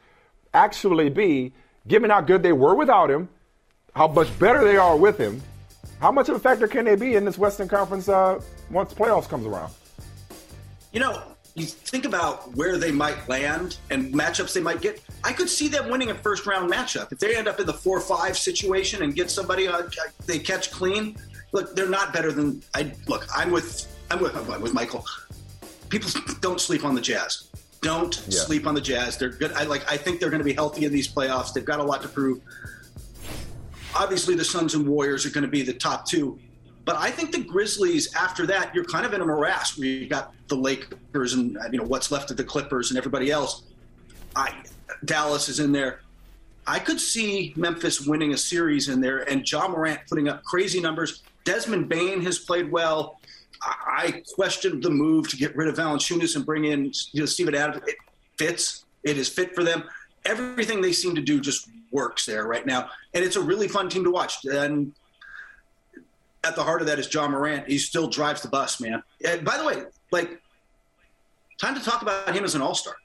[0.54, 1.54] actually be
[1.88, 3.30] given how good they were without him,
[3.96, 5.42] how much better they are with him,
[6.00, 9.30] how much of a factor can they be in this Western Conference uh, once playoffs
[9.30, 9.74] comes around?
[10.92, 11.22] You know,
[11.56, 15.02] you think about where they might land and matchups they might get.
[15.24, 17.74] I could see them winning a first round matchup if they end up in the
[17.74, 19.84] four five situation and get somebody uh,
[20.26, 21.18] they catch clean.
[21.52, 22.94] Look, they're not better than I.
[23.08, 25.06] Look, I'm with I'm with I'm with Michael.
[25.90, 26.10] People
[26.40, 27.50] don't sleep on the Jazz.
[27.82, 28.40] Don't yeah.
[28.40, 29.18] sleep on the Jazz.
[29.18, 29.52] They're good.
[29.54, 29.92] I like.
[29.92, 31.54] I think they're going to be healthy in these playoffs.
[31.54, 32.42] They've got a lot to prove.
[33.96, 36.40] Obviously, the Suns and Warriors are going to be the top two,
[36.86, 38.14] but I think the Grizzlies.
[38.14, 41.80] After that, you're kind of in a morass where you got the Lakers and you
[41.80, 43.64] know what's left of the Clippers and everybody else.
[44.36, 44.54] I
[45.04, 46.02] Dallas is in there.
[46.68, 50.80] I could see Memphis winning a series in there and Ja Morant putting up crazy
[50.80, 51.24] numbers.
[51.44, 53.20] Desmond Bane has played well.
[53.64, 57.54] I questioned the move to get rid of Valanciunas and bring in you know, Steven
[57.54, 57.84] Adams.
[57.88, 57.96] It
[58.38, 58.86] fits.
[59.04, 59.84] It is fit for them.
[60.26, 63.90] Everything they seem to do just works there right now, and it's a really fun
[63.90, 64.46] team to watch.
[64.46, 64.94] And
[66.44, 67.68] at the heart of that is Ja Morant.
[67.68, 69.04] He still drives the bus, man.
[69.26, 70.42] And by the way, like,
[71.60, 72.96] time to talk about him as an All Star.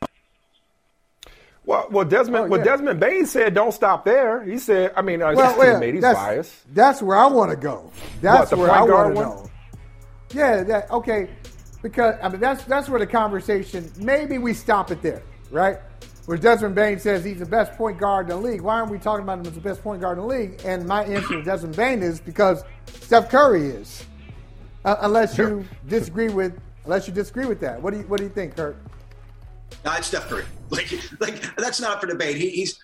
[1.65, 2.51] Well, well, Desmond, oh, yeah.
[2.51, 5.95] well, Desmond Bane said, "Don't stop there." He said, "I mean, uh, well, well, teammate,
[5.95, 7.91] he's that's, biased." That's where I want to go.
[8.21, 9.51] That's what, where I want to know.
[10.33, 11.31] Yeah, that okay.
[11.83, 15.79] Because I mean that's that's where the conversation maybe we stop it there, right?
[16.27, 18.61] Where Desmond Bane says he's the best point guard in the league.
[18.61, 20.61] Why aren't we talking about him as the best point guard in the league?
[20.65, 24.05] And my answer to Desmond Bane is because Steph Curry is.
[24.85, 27.81] Uh, unless you disagree with unless you disagree with that.
[27.81, 28.77] What do you what do you think, Kurt?
[29.85, 30.45] No, it's Steph Curry.
[30.69, 30.91] Like
[31.21, 32.37] like that's not for debate.
[32.37, 32.83] He, he's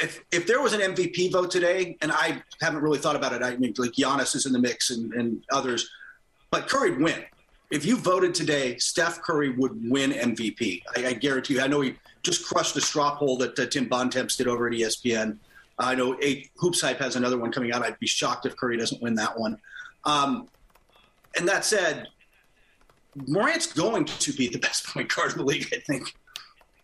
[0.00, 3.42] if, if there was an MVP vote today, and I haven't really thought about it,
[3.42, 5.88] I mean, like Giannis is in the mix and, and others.
[6.50, 7.24] But Curry'd win.
[7.70, 10.82] If you voted today, Steph Curry would win MVP.
[10.96, 11.60] I, I guarantee you.
[11.60, 14.72] I know he just crushed the straw poll that uh, Tim Bontemps did over at
[14.72, 15.38] ESPN.
[15.78, 17.82] I know eight, Hoops Hype has another one coming out.
[17.82, 19.58] I'd be shocked if Curry doesn't win that one.
[20.04, 20.48] Um,
[21.36, 22.06] and that said,
[23.26, 26.14] Morant's going to be the best point guard in the league, I think.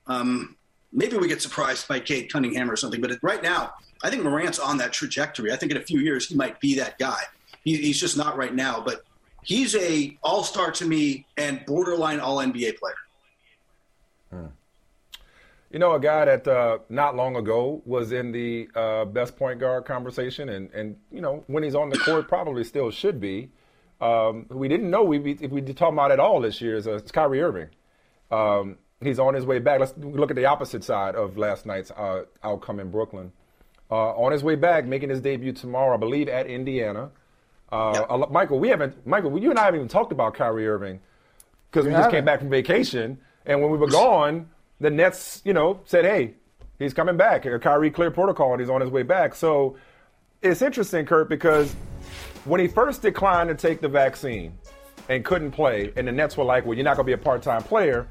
[0.07, 0.57] Um,
[0.93, 3.73] maybe we get surprised by Cade Cunningham or something, but right now,
[4.03, 5.53] I think Morant's on that trajectory.
[5.53, 7.21] I think in a few years he might be that guy.
[7.65, 9.05] He, he's just not right now, but
[9.43, 12.95] he's a all star to me and borderline all NBA player.
[14.31, 14.47] Hmm.
[15.71, 19.59] You know, a guy that uh, not long ago was in the uh, best point
[19.59, 23.51] guard conversation, and, and you know when he's on the court, probably still should be.
[24.01, 26.87] Um, we didn't know we if we did talk about it all this year is
[26.87, 27.69] uh, Kyrie Irving.
[28.31, 29.81] Um, he's on his way back.
[29.81, 33.33] Let's look at the opposite side of last night's uh, outcome in Brooklyn.
[33.91, 37.11] Uh, on his way back, making his debut tomorrow, I believe, at Indiana.
[37.73, 38.27] Uh.
[38.31, 41.01] Michael, we haven't, Michael, you and I haven't even talked about Kyrie Irving
[41.71, 43.19] because we, we just came back from vacation.
[43.47, 46.35] And when we were gone, the Nets, you know, said, hey,
[46.79, 47.47] he's coming back.
[47.63, 49.35] Kyrie cleared protocol and he's on his way back.
[49.35, 49.77] So
[50.43, 51.73] it's interesting, Kurt, because
[52.45, 54.59] when he first declined to take the vaccine
[55.09, 57.25] and couldn't play, and the Nets were like, well, you're not going to be a
[57.25, 58.07] part time player,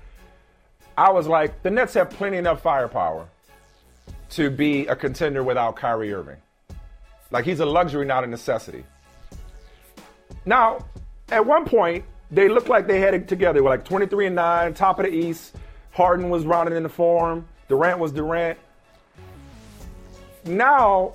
[0.97, 3.27] I was like, the Nets have plenty enough firepower
[4.31, 6.38] to be a contender without Kyrie Irving.
[7.29, 8.83] Like, he's a luxury, not a necessity.
[10.45, 10.85] Now,
[11.30, 13.53] at one point, they looked like they had it together.
[13.59, 15.55] They were like 23 and 9, top of the East.
[15.91, 17.47] Harden was rounding in the form.
[17.68, 18.57] Durant was Durant.
[20.45, 21.13] now,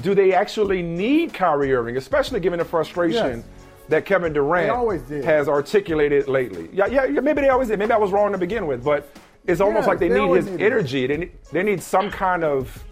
[0.00, 3.44] do they actually need Kyrie Irving, especially given the frustration Yes.
[3.88, 6.68] that Kevin Durant has articulated lately?
[6.72, 7.78] Yeah, yeah, yeah, maybe they always did.
[7.78, 9.08] Maybe I was wrong to begin with, but
[9.46, 10.64] it's almost Yeah, like they, they need his needed it.
[10.66, 11.06] energy.
[11.06, 12.82] They need, they need some kind of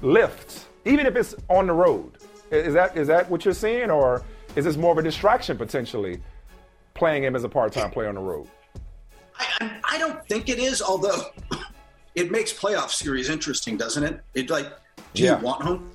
[0.00, 2.12] lift, even if it's on the road.
[2.50, 4.22] Is that is that what you're seeing, or
[4.58, 6.20] is this more of a distraction potentially,
[6.94, 8.48] playing him as a part-time player on the road?
[9.38, 11.30] I, I don't think it is, although
[12.16, 14.20] it makes playoff series interesting, doesn't it?
[14.34, 14.66] It like,
[15.14, 15.38] do Yeah.
[15.38, 15.90] you want home,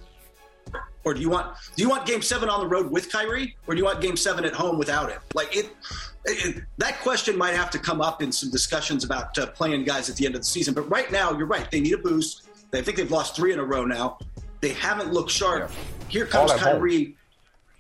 [1.04, 3.74] or do you want do you want Game Seven on the road with Kyrie, or
[3.76, 5.20] do you want Game Seven at home without him?
[5.34, 5.76] Like it,
[6.24, 10.10] it that question might have to come up in some discussions about uh, playing guys
[10.10, 10.74] at the end of the season.
[10.74, 12.48] But right now, you're right; they need a boost.
[12.72, 14.20] They think they've lost three in a row now.
[14.62, 15.70] They haven't looked sharp.
[16.08, 16.76] Here comes at home.
[16.78, 17.18] Kyrie.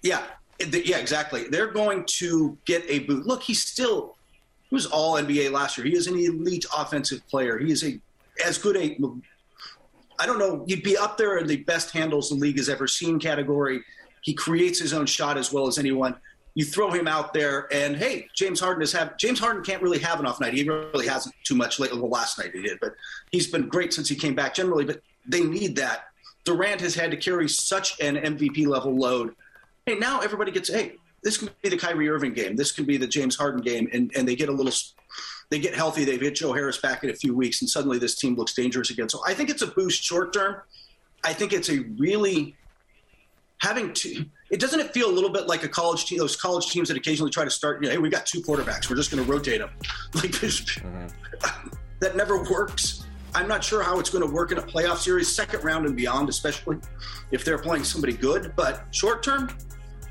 [0.02, 0.24] Yeah,
[0.72, 1.48] yeah, exactly.
[1.48, 3.26] They're going to get a boot.
[3.26, 4.16] Look, he's still
[4.70, 5.86] he was all NBA last year.
[5.86, 7.58] He is an elite offensive player.
[7.58, 8.00] He is a
[8.46, 8.98] as good a
[10.20, 12.88] I don't know, you'd be up there in the best handles the league has ever
[12.88, 13.84] seen category.
[14.22, 16.16] He creates his own shot as well as anyone.
[16.56, 20.00] You throw him out there, and hey, James Harden has have James Harden can't really
[20.00, 20.54] have an off night.
[20.54, 22.00] He really hasn't too much lately.
[22.00, 22.94] Well, last night he did, but
[23.32, 24.86] he's been great since he came back generally.
[24.86, 26.06] But they need that.
[26.46, 29.36] Durant has had to carry such an MVP level load.
[29.86, 30.94] Hey, now everybody gets hey,
[31.24, 32.56] this can be the Kyrie Irving game.
[32.56, 34.72] This can be the James Harden game, and and they get a little
[35.50, 36.06] they get healthy.
[36.06, 38.90] They get Joe Harris back in a few weeks, and suddenly this team looks dangerous
[38.92, 39.10] again.
[39.10, 40.62] So I think it's a boost short term.
[41.24, 42.56] I think it's a really
[43.60, 44.26] having to.
[44.52, 46.18] It doesn't it feel a little bit like a college team?
[46.18, 47.82] Those college teams that occasionally try to start.
[47.82, 48.90] You know, hey, we've got two quarterbacks.
[48.90, 49.70] We're just going to rotate them.
[50.16, 51.70] Like this, mm-hmm.
[52.00, 53.04] that never works.
[53.36, 55.96] I'm not sure how it's going to work in a playoff series, second round and
[55.96, 56.78] beyond, especially
[57.32, 58.54] if they're playing somebody good.
[58.56, 59.50] But short term,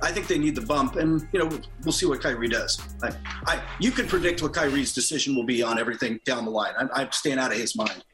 [0.03, 1.49] I think they need the bump, and you know
[1.85, 2.81] we'll see what Kyrie does.
[3.03, 3.13] I,
[3.47, 6.75] I you can predict what Kyrie's decision will be on everything down the line.
[6.77, 8.05] I'm, I'm staying out of his mind.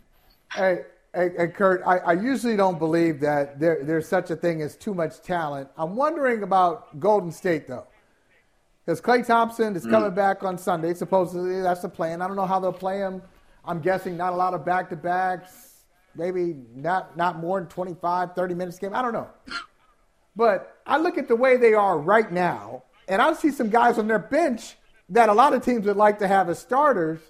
[0.55, 0.85] Hey,
[1.15, 4.75] hey, hey Kurt, I, I usually don't believe that there, there's such a thing as
[4.75, 5.69] too much talent.
[5.77, 7.87] I'm wondering about Golden State, though.
[8.87, 9.91] Because Klay Thompson is mm.
[9.91, 10.95] coming back on Sunday.
[10.95, 12.23] Supposedly, that's the plan.
[12.23, 13.21] I don't know how they'll play him.
[13.67, 15.83] I'm guessing not a lot of back to backs,
[16.15, 18.95] maybe not, not more than 25, 30 minutes game.
[18.95, 19.29] I don't know.
[20.37, 23.99] But I look at the way they are right now, and I see some guys
[23.99, 24.77] on their bench
[25.09, 27.21] that a lot of teams would like to have as starters.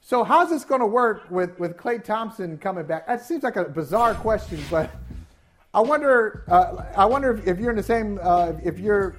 [0.00, 3.06] So how's this going to work with with Klay Thompson coming back?
[3.06, 4.90] That seems like a bizarre question, but
[5.74, 6.44] I wonder.
[6.46, 8.20] Uh, I wonder if, if you're in the same.
[8.22, 9.16] Uh, if you're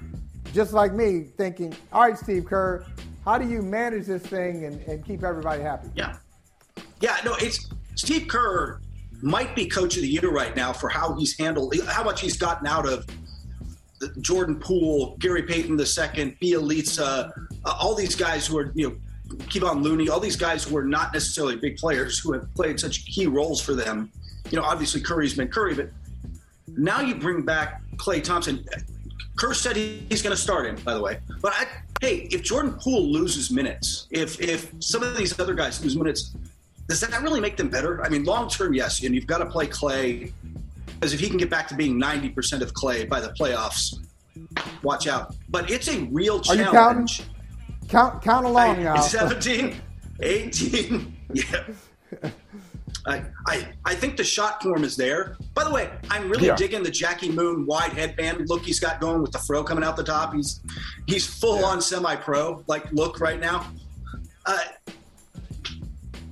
[0.54, 2.86] just like me, thinking, all right, Steve Kerr,
[3.24, 5.88] how do you manage this thing and, and keep everybody happy?
[5.94, 6.16] Yeah.
[7.00, 8.80] Yeah, no, it's Steve Kerr
[9.22, 12.36] might be coach of the year right now for how he's handled, how much he's
[12.36, 13.06] gotten out of
[14.20, 17.32] Jordan Poole, Gary Payton II, Bjelica,
[17.64, 18.96] uh, all these guys who are, you know,
[19.46, 23.04] Kevon Looney, all these guys who are not necessarily big players who have played such
[23.06, 24.10] key roles for them.
[24.50, 25.90] You know, obviously Curry's been Curry, but
[26.68, 28.64] now you bring back Klay Thompson.
[29.36, 31.18] Kerr said he- he's going to start him, by the way.
[31.42, 31.66] But I,
[32.00, 36.34] hey, if Jordan Poole loses minutes, if if some of these other guys lose minutes,
[36.88, 38.02] does that really make them better?
[38.02, 39.02] I mean, long term, yes.
[39.02, 40.32] And you've got to play Klay
[40.94, 43.98] because if he can get back to being ninety percent of Klay by the playoffs,
[44.82, 45.34] watch out.
[45.48, 47.22] But it's a real challenge.
[47.88, 49.00] Count count along now.
[49.00, 49.76] 17,
[50.20, 51.14] 18.
[51.34, 51.64] Yeah.
[53.06, 55.36] I, I I think the shot form is there.
[55.54, 56.56] By the way, I'm really Yeah.
[56.56, 59.94] digging the Jackie Moon wide headband look he's got going with the fro coming out
[59.96, 60.32] the top.
[60.34, 60.60] He's
[61.06, 63.70] he's full on semi pro like look right now.
[64.46, 64.58] Uh,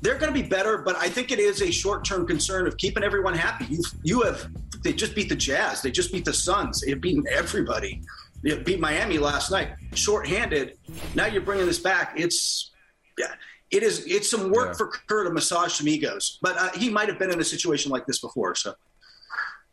[0.07, 2.77] they're going to be better, but I think it is a short term concern of
[2.77, 3.67] keeping everyone happy.
[3.69, 4.49] You you have
[4.85, 8.03] they just beat the Jazz, they just beat the Suns, they've beaten everybody.
[8.43, 10.79] They beat Miami last night, shorthanded.
[11.17, 12.13] Now you're bringing this back.
[12.17, 12.71] It's
[13.19, 13.33] yeah,
[13.73, 14.07] it is.
[14.07, 14.75] It's some work Yeah.
[14.75, 17.91] for Kerr to massage some egos, but uh, he might have been in a situation
[17.91, 18.55] like this before.
[18.55, 18.75] So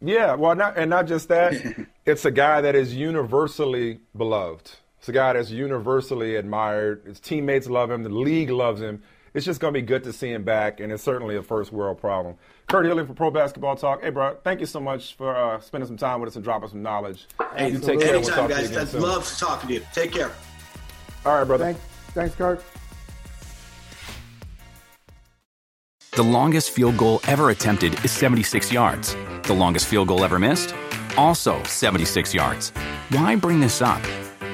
[0.01, 1.53] Yeah, well, not, and not just that.
[2.05, 4.71] it's a guy that is universally beloved.
[4.97, 7.03] It's a guy that's universally admired.
[7.05, 8.01] His teammates love him.
[8.03, 9.03] The league loves him.
[9.33, 11.71] It's just going to be good to see him back, and it's certainly a first
[11.71, 12.35] world problem.
[12.67, 14.03] Kurt Helin for Pro Basketball Talk.
[14.03, 16.69] Hey, bro, thank you so much for uh, spending some time with us and dropping
[16.69, 17.27] some knowledge.
[17.55, 18.11] hey, you take care.
[18.11, 18.77] We'll anytime, talk to you guys.
[18.77, 19.01] I'd soon.
[19.01, 19.81] love talking to you.
[19.91, 20.31] Take care.
[21.25, 21.65] All right, brother.
[21.65, 21.79] Thanks,
[22.13, 22.63] thanks, Kurt.
[26.11, 29.15] The longest field goal ever attempted is 76 yards.
[29.43, 30.75] The longest field goal ever missed?
[31.17, 32.69] Also 76 yards.
[33.09, 34.01] Why bring this up?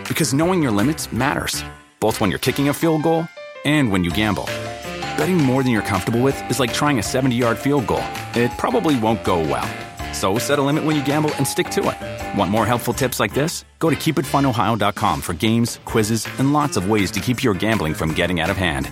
[0.07, 1.65] Because knowing your limits matters,
[1.99, 3.27] both when you're kicking a field goal
[3.65, 4.45] and when you gamble.
[5.17, 8.03] Betting more than you're comfortable with is like trying a 70 yard field goal.
[8.33, 9.67] It probably won't go well.
[10.13, 12.37] So set a limit when you gamble and stick to it.
[12.37, 13.65] Want more helpful tips like this?
[13.79, 18.13] Go to keepitfunohio.com for games, quizzes, and lots of ways to keep your gambling from
[18.13, 18.91] getting out of hand.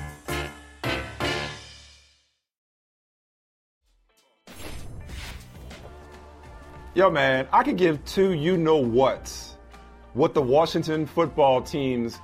[6.97, 9.55] Yo, man, I could give two you know what's
[10.15, 12.17] what the Washington football team's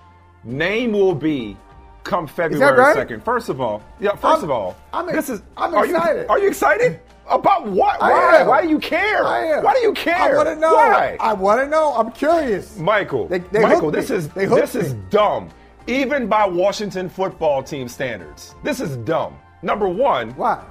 [0.44, 1.56] name will be
[2.04, 2.96] come February right?
[3.08, 3.24] 2nd.
[3.24, 6.22] First of all, yeah, 1st I'm- of all, I'm this is I'm are excited.
[6.24, 7.00] You, are you excited?
[7.30, 8.02] About what?
[8.02, 8.36] I Why?
[8.42, 8.48] am.
[8.48, 9.26] Why do you care?
[9.26, 9.64] I am.
[9.64, 10.16] Why do you care?
[10.16, 10.74] I want to know.
[10.74, 11.16] Why?
[11.22, 11.94] I want to know.
[11.96, 12.78] I'm curious.
[12.78, 14.18] Michael, They- they Michael, this me.
[14.18, 15.50] is this is dumb.
[15.88, 19.38] Even by Washington football team standards, this is dumb.
[19.62, 20.62] Number one, Why?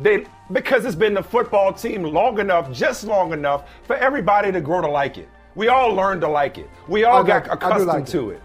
[0.00, 4.60] they because it's been the football team long enough, just long enough for everybody to
[4.60, 5.28] grow to like it.
[5.56, 6.70] We all learned to like it.
[6.86, 8.06] We all I got like- accustomed like it.
[8.12, 8.42] to it.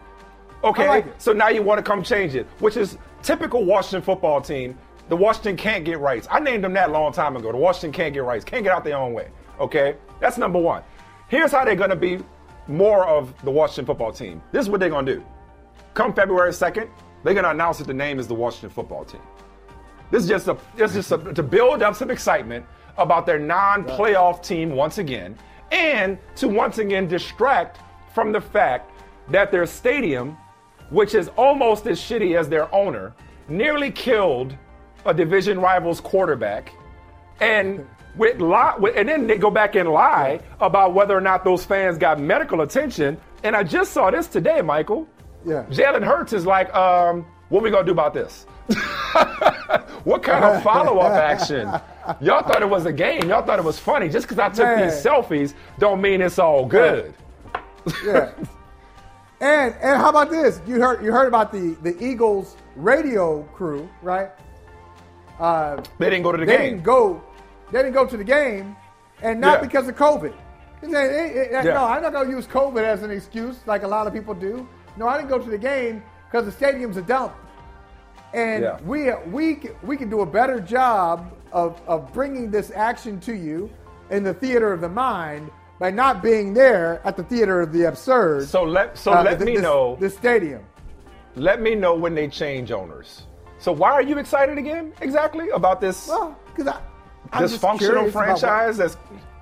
[0.63, 4.41] Okay, like so now you want to come change it, which is typical Washington football
[4.41, 4.77] team.
[5.09, 6.27] The Washington can't get rights.
[6.31, 7.51] I named them that a long time ago.
[7.51, 9.29] The Washington can't get rights, can't get out their own way.
[9.59, 10.83] Okay, that's number one.
[11.27, 12.19] Here's how they're going to be
[12.67, 14.41] more of the Washington football team.
[14.51, 15.25] This is what they're going to do.
[15.93, 16.89] Come February 2nd,
[17.23, 19.21] they're going to announce that the name is the Washington football team.
[20.11, 22.65] This is just a this is just a, to build up some excitement
[22.97, 25.35] about their non-playoff team once again,
[25.71, 27.79] and to once again distract
[28.13, 28.91] from the fact
[29.29, 30.37] that their stadium,
[30.93, 33.13] which is almost as shitty as their owner,
[33.49, 34.55] nearly killed
[35.05, 36.71] a division rival's quarterback,
[37.41, 41.65] and with lie, and then they go back and lie about whether or not those
[41.65, 43.17] fans got medical attention.
[43.43, 45.07] And I just saw this today, Michael.
[45.45, 45.65] Yeah.
[45.69, 48.45] Jalen Hurts is like, um, what we gonna do about this?
[50.03, 51.67] what kind of follow-up action?
[52.21, 53.29] Y'all thought it was a game.
[53.29, 54.09] Y'all thought it was funny.
[54.09, 54.87] Just because I took Man.
[54.87, 57.13] these selfies don't mean it's all good.
[58.05, 58.31] Yeah.
[59.43, 60.61] And and how about this?
[60.65, 64.29] You heard you heard about the the Eagles radio crew, right?
[65.39, 66.69] Uh, They didn't go to the they game.
[66.71, 67.21] didn't go.
[67.71, 68.75] They didn't go to the game,
[69.21, 69.65] and not Yeah.
[69.67, 70.33] because of COVID.
[70.81, 71.61] They "Hey, hey, hey, Yeah.
[71.63, 74.33] No, I'm not going to use COVID as an excuse like a lot of people
[74.33, 74.67] do.
[74.97, 77.33] No, I didn't go to the game because the stadium's a dump,
[78.33, 78.77] and Yeah.
[78.85, 83.33] we we can- we can do a better job of of bringing this action to
[83.33, 83.69] you
[84.09, 87.83] in the theater of the mind by not being there at the theater of the
[87.87, 88.47] absurd.
[88.47, 89.97] So let so uh, let th- me this- know.
[89.99, 90.63] the stadium.
[91.35, 93.23] Let me know when they change owners.
[93.57, 94.93] So why are you excited again?
[95.01, 96.79] Exactly about this Well, because I
[97.31, 98.77] I'm dysfunctional franchise?
[98.77, 98.97] That's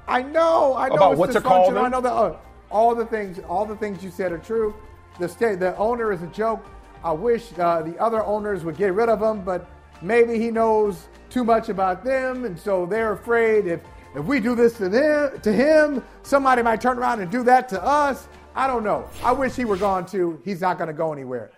[0.07, 1.83] I know, I know About it's what to call them?
[1.85, 2.37] I know that uh,
[2.69, 4.73] all the things, all the things you said are true.
[5.19, 6.65] The state, the owner is a joke.
[7.03, 9.69] I wish uh, the other owners would get rid of him, but
[10.01, 13.81] maybe he knows too much about them, and so they're afraid if
[14.15, 17.69] if we do this to them, to him, somebody might turn around and do that
[17.69, 18.27] to us.
[18.55, 19.07] I don't know.
[19.23, 20.41] I wish he were gone too.
[20.43, 21.51] He's not going to go anywhere.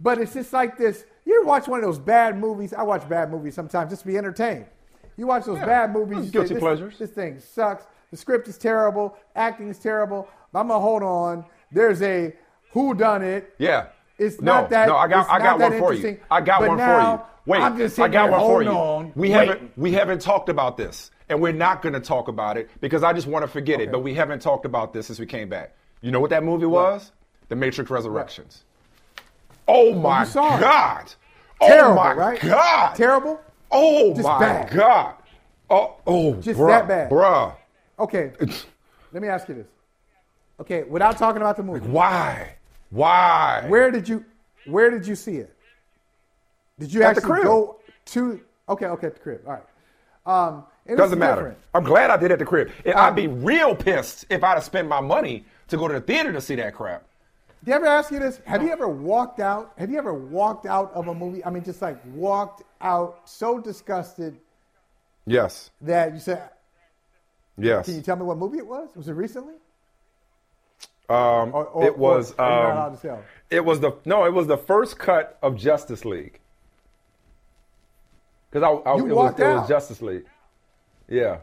[0.00, 1.04] But it's just like this.
[1.24, 2.72] You ever watch one of those bad movies?
[2.72, 4.66] I watch bad movies sometimes just to be entertained.
[5.16, 6.26] You watch those Yeah, bad movies.
[6.26, 6.98] you guilty say, this, pleasures.
[6.98, 7.84] This thing sucks.
[8.10, 9.16] The script is terrible.
[9.34, 10.28] Acting is terrible.
[10.52, 11.44] But I'm gonna hold on.
[11.72, 12.34] There's a
[12.72, 13.54] who done it.
[13.58, 13.88] yeah.
[14.18, 14.88] It's no, not that.
[14.88, 16.18] No, I got I got one for you.
[16.30, 17.26] I got one now, for you.
[17.46, 18.70] Wait, I'm just I got there one for you.
[18.70, 19.48] on, We waiting.
[19.48, 23.02] haven't we haven't talked about this, and we're not going to talk about it because
[23.02, 23.90] I just want to forget it.
[23.92, 25.74] But we haven't talked about this since we came back.
[26.02, 27.12] You know what that movie was?
[27.48, 28.64] The Matrix Resurrections.
[29.68, 30.60] Oh, oh my saw it.
[30.60, 31.12] God!
[31.60, 32.40] Oh Terrible, oh my right?
[32.40, 32.94] God!
[32.94, 33.40] Terrible.
[33.70, 34.70] Oh Just my bad.
[34.72, 35.14] God!
[35.70, 37.10] Oh, oh, Just bruh, that bad.
[37.10, 37.54] bruh.
[37.98, 38.32] Okay.
[39.12, 39.66] Let me ask you this.
[40.60, 42.54] Okay, without talking about the movie, Why?
[42.90, 43.64] Why?
[43.68, 44.24] where did you
[44.66, 45.55] where did you see it?
[46.78, 48.40] Did you At the actually go to?
[48.68, 49.40] Okay, okay, at the crib.
[49.46, 49.64] All right.
[50.26, 50.64] Um,
[50.96, 51.36] Doesn't matter.
[51.36, 51.58] different.
[51.74, 52.70] I'm glad I did at the crib.
[52.86, 56.00] Um, I'd be real pissed if I'd have spent my money to go to the
[56.00, 57.04] theater to see that crap.
[57.64, 58.40] Did you ever ask you this?
[58.44, 59.72] Have you ever walked out?
[59.78, 61.44] Have you ever walked out of a movie?
[61.44, 64.36] I mean, just like walked out so disgusted
[65.26, 65.70] Yes.
[65.80, 66.50] that you said,
[67.58, 67.86] Yes.
[67.86, 68.88] "Can you tell me what movie it was?
[68.94, 69.54] Was it recently?"
[71.08, 72.32] Um, Or- or- it was.
[72.32, 73.22] or are you not um, allowed to tell?
[73.50, 74.24] It was the no.
[74.26, 76.40] It was the first cut of Justice League.
[78.50, 79.68] Because I, I You it, was, walked it was.
[79.68, 80.24] Justice League.
[81.08, 81.38] Yeah.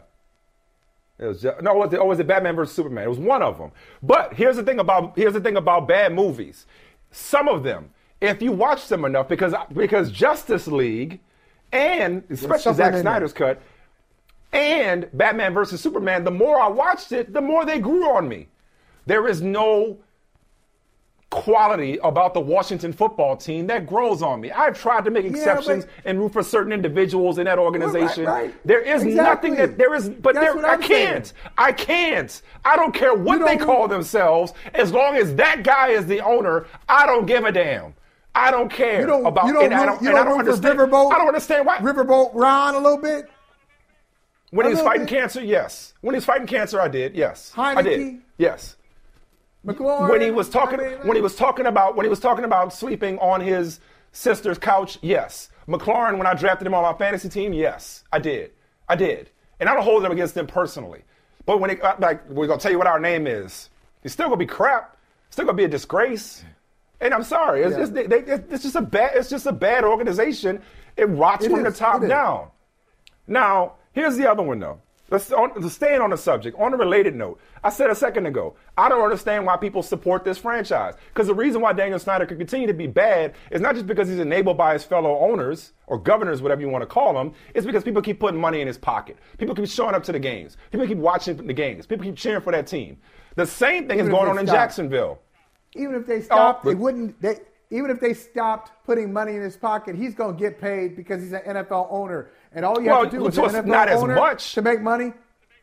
[1.18, 3.04] It was ju- no, it was, it oh, was it Batman versus Superman.
[3.04, 3.70] It was one of them.
[4.02, 6.66] But here's the thing about here's the thing about bad movies.
[7.12, 7.90] Some of them,
[8.20, 11.20] if you watch them enough, because because Justice League,
[11.72, 12.96] and especially Zack.
[12.96, 13.62] Snyder's cut,
[14.52, 18.48] and Batman versus Superman, the more I watched it, the more they grew on me.
[19.06, 19.98] There is no
[21.34, 24.50] quality about the Washington football team that grows on me.
[24.52, 28.24] I've tried to make exceptions but- and root for certain individuals in that organization.
[28.24, 28.54] Right, right.
[28.64, 29.50] There is Exactly.
[29.50, 31.26] nothing that there is, but That's there, I can't.
[31.26, 31.50] saying.
[31.58, 32.42] I can't.
[32.64, 34.54] I don't care what they don't- call themselves.
[34.74, 37.94] As long as that guy is the owner, I don't give a damn.
[38.36, 39.26] I don't care You don't.
[39.26, 39.46] about.
[39.46, 39.64] you don't.
[39.64, 40.78] and I don't, you and I don't don't understand.
[40.78, 41.12] Riverboat.
[41.12, 41.78] I don't understand why.
[41.78, 43.28] Riverboat Ron a little bit.
[44.50, 45.10] When a he was fighting bit.
[45.10, 45.94] cancer, yes.
[46.00, 47.14] When he was fighting cancer, I did.
[47.16, 47.84] Yes, I Heinicke?
[47.84, 48.20] did.
[48.38, 48.76] Yes.
[49.64, 50.10] McLaurin.
[50.10, 52.44] when he was talking I mean, when he was talking about when he was talking
[52.44, 53.80] about sleeping on his
[54.12, 55.48] sister's couch, yes.
[55.68, 58.52] McLaurin, when I drafted him on my fantasy team, yes, I did.
[58.88, 59.30] I did.
[59.60, 61.02] And I don't hold them against them personally.
[61.46, 63.70] But when it uh, like we're gonna tell you what our name is,
[64.02, 64.96] it's still gonna be crap.
[65.26, 66.44] It's still gonna be a disgrace.
[67.00, 67.82] And I'm sorry, it's, Yeah.
[67.82, 68.18] it's, they, they,
[68.50, 69.12] it's just a bad.
[69.16, 70.62] It's just a bad organization.
[70.96, 72.48] It rots It from is, the top down.
[73.26, 74.80] Now, here's the other one though.
[75.14, 76.58] Let's on, staying on the subject.
[76.58, 80.24] On a related note, I said a second ago, I don't understand why people support
[80.24, 80.94] this franchise.
[81.10, 84.08] Because the reason why Daniel Snyder could continue to be bad is not just because
[84.08, 87.32] he's enabled by his fellow owners or governors, whatever you want to call them.
[87.54, 89.16] It's because people keep putting money in his pocket.
[89.38, 90.56] People keep showing up to the games.
[90.72, 91.86] People keep watching the games.
[91.86, 92.96] People keep cheering for that team.
[93.36, 94.46] The same thing Even is going on in.
[94.46, 95.20] Jacksonville.
[95.76, 97.22] Even if they stopped, but- they wouldn't.
[97.22, 97.36] They
[97.70, 101.22] even if they stopped putting money in his pocket, he's going to get paid because
[101.22, 104.02] he's an NFL owner, and all you Well, have to do so an not as
[104.02, 104.54] much.
[104.54, 105.12] to make money.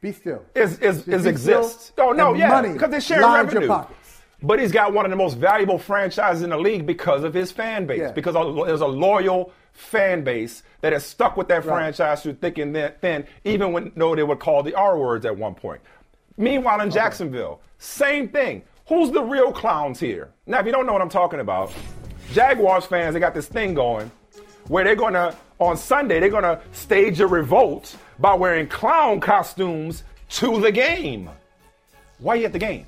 [0.01, 0.43] Be still.
[0.55, 3.71] is is, is still, Oh no, yeah, because they share revenue.
[4.43, 7.51] But he's got one of the most valuable franchises in the league because of his
[7.51, 7.99] fan base.
[7.99, 8.11] Yeah.
[8.11, 8.33] Because
[8.65, 11.75] there's a loyal fan base that has stuck with that Right.
[11.95, 15.37] franchise through thick and thin- even when though they would call the R words at
[15.37, 15.81] one point.
[16.37, 18.63] Meanwhile, in Jacksonville, same thing.
[18.87, 20.31] Who's the real clowns here?
[20.47, 21.71] Now, if you don't know what I'm talking about,
[22.33, 24.09] Jaguars fans, they got this thing going
[24.71, 29.19] where they're going to, on Sunday, they're going to stage a revolt by wearing clown
[29.19, 31.29] costumes to the game.
[32.19, 32.85] Why you at the game?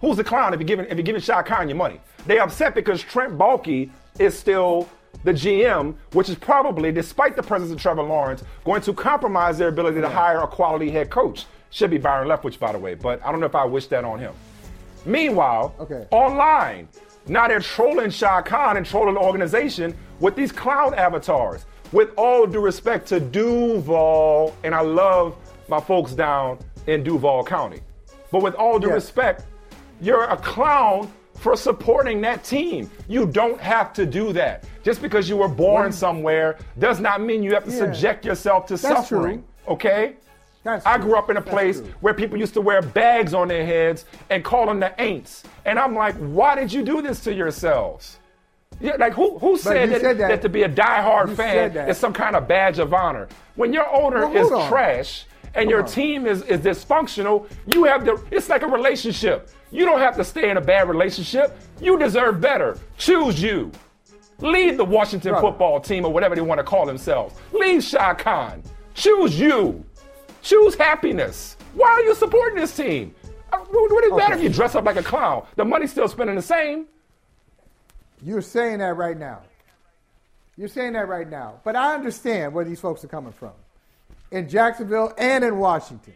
[0.00, 2.00] Who's the clown if you're giving if you're giving Shad Khan your money?
[2.26, 4.88] They upset because Trent Baalke is still
[5.24, 9.68] the GM, which is probably, despite the presence of Trevor Lawrence, going to compromise their
[9.68, 11.44] ability to hire a quality head coach.
[11.70, 14.04] Should be Byron Leftwich, by the way, but I don't know if I wish that
[14.04, 14.32] on him.
[15.04, 16.06] Meanwhile, Okay.
[16.12, 16.86] online,
[17.26, 21.64] now they're trolling Shad Khan and trolling the organization with these clown avatars.
[21.92, 25.34] With all due respect to Duval, and I love
[25.68, 27.80] my folks down in Duval County,
[28.30, 28.94] but with all due Yes.
[28.94, 29.44] respect,
[30.00, 32.88] you're a clown for supporting that team.
[33.08, 34.64] You don't have to do that.
[34.84, 37.78] Just because you were born somewhere does not mean you have to Yeah.
[37.78, 39.42] subject yourself to That's suffering.
[39.66, 40.14] Okay?
[40.62, 41.88] That's I grew up in a That's place true.
[42.02, 45.42] where people used to wear bags on their heads and call them the ain'ts.
[45.64, 48.18] And I'm like, why did you do this to yourselves?
[48.80, 51.76] Yeah, like who who said, that, said that- that to be a diehard you fan
[51.88, 53.28] is some kind of badge of honor?
[53.56, 54.68] When your owner Well, is on.
[54.68, 55.86] trash and Come your on.
[55.88, 59.50] team is, is dysfunctional, you have the it's like a relationship.
[59.70, 61.58] You don't have to stay in a bad relationship.
[61.80, 62.78] You deserve better.
[62.96, 63.70] Choose you.
[64.38, 65.48] Leave the Washington Brother.
[65.48, 67.34] football team or whatever they want to call themselves.
[67.52, 68.62] Leave Shad Khan.
[68.94, 69.84] Choose you.
[70.42, 71.56] Choose happiness.
[71.74, 73.14] Why are you supporting this team?
[73.52, 75.44] Uh, What what does it matter if you dress up like a clown?
[75.56, 76.86] The money's still spending the same.
[78.22, 79.40] You're saying that right now.
[80.56, 81.60] You're saying that right now.
[81.64, 83.52] But I understand where these folks are coming from.
[84.30, 86.14] In Jacksonville and in Washington.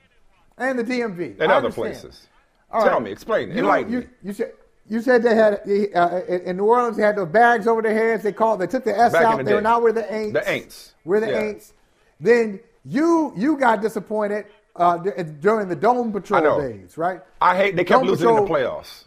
[0.59, 1.40] And the DMV.
[1.40, 2.28] And other places.
[2.70, 3.02] All Tell right.
[3.02, 4.06] me, explain, You- enlighten you, me.
[4.22, 4.52] You said,
[4.89, 5.60] you said they had
[5.97, 8.22] uh, in New Orleans they had those bags over their heads.
[8.22, 8.60] They called.
[8.60, 9.39] They took the S Back out.
[9.39, 9.64] the They were day.
[9.64, 10.32] now we're the ain'ts.
[10.35, 10.93] The ain'ts.
[11.05, 11.40] We're the Yeah.
[11.43, 11.72] ain'ts.
[12.20, 14.44] Then you you got disappointed
[14.76, 15.10] uh, d-
[15.40, 17.20] during the Dome Patrol days, right?
[17.40, 19.05] I hate they kept Dome losing in the playoffs.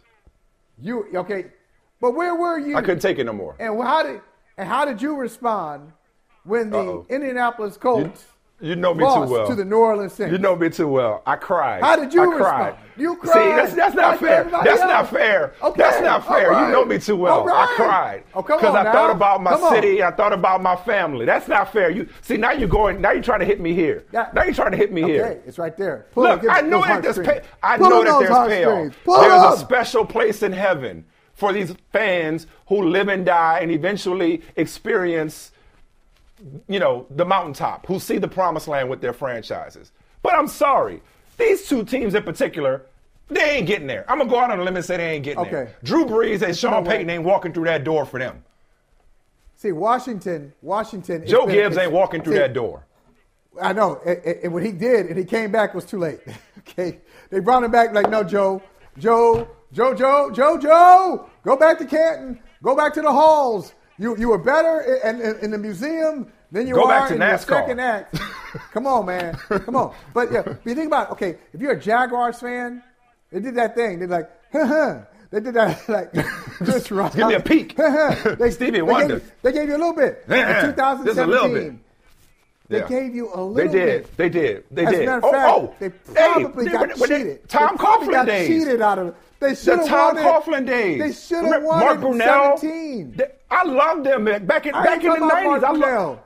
[0.80, 1.46] You okay?
[2.00, 2.76] But where were you?
[2.76, 3.56] I couldn't take it no more.
[3.58, 4.20] And how did
[4.56, 5.92] and how did you respond
[6.44, 7.06] when the Uh-oh.
[7.08, 8.24] Indianapolis You, Colts
[8.60, 9.46] you know me lost too well.
[9.48, 10.32] to the New Orleans Saints?
[10.32, 11.22] You know me too well.
[11.26, 11.80] I cried.
[11.82, 12.66] How did you I cried.
[12.66, 12.76] respond?
[12.96, 13.32] You cried.
[13.32, 14.44] See, that's, that's not like fair.
[14.44, 14.80] That's else.
[14.80, 15.54] not fair.
[15.62, 16.50] Okay, That's not fair.
[16.50, 16.66] right.
[16.66, 17.44] You know me too well.
[17.44, 17.68] Right.
[17.68, 18.24] I cried.
[18.34, 19.74] Oh, Because on I thought about my Come on.
[19.74, 20.02] city.
[20.02, 21.24] I thought about my family.
[21.24, 21.90] That's not fair.
[21.90, 23.00] You see now you're going.
[23.00, 24.04] Now you're trying to hit me here.
[24.12, 25.42] Now you're trying to hit me Okay, here.
[25.46, 26.06] it's right there.
[26.12, 29.20] Pull Look, I know that there's pay, I know that there's payoff.
[29.20, 31.04] There's a special place in heaven
[31.38, 35.52] for these fans who live and die and eventually experience
[36.68, 39.92] you know, the mountaintop, who see the promised land with their franchises.
[40.22, 41.02] But I'm sorry,
[41.36, 42.82] these two teams in particular,
[43.28, 44.04] they ain't getting there.
[44.08, 45.74] I'm gonna go out on a limb and say they ain't getting there.
[45.82, 46.86] Drew Brees and Sean what?
[46.86, 48.44] Payton ain't walking through that door for them.
[49.56, 51.26] See, Washington, Washington.
[51.26, 52.84] Joe been- Gibbs ain't walking through see, that door.
[53.60, 56.20] I know, and, when he did, and he came back, it was too late.
[56.58, 56.98] okay,
[57.30, 58.62] they brought him back like, no, Joe,
[58.98, 63.72] Joe, Joe, Joe, Joe, Joe, go back to Canton, go back to the halls.
[63.98, 67.46] You you were better in, in, in the museum than you Go are in NASCAR.
[67.48, 68.18] second act.
[68.72, 69.94] Come on, man, come on.
[70.14, 72.82] But yeah, but you think about it, okay, if you're a Jaguars fan,
[73.30, 73.98] they did that thing.
[73.98, 74.98] They're like, huh, huh.
[75.30, 76.10] They did that like
[76.64, 77.12] just right.
[77.14, 77.76] Give me a peek.
[77.76, 79.18] they, Stevie Wonder.
[79.18, 80.24] Gave, they gave you a little bit.
[80.28, 81.04] Yeah, in 2017.
[81.06, 81.74] just a little bit.
[82.68, 82.88] They Yeah.
[82.88, 83.72] gave you a little bit.
[83.72, 84.02] They did.
[84.02, 84.16] bit.
[84.16, 84.64] They did.
[84.70, 85.02] They As did.
[85.02, 87.48] a matter of oh, fact, oh, they probably they- got they- cheated.
[87.48, 88.48] Tom they probably Coughlin got days.
[88.48, 89.14] cheated out of it.
[89.40, 90.66] They The should have Tom won Coughlin it.
[90.66, 91.00] days.
[91.00, 92.12] They should have won Mark Brunell.
[92.54, 93.14] in 17.
[93.16, 94.46] They- I love them man.
[94.46, 95.64] back in I back in the nineties.
[95.64, 96.18] I love.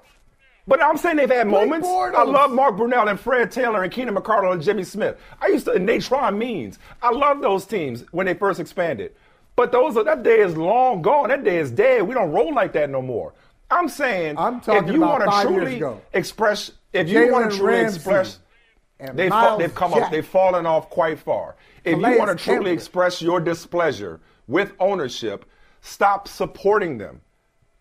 [0.66, 1.88] But I'm saying they've had Blake moments.
[1.88, 2.14] Bortles.
[2.14, 5.16] I love Mark Brunell and Fred Taylor and Keenan McCardell and Jimmy Smith.
[5.40, 6.78] I used to and Natron Means.
[7.02, 9.12] I love those teams when they first expanded.
[9.56, 11.28] But those are, that day is long gone.
[11.28, 12.02] That day is dead.
[12.04, 13.34] We don't roll like that no more.
[13.70, 15.82] I'm saying I'm talking if you want to truly
[16.12, 18.38] express if you want to truly Ramsey express
[19.00, 20.02] and They've, fa- they've come Jack.
[20.04, 20.10] up.
[20.12, 21.56] They've fallen off quite far.
[21.84, 22.72] If Calais you want to truly Campbell.
[22.72, 25.44] express your displeasure with ownership,
[25.80, 27.20] stop supporting them.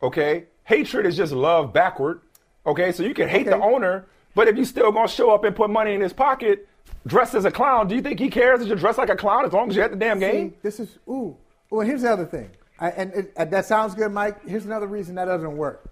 [0.01, 2.21] Okay, hatred is just love backward.
[2.65, 4.05] Okay, so you can hate the owner,
[4.35, 6.67] but if you still gonna show up and put money in his pocket,
[7.05, 9.45] dressed as a clown, do you think he cares that you're dressed like a clown
[9.45, 10.53] as long as you're at the damn game?
[10.61, 11.35] This is ooh.
[11.69, 12.49] Well, here's the other thing,
[12.79, 14.47] I, and it, and that sounds good, Mike.
[14.47, 15.83] Here's another reason that doesn't work,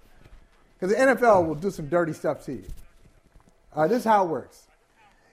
[0.79, 2.63] because the NFL will do some dirty stuff to you.
[3.75, 4.67] Uh, this is how it works.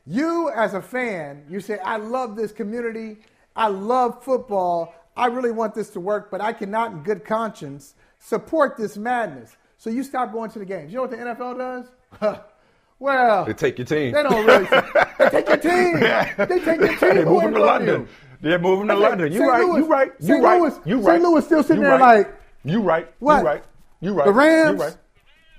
[0.07, 3.19] You, as a fan, you say, "I love this community.
[3.57, 4.95] I love football.
[5.17, 9.57] I really want this to work, but I cannot, in good conscience, support this madness."
[9.79, 10.93] So you stop going to the games.
[10.93, 12.39] You know what the NFL does?
[12.99, 14.13] well, They take your team.
[14.13, 14.65] they don't really.
[15.19, 16.01] they take your team.
[16.01, 16.99] They take your team.
[17.01, 18.01] They move away him to London.
[18.03, 18.09] you.
[18.43, 19.33] They're moving to Okay, London.
[19.33, 19.51] You St.
[19.51, 19.65] right.
[19.67, 20.13] Louis- You right.
[20.21, 20.45] You St.
[20.45, 20.61] right.
[20.61, 21.15] Louis- You right.
[21.15, 21.23] St.
[21.23, 22.17] Louis still sitting You there right.
[22.19, 23.09] like, you right.
[23.19, 23.39] what?
[23.41, 23.65] You right.
[24.01, 24.27] You right.
[24.27, 24.79] The Rams?
[24.81, 24.97] You right.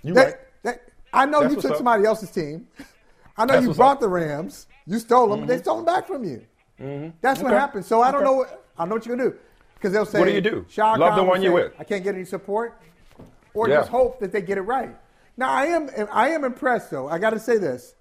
[0.03, 0.35] You right.
[0.63, 0.73] they-
[1.13, 1.77] I know That's you took up.
[1.77, 2.67] somebody else's team.
[3.37, 3.99] I know That's you brought up.
[3.99, 4.67] the Rams.
[4.85, 5.45] You stole them.
[5.45, 6.41] They stole them back from you.
[7.21, 7.85] That's what happened.
[7.85, 8.25] So I don't Okay.
[8.25, 9.35] know what I know what you're gonna do
[9.75, 10.65] because they'll say, What do you do?
[10.77, 11.73] Love the one you're with.
[11.79, 12.79] I can't get any support,
[13.53, 13.77] or Yeah.
[13.77, 14.95] just hope that they get it right.
[15.35, 17.07] Now I am I am impressed though.
[17.07, 17.95] I got to say this.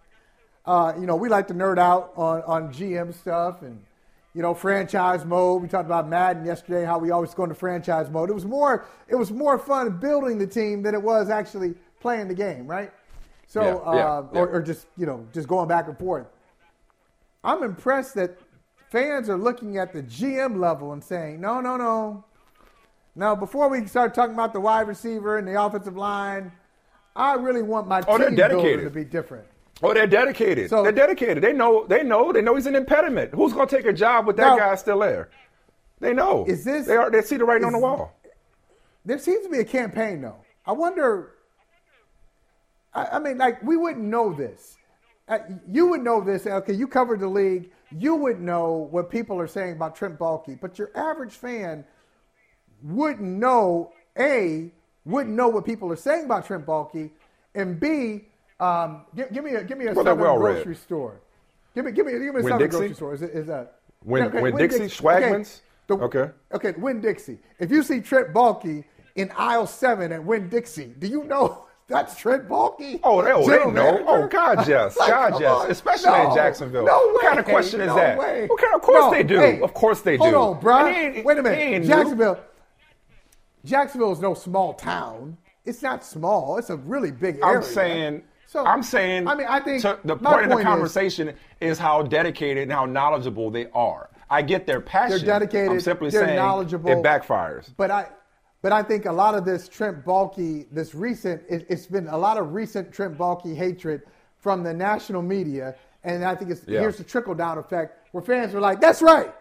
[0.64, 3.82] Uh, you know, we like to nerd out on on GM stuff and
[4.34, 5.62] you know franchise mode.
[5.62, 8.30] We talked about Madden yesterday, how we always go into franchise mode.
[8.30, 12.28] It was more it was more fun building the team than it was actually playing
[12.28, 12.90] the game, right?
[13.46, 14.40] So, Yeah, uh, yeah.
[14.40, 16.26] Or, or just you know just going back and forth.
[17.44, 18.36] I'm impressed that
[18.90, 22.24] fans are looking at the GM level and saying, no, no, no.
[23.14, 26.50] Now, before we start talking about the wide receiver and the offensive line,
[27.14, 29.46] I really want my Oh, team to be different.
[29.82, 30.70] Oh, they're dedicated.
[30.70, 31.42] So- they're dedicated.
[31.42, 31.86] They know.
[31.86, 32.32] They know.
[32.32, 33.32] They know he's an impediment.
[33.32, 35.30] Who's going to take a job with that Now- guy still there?
[36.00, 36.44] They know.
[36.46, 37.10] Is this- They are.
[37.10, 38.12] They see the writing on the wall.
[39.04, 40.36] There seems to be a campaign, though.
[40.66, 41.35] I wonder.
[42.96, 44.76] I, I mean, like, we wouldn't know this.
[45.28, 46.46] Uh, you would know this.
[46.46, 47.70] Okay, you covered the league.
[47.90, 51.84] You would know what people are saying about Trent Baalke, but your average fan
[52.82, 53.92] wouldn't know.
[54.18, 54.72] A
[55.04, 57.10] wouldn't know what people are saying about Trent Baalke,
[57.54, 58.24] and B,
[58.60, 60.54] um, give, give me a give me a Well, southern well read.
[60.54, 61.20] grocery store.
[61.74, 62.78] Give me give me give me a Winn southern Dixie?
[62.78, 63.14] grocery store.
[63.14, 64.84] Is, it, is that Winn- Okay, Winn Winn Dixie?
[64.88, 64.92] Swagman's?
[64.98, 65.62] Schwegmann's?
[65.88, 66.30] The- Okay.
[66.52, 67.38] Okay, Winn Dixie.
[67.60, 68.84] If you see Trent Baalke
[69.16, 72.98] in aisle seven at Winn Dixie, do you know that's Trent Baalke?
[73.04, 74.04] Oh, they, oh, they know.
[74.08, 74.96] Oh, God, yes.
[74.98, 75.66] Like, God, yes.
[75.70, 76.84] Especially No, in Jacksonville.
[76.84, 77.12] No way.
[77.12, 78.18] what kind of question is no that?
[78.18, 78.46] way.
[78.48, 79.38] What kind, of course No, they do.
[79.38, 80.24] hey, of course they do.
[80.24, 80.86] Hold on, bro.
[80.86, 81.58] And he ain't- Wait a minute.
[81.58, 81.88] ain't new.
[81.88, 82.40] Jacksonville.
[83.64, 85.36] Jacksonville is no small town.
[85.64, 86.58] It's not small.
[86.58, 87.58] It's a really big area.
[87.58, 88.22] I'm saying.
[88.46, 89.26] So, I'm saying.
[89.26, 92.72] I mean, I think the point of the point is- conversation is, how dedicated and
[92.72, 94.08] how knowledgeable they are.
[94.30, 95.18] I get their passion.
[95.18, 95.70] They're dedicated.
[95.70, 96.90] I'm simply they're saying knowledgeable.
[96.90, 97.68] it backfires.
[97.76, 98.08] But I,
[98.66, 102.18] but I think a lot of this Trent Baalke, this recent, it, it's been a
[102.18, 104.02] lot of recent Trent Baalke hatred
[104.40, 106.80] from the national media, and I think it's Yeah.
[106.80, 109.32] here's the trickle down effect where fans are like, "That's right,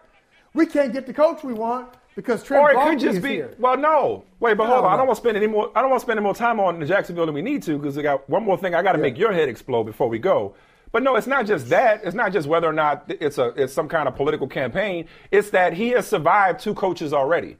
[0.54, 3.22] we can't get the coach we want because Trent Or it Baalke could just is
[3.24, 3.30] be.
[3.30, 4.22] here." Well, no.
[4.38, 4.92] Wait, but hold on.
[4.92, 5.72] I don't want to spend any more.
[5.74, 7.76] I don't want to spend any more time on the Jacksonville than we need to
[7.78, 8.76] because I got one more thing.
[8.76, 10.54] I got to make your head explode before we go.
[10.92, 12.02] But no, it's not just that.
[12.04, 15.06] It's not just whether or not it's a it's some kind of political campaign.
[15.32, 17.56] It's that he has survived two coaches already.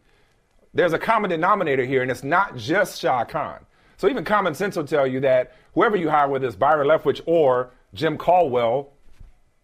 [0.77, 3.65] There's a common denominator here, and it's not just Shad Khan.
[3.97, 7.23] So even common sense will tell you that whoever you hire, whether it's Byron Leftwich
[7.25, 8.93] or Jim Caldwell,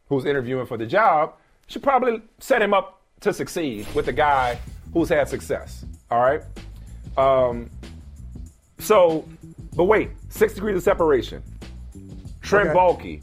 [0.09, 1.34] who's interviewing for the job,
[1.66, 4.59] should probably set him up to succeed with the guy
[4.94, 5.84] who's had success.
[6.10, 6.43] All right.
[7.18, 7.68] Um,
[8.78, 9.28] so,
[9.76, 11.43] but wait, six degrees of separation.
[12.40, 12.78] Trent Okay.
[12.78, 13.22] Baalke.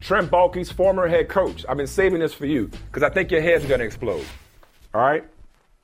[0.00, 1.66] Trent Baalke's former head coach.
[1.68, 4.24] I've been saving this for you because I think your head's going to explode.
[4.94, 5.24] All right?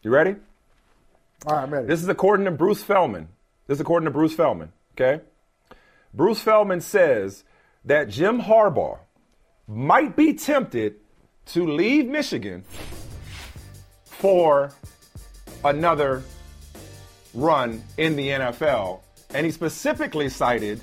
[0.02, 0.36] You ready?
[1.47, 1.87] All right, ready.
[1.87, 3.29] This is according to Bruce Feldman.
[3.66, 5.23] This is according to Bruce Feldman, okay?
[6.15, 7.45] Bruce Feldman says
[7.85, 8.99] that Jim Harbaugh
[9.69, 10.97] might be tempted
[11.47, 12.65] to leave Michigan
[14.05, 14.73] for
[15.62, 16.23] another
[17.35, 19.01] run in the NFL.
[19.35, 20.81] And he specifically cited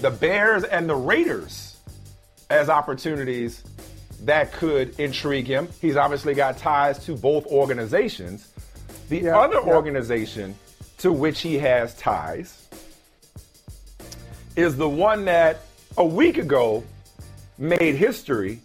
[0.00, 1.76] the Bears and the Raiders
[2.50, 3.62] as opportunities
[4.22, 5.68] that could intrigue him.
[5.80, 8.50] He's obviously got ties to both organizations.
[9.08, 9.72] The Yeah, other yeah.
[9.74, 10.54] organization
[10.98, 12.66] to which he has ties
[14.56, 15.60] is the one that
[15.96, 16.84] a week ago
[17.58, 18.60] made history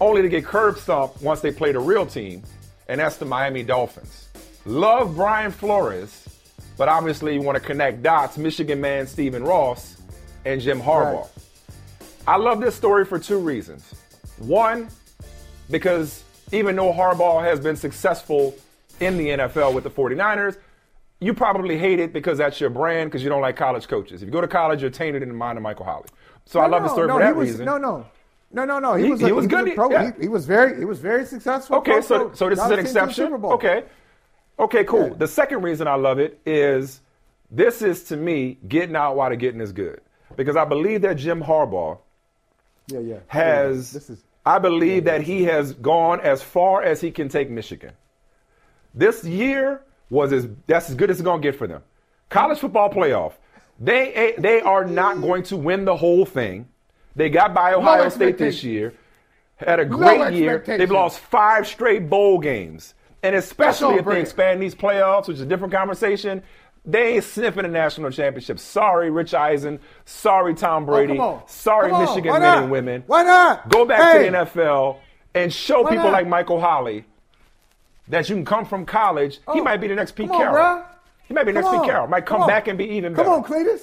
[0.00, 2.42] only to get curb stomped once they played a real team,
[2.88, 4.28] and that's the Miami Dolphins.
[4.64, 6.28] Love Brian Flores,
[6.76, 9.96] but obviously you want to connect dots, Michigan man Stephen Ross
[10.44, 11.22] and Jim Harbaugh.
[11.22, 11.28] Right.
[12.28, 13.94] I love this story for two reasons.
[14.38, 14.88] One,
[15.70, 16.22] because
[16.52, 18.54] even though Harbaugh has been successful
[19.00, 20.56] in the NFL with the 49ers,
[21.20, 24.22] you probably hate it because that's your brand because you don't like college coaches.
[24.22, 26.06] If you go to college, you're tainted in the mind of Michael Holley.
[26.44, 27.66] So No, I love the story no, for that was, reason.
[27.66, 28.06] No, no,
[28.52, 28.94] no, no, no.
[28.94, 29.22] He, He- was.
[29.22, 29.68] A, he was good.
[29.68, 30.12] A pro, Yeah.
[30.16, 30.78] he, he was very.
[30.78, 31.76] He was very successful.
[31.78, 33.32] Okay, so so this is an his team to the exception.
[33.34, 33.84] Okay,
[34.58, 35.14] okay, cool.
[35.14, 37.00] The second reason I love it is
[37.50, 40.00] this is to me getting out while the getting is good
[40.36, 41.98] because I believe that Jim Harbaugh
[42.86, 43.16] Yeah, yeah.
[43.26, 43.92] has.
[43.92, 44.22] This is.
[44.46, 47.92] I believe that he has gone as far as he can take Michigan.
[48.94, 51.82] This year was as that's as good as it's going to get for them.
[52.30, 53.34] College football playoff.
[53.80, 56.68] They eh, they are not going to win the whole thing.
[57.14, 58.94] They got by Ohio State this year.
[59.56, 60.62] Had a No great year.
[60.66, 62.94] They've lost five straight bowl games.
[63.24, 66.42] And especially if they expand these playoffs, which is a different conversation,
[66.84, 68.60] they ain't sniffing a national championship.
[68.60, 69.80] Sorry, Rich Eisen.
[70.04, 71.18] Sorry, Tom Brady.
[71.18, 71.42] Oh.
[71.46, 71.90] Sorry.
[71.90, 73.02] Michigan men and women.
[73.08, 73.68] Why not?
[73.68, 74.26] Go back Hey.
[74.26, 74.98] to the NFL
[75.34, 76.12] and show Why people not?
[76.12, 77.04] like Michael Holley
[78.08, 79.36] that you can come from college.
[79.36, 80.84] he Oh, might be the next Pete come on, Carroll.
[81.26, 81.80] He might be the Come next on.
[81.84, 82.06] Pete Carroll.
[82.08, 82.48] Might come on.
[82.48, 83.24] back and be even better.
[83.24, 83.80] Come on, Cletus.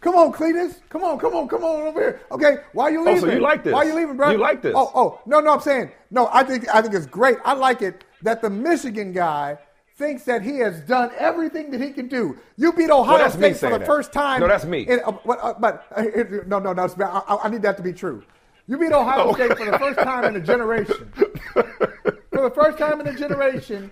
[0.00, 0.80] Come on, Cletus.
[0.88, 2.20] Come on, come on, come on over here.
[2.32, 3.18] Okay, why you leaving?
[3.24, 3.72] Oh, so you like this.
[3.72, 4.30] Why you leaving, bro?
[4.30, 4.74] You like this.
[4.76, 5.52] Oh, oh, no, no.
[5.54, 6.28] I'm saying no.
[6.32, 7.38] I think I think it's great.
[7.44, 9.58] I like it that the Michigan guy
[9.96, 12.36] thinks that he has done everything that he can do.
[12.56, 13.86] You beat Ohio me State for the that.
[13.86, 14.40] first time.
[14.40, 14.80] No, that's me.
[14.88, 16.02] in- uh, but uh, but uh,
[16.46, 16.88] no, no, no.
[17.00, 18.24] I- I need that to be true.
[18.66, 19.34] You beat Ohio Oh.
[19.34, 21.12] State for the first time in a generation.
[21.14, 23.90] for the first time in a generation,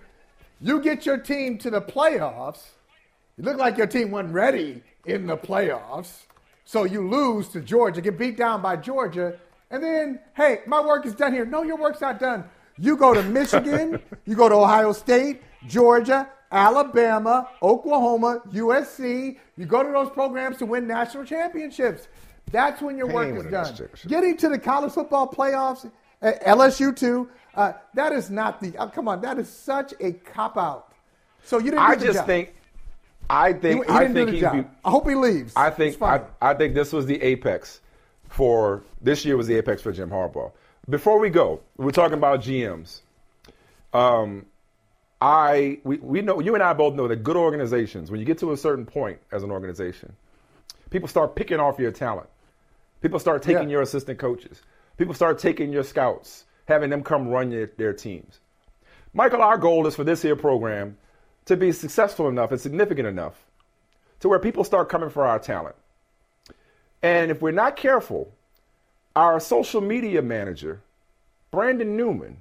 [0.60, 2.62] you get your team to the playoffs.
[3.36, 6.22] You look like your team wasn't ready in the playoffs.
[6.64, 9.38] So you lose to Georgia, get beat down by Georgia,
[9.70, 11.44] and then, hey, my work is done here.
[11.44, 12.44] No, your work's not done.
[12.78, 19.38] You go to Michigan, you go to Ohio State, Georgia, Alabama, Oklahoma, USC.
[19.56, 22.08] You go to those programs to win national championships.
[22.50, 23.88] That's when your He work is done.
[24.08, 25.90] Getting to the college football playoffs,
[26.22, 30.12] uh, LSU too, uh, that is not the, uh, come on, that is such a
[30.12, 30.92] cop out.
[31.44, 32.54] So you didn't I just think.
[33.28, 33.86] I think.
[33.86, 34.52] he I didn't think do the he'd job.
[34.56, 34.64] be.
[34.84, 35.52] I hope he leaves.
[35.56, 36.02] I think.
[36.02, 37.80] I, I think this was the apex
[38.28, 40.50] for this year was the apex for Jim Harbaugh.
[40.88, 43.00] Before we go, we're talking about GMs.
[43.92, 44.46] Um,
[45.20, 48.38] I we, we know you and I both know that good organizations, when you get
[48.38, 50.14] to a certain point as an organization,
[50.90, 52.28] people start picking off your talent.
[53.02, 53.74] People start taking Yeah.
[53.74, 54.62] your assistant coaches.
[54.96, 58.40] People start taking your scouts, having them come run your, their teams.
[59.12, 60.96] Michael, our goal is for this here program
[61.46, 63.46] to be successful enough and significant enough
[64.20, 65.74] to where people start coming for our talent.
[67.02, 68.32] And if we're not careful,
[69.16, 70.82] our social media manager,
[71.50, 72.36] Brandon Newman,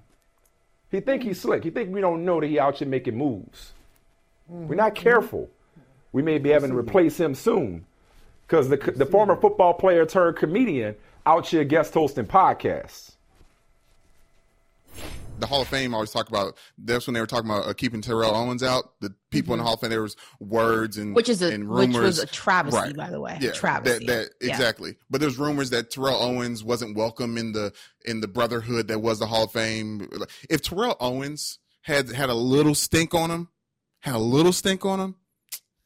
[0.91, 1.63] he think he's slick.
[1.63, 3.73] He think we don't know that he out here making moves.
[4.47, 5.03] We're not mm-hmm.
[5.03, 5.49] careful.
[6.11, 7.85] We may be having to replace him soon
[8.47, 10.95] because the, the former football player turned comedian
[11.25, 13.13] out here guest hosting podcasts.
[15.39, 16.57] The Hall of Fame always talk about.
[16.77, 18.99] That's when they were talking about uh, keeping Terrell Owens out.
[19.01, 21.13] The people in the Hall of Fame, there was words and Mm-hmm.
[21.15, 22.03] Which is a- and which rumors.
[22.03, 22.95] was a travesty, Right.
[22.95, 23.37] by the way.
[23.41, 24.05] Yeah, Travesty.
[24.05, 24.51] That, that Yeah.
[24.53, 24.95] exactly.
[25.09, 27.73] But there's rumors that Terrell Owens wasn't welcome in the
[28.05, 30.09] in the brotherhood that was the Hall of Fame.
[30.49, 33.47] If Terrell Owens had had a little stink on him,
[34.01, 35.15] had a little stink on him,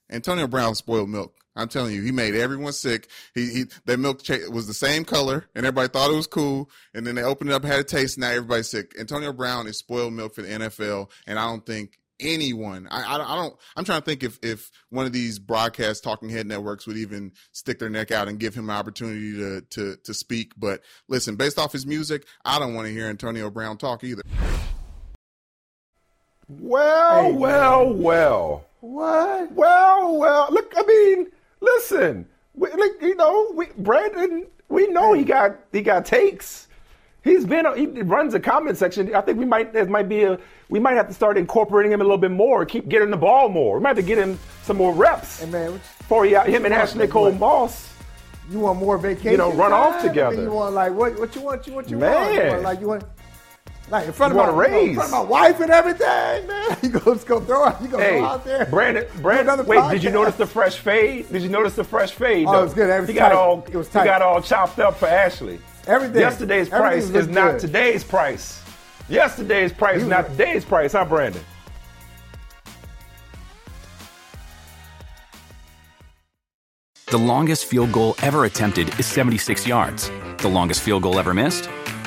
[0.09, 1.35] Antonio Brown spoiled milk.
[1.55, 3.09] I'm telling you, he made everyone sick.
[3.35, 6.69] He, he that milk was the same color, and everybody thought it was cool.
[6.93, 8.17] And then they opened it up, had a taste.
[8.17, 8.93] And now everybody's sick.
[8.99, 12.87] Antonio Brown is spoiled milk for the NFL, and I don't think anyone.
[12.89, 13.55] I, I, I don't.
[13.75, 17.31] I'm trying to think if if one of these broadcast talking head networks would even
[17.51, 20.53] stick their neck out and give him an opportunity to to to speak.
[20.57, 24.23] But listen, based off his music, I don't want to hear Antonio Brown talk either.
[26.47, 28.65] Well, well, well.
[28.81, 29.51] What?
[29.53, 30.47] Well, well.
[30.51, 31.27] Look, I mean,
[31.63, 32.27] listen.
[32.53, 34.47] We, like, you know, we Brandon.
[34.69, 36.67] We know he got he got takes.
[37.23, 39.15] He's been he runs a comment section.
[39.15, 40.37] I think we might there might be a
[40.69, 42.65] we might have to start incorporating him a little bit more.
[42.65, 43.77] Keep getting the ball more.
[43.77, 45.39] We might have to get him some more reps.
[45.39, 47.89] Hey, man, before he uh, him and what- Ashley Cole what- Moss.
[48.49, 49.31] You want more vacation?
[49.31, 50.35] You know, run off together.
[50.35, 51.17] I mean, you want like what?
[51.17, 51.65] What you want?
[51.65, 52.11] You what you Man.
[52.13, 52.33] want?
[52.33, 53.03] You want, like you want.
[53.89, 55.59] Like in front You of my, want a you know, in front of my wife
[55.59, 56.77] and everything, man.
[56.81, 57.81] You go, just go throw out.
[57.81, 58.65] You go Hey, go out there.
[58.65, 61.29] Brandon, Brandon, another wait, did you notice the fresh fade?
[61.31, 62.47] Did you notice the fresh fade?
[62.47, 62.59] Oh, though?
[62.61, 62.89] it was good.
[62.89, 65.59] It was he got all It was he got all chopped up for Ashley.
[65.85, 66.21] Everything.
[66.21, 67.59] Yesterday's price Everything is not good.
[67.61, 68.61] today's price.
[69.09, 71.41] Yesterday's price is not today's price, huh, Brandon?
[77.07, 80.09] The longest field goal ever attempted is 76 yards.
[80.39, 81.69] The longest field goal ever missed?